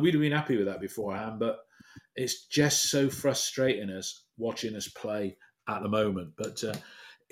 we'd 0.00 0.14
have 0.14 0.20
been 0.20 0.32
happy 0.32 0.56
with 0.56 0.66
that 0.66 0.80
beforehand. 0.80 1.38
But 1.38 1.58
it's 2.16 2.46
just 2.46 2.88
so 2.88 3.08
frustrating 3.08 3.90
us 3.90 4.24
watching 4.38 4.74
us 4.74 4.88
play 4.88 5.36
at 5.68 5.82
the 5.82 5.88
moment. 5.88 6.32
But 6.36 6.64
uh, 6.64 6.74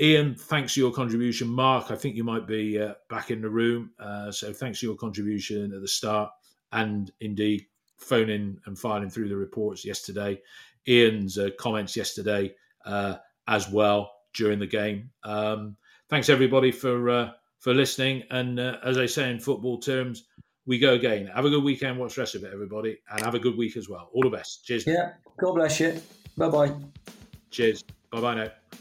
Ian, 0.00 0.34
thanks 0.34 0.74
for 0.74 0.80
your 0.80 0.92
contribution. 0.92 1.46
Mark, 1.46 1.90
I 1.90 1.96
think 1.96 2.16
you 2.16 2.24
might 2.24 2.46
be 2.46 2.80
uh, 2.80 2.94
back 3.10 3.30
in 3.30 3.42
the 3.42 3.50
room. 3.50 3.90
Uh, 3.98 4.32
so 4.32 4.52
thanks 4.52 4.78
for 4.78 4.86
your 4.86 4.96
contribution 4.96 5.72
at 5.74 5.82
the 5.82 5.88
start 5.88 6.30
and 6.72 7.10
indeed 7.20 7.66
phoning 7.98 8.58
and 8.64 8.78
filing 8.78 9.10
through 9.10 9.28
the 9.28 9.36
reports 9.36 9.84
yesterday. 9.84 10.40
Ian's 10.88 11.36
uh, 11.36 11.50
comments 11.58 11.96
yesterday 11.96 12.54
uh, 12.86 13.16
as 13.46 13.68
well 13.68 14.10
during 14.34 14.58
the 14.58 14.66
game. 14.66 15.10
Um, 15.22 15.76
thanks 16.08 16.30
everybody 16.30 16.72
for 16.72 17.10
uh, 17.10 17.30
for 17.58 17.74
listening. 17.74 18.22
And 18.30 18.58
uh, 18.58 18.78
as 18.82 18.96
I 18.96 19.04
say 19.04 19.30
in 19.30 19.38
football 19.38 19.78
terms, 19.78 20.24
we 20.64 20.78
go 20.78 20.94
again. 20.94 21.26
Have 21.26 21.44
a 21.44 21.50
good 21.50 21.62
weekend. 21.62 21.98
Watch 21.98 22.14
the 22.14 22.22
rest 22.22 22.34
of 22.34 22.44
it, 22.44 22.52
everybody, 22.54 22.98
and 23.10 23.20
have 23.22 23.34
a 23.34 23.38
good 23.38 23.56
week 23.56 23.76
as 23.76 23.88
well. 23.88 24.08
All 24.14 24.22
the 24.22 24.30
best. 24.30 24.64
Cheers. 24.64 24.86
Yeah. 24.86 25.12
God 25.38 25.52
bless 25.52 25.78
you. 25.78 26.00
Bye 26.38 26.48
bye. 26.48 26.72
Cheers. 27.50 27.84
Bye 28.10 28.20
bye 28.20 28.34
now. 28.34 28.79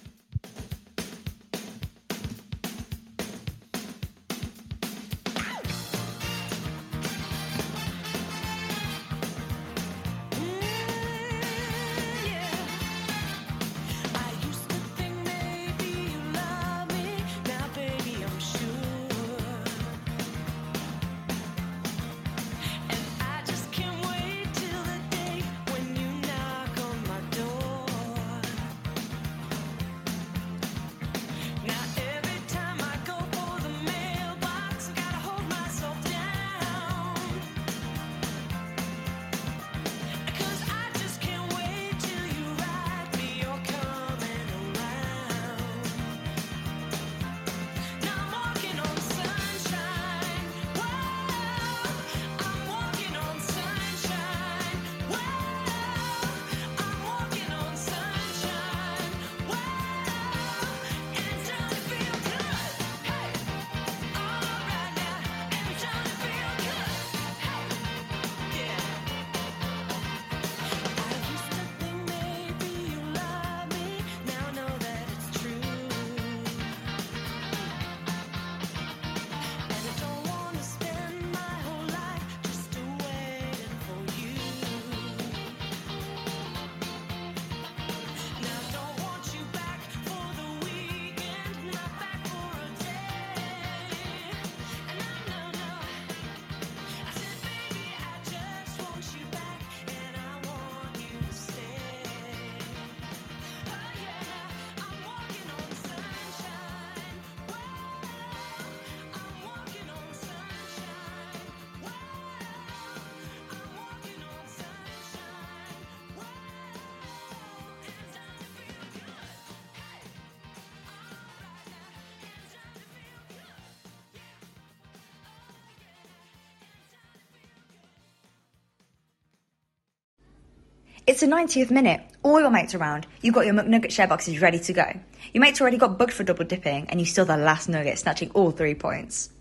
It's 131.10 131.22
the 131.22 131.26
90th 131.26 131.72
minute. 131.72 132.02
All 132.22 132.40
your 132.40 132.52
mates 132.52 132.76
around. 132.76 133.08
You've 133.24 133.34
got 133.34 133.48
your 133.48 133.56
McNugget 133.56 133.90
share 133.90 134.06
boxes 134.06 134.40
ready 134.40 134.60
to 134.60 134.74
go. 134.74 134.86
Your 135.34 135.42
mates 135.42 135.60
already 135.60 135.78
got 135.78 135.98
booked 135.98 136.14
for 136.14 136.24
double 136.24 136.46
dipping, 136.46 136.88
and 136.88 137.00
you 137.00 137.06
still 137.08 137.26
the 137.26 137.36
last 137.36 137.68
nugget, 137.68 137.98
snatching 137.98 138.30
all 138.36 138.52
three 138.52 138.76
points. 138.76 139.32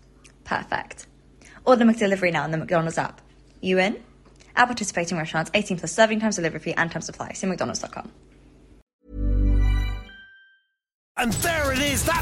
Perfect. 0.45 1.05
Order 1.65 1.85
the 1.85 1.93
McDelivery 1.93 2.33
now 2.33 2.41
on 2.41 2.49
the 2.49 2.57
McDonald's 2.57 2.97
app. 2.97 3.21
You 3.61 3.77
in? 3.77 4.01
At 4.55 4.65
participating 4.65 5.19
restaurants, 5.19 5.51
18 5.53 5.77
plus 5.77 5.91
serving 5.91 6.19
times, 6.21 6.37
delivery 6.37 6.59
fee, 6.59 6.73
and 6.73 6.91
time 6.91 7.03
supply. 7.03 7.33
See 7.33 7.45
McDonald's.com. 7.45 8.08